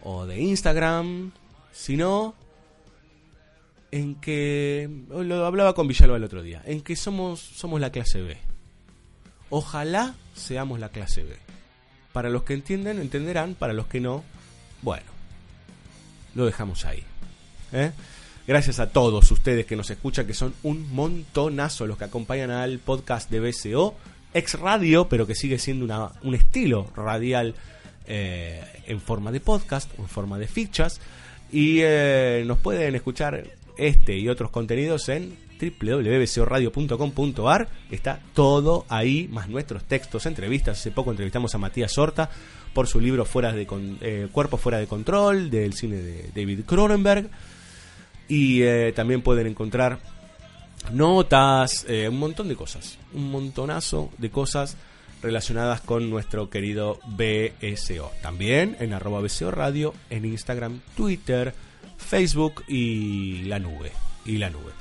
o 0.00 0.24
de 0.24 0.40
Instagram, 0.40 1.32
sino 1.70 2.34
en 3.90 4.14
que, 4.14 4.88
lo 5.10 5.44
hablaba 5.44 5.74
con 5.74 5.86
Villalba 5.86 6.16
el 6.16 6.24
otro 6.24 6.42
día, 6.42 6.62
en 6.64 6.80
que 6.80 6.96
somos, 6.96 7.40
somos 7.40 7.78
la 7.78 7.92
clase 7.92 8.22
B. 8.22 8.38
Ojalá 9.50 10.14
seamos 10.32 10.80
la 10.80 10.88
clase 10.88 11.24
B. 11.24 11.43
Para 12.14 12.30
los 12.30 12.44
que 12.44 12.54
entienden, 12.54 13.00
entenderán, 13.00 13.56
para 13.56 13.72
los 13.72 13.88
que 13.88 13.98
no, 13.98 14.22
bueno, 14.82 15.06
lo 16.36 16.46
dejamos 16.46 16.84
ahí. 16.84 17.02
¿eh? 17.72 17.90
Gracias 18.46 18.78
a 18.78 18.90
todos 18.90 19.28
ustedes 19.32 19.66
que 19.66 19.74
nos 19.74 19.90
escuchan, 19.90 20.24
que 20.24 20.32
son 20.32 20.54
un 20.62 20.94
montonazo 20.94 21.88
los 21.88 21.98
que 21.98 22.04
acompañan 22.04 22.52
al 22.52 22.78
podcast 22.78 23.28
de 23.32 23.40
BCO, 23.40 23.96
ex 24.32 24.60
radio, 24.60 25.08
pero 25.08 25.26
que 25.26 25.34
sigue 25.34 25.58
siendo 25.58 25.84
una, 25.84 26.12
un 26.22 26.36
estilo 26.36 26.88
radial 26.94 27.56
eh, 28.06 28.62
en 28.86 29.00
forma 29.00 29.32
de 29.32 29.40
podcast, 29.40 29.90
en 29.98 30.06
forma 30.06 30.38
de 30.38 30.46
fichas. 30.46 31.00
Y 31.50 31.80
eh, 31.80 32.44
nos 32.46 32.58
pueden 32.58 32.94
escuchar 32.94 33.44
este 33.76 34.16
y 34.16 34.28
otros 34.28 34.52
contenidos 34.52 35.08
en 35.08 35.36
www.bcoradio.com.ar 35.70 37.68
está 37.90 38.20
todo 38.34 38.84
ahí, 38.88 39.28
más 39.30 39.48
nuestros 39.48 39.84
textos, 39.84 40.26
entrevistas. 40.26 40.78
Hace 40.78 40.90
poco 40.90 41.10
entrevistamos 41.10 41.54
a 41.54 41.58
Matías 41.58 41.96
Horta 41.98 42.30
por 42.72 42.88
su 42.88 43.00
libro 43.00 43.24
Fuera 43.24 43.52
de 43.52 43.66
eh, 44.00 44.28
Cuerpo 44.32 44.56
Fuera 44.56 44.78
de 44.78 44.86
Control, 44.86 45.50
del 45.50 45.72
cine 45.74 45.96
de 45.96 46.30
David 46.34 46.64
Cronenberg. 46.66 47.30
Y 48.28 48.62
eh, 48.62 48.92
también 48.94 49.22
pueden 49.22 49.46
encontrar 49.46 50.00
notas, 50.92 51.86
eh, 51.88 52.08
un 52.08 52.18
montón 52.18 52.48
de 52.48 52.56
cosas, 52.56 52.98
un 53.12 53.30
montonazo 53.30 54.10
de 54.18 54.30
cosas 54.30 54.76
relacionadas 55.22 55.80
con 55.80 56.10
nuestro 56.10 56.50
querido 56.50 56.98
BSO. 57.06 58.12
También 58.22 58.76
en 58.80 58.92
arroba 58.92 59.20
BSO 59.20 59.50
Radio, 59.50 59.94
en 60.10 60.26
Instagram, 60.26 60.80
Twitter, 60.96 61.54
Facebook 61.96 62.62
y 62.68 63.42
la 63.44 63.58
nube. 63.58 63.92
Y 64.26 64.38
la 64.38 64.50
nube. 64.50 64.72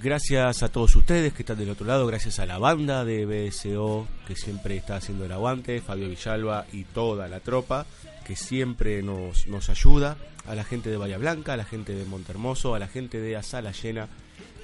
Gracias 0.00 0.62
a 0.62 0.68
todos 0.68 0.96
ustedes 0.96 1.34
que 1.34 1.42
están 1.42 1.58
del 1.58 1.68
otro 1.68 1.86
lado, 1.86 2.06
gracias 2.06 2.38
a 2.38 2.46
la 2.46 2.58
banda 2.58 3.04
de 3.04 3.26
BSO 3.26 4.08
que 4.26 4.34
siempre 4.34 4.76
está 4.76 4.96
haciendo 4.96 5.26
el 5.26 5.32
aguante, 5.32 5.82
Fabio 5.82 6.08
Villalba 6.08 6.64
y 6.72 6.84
toda 6.84 7.28
la 7.28 7.40
tropa 7.40 7.84
que 8.24 8.34
siempre 8.34 9.02
nos, 9.02 9.68
ayuda, 9.68 10.16
a 10.46 10.54
la 10.54 10.64
gente 10.64 10.88
de 10.88 10.96
Bahía 10.96 11.18
Blanca, 11.18 11.52
a 11.52 11.56
la 11.56 11.64
gente 11.64 11.94
de 11.94 12.06
Montermoso, 12.06 12.74
a 12.74 12.78
la 12.78 12.88
gente 12.88 13.20
de 13.20 13.36
Asala 13.36 13.72
Llena 13.72 14.08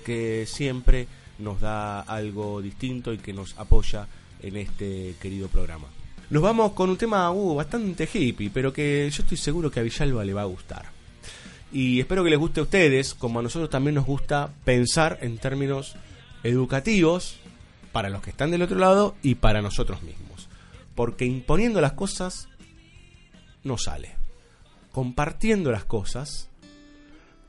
que 0.05 0.47
siempre 0.47 1.07
nos 1.39 1.61
da 1.61 2.01
algo 2.01 2.63
distinto 2.63 3.13
y 3.13 3.19
que 3.19 3.35
nos 3.35 3.57
apoya 3.59 4.07
en 4.41 4.57
este 4.57 5.15
querido 5.21 5.49
programa. 5.49 5.89
Nos 6.31 6.43
vamos 6.43 6.73
con 6.73 6.89
un 6.89 6.97
tema 6.97 7.31
uh, 7.31 7.55
bastante 7.55 8.09
hippie, 8.13 8.51
pero 8.51 8.73
que 8.73 9.09
yo 9.11 9.23
estoy 9.23 9.37
seguro 9.37 9.71
que 9.71 9.81
a 9.81 9.83
Villalba 9.83 10.25
le 10.25 10.33
va 10.33 10.43
a 10.43 10.47
gustar. 10.47 10.98
Y 11.73 12.01
espero 12.01 12.25
que 12.25 12.31
les 12.31 12.39
guste 12.39 12.61
a 12.61 12.63
ustedes, 12.63 13.15
como 13.15 13.41
a 13.41 13.43
nosotros 13.43 13.71
también 13.71 13.95
nos 13.95 14.07
gusta 14.07 14.51
pensar 14.65 15.19
en 15.21 15.39
términos 15.39 15.97
educativos 16.43 17.37
para 17.93 18.09
los 18.09 18.23
que 18.23 18.31
están 18.31 18.51
del 18.51 18.63
otro 18.63 18.79
lado 18.79 19.17
y 19.23 19.35
para 19.35 19.61
nosotros 19.61 20.03
mismos. 20.03 20.49
Porque 20.95 21.25
imponiendo 21.27 21.81
las 21.81 21.93
cosas 21.93 22.49
no 23.65 23.77
sale. 23.77 24.17
Compartiendo 24.93 25.71
las 25.71 25.85
cosas 25.85 26.49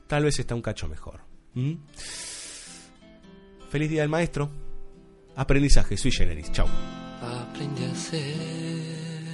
tal 0.06 0.24
vez 0.24 0.38
está 0.38 0.54
un 0.54 0.62
cacho 0.62 0.88
mejor. 0.88 1.20
¿Mm? 1.54 1.74
Feliz 3.70 3.90
día 3.90 4.02
del 4.02 4.10
maestro. 4.10 4.50
Aprendizaje, 5.36 5.96
sui 5.96 6.10
generis. 6.10 6.50
Chau. 6.52 6.66
Aprendí 7.22 7.84
a 7.84 7.94
ser 7.94 9.30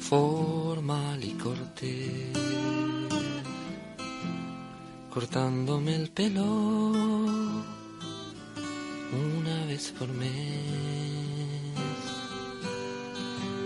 formal 0.00 1.22
y 1.22 1.32
cortés 1.34 2.49
cortándome 5.10 5.96
el 5.96 6.08
pelo 6.10 6.44
una 9.12 9.66
vez 9.66 9.92
por 9.98 10.08
mes. 10.08 10.28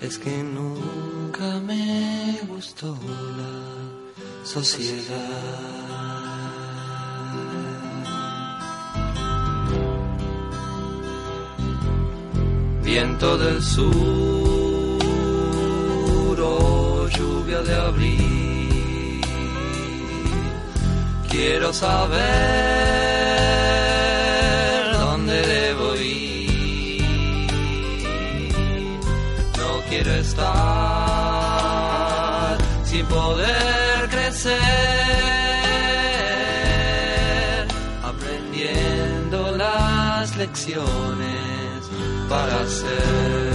es 0.00 0.18
que 0.18 0.42
nunca 0.42 1.60
me 1.60 2.40
gustó 2.48 2.96
la 3.36 4.44
sociedad. 4.44 6.09
Viento 12.90 13.30
del 13.38 13.62
sur 13.62 13.86
o 16.40 17.08
lluvia 17.16 17.60
de 17.62 17.74
abril. 17.90 19.20
Quiero 21.30 21.72
saber 21.72 22.18
dónde 25.04 25.36
debo 25.56 25.94
ir. 25.94 27.00
No 29.60 29.70
quiero 29.88 30.12
estar 30.24 30.48
sin 32.90 33.06
poder 33.06 34.08
crecer, 34.14 34.58
aprendiendo 38.10 39.38
las 39.56 40.36
lecciones 40.36 41.09
para 42.30 42.64
ser. 42.68 43.50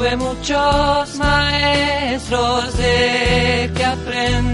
Tuve 0.00 0.16
muchos 0.16 1.16
maestros 1.16 2.76
de 2.76 3.70
que 3.74 3.84
aprender. 3.84 4.49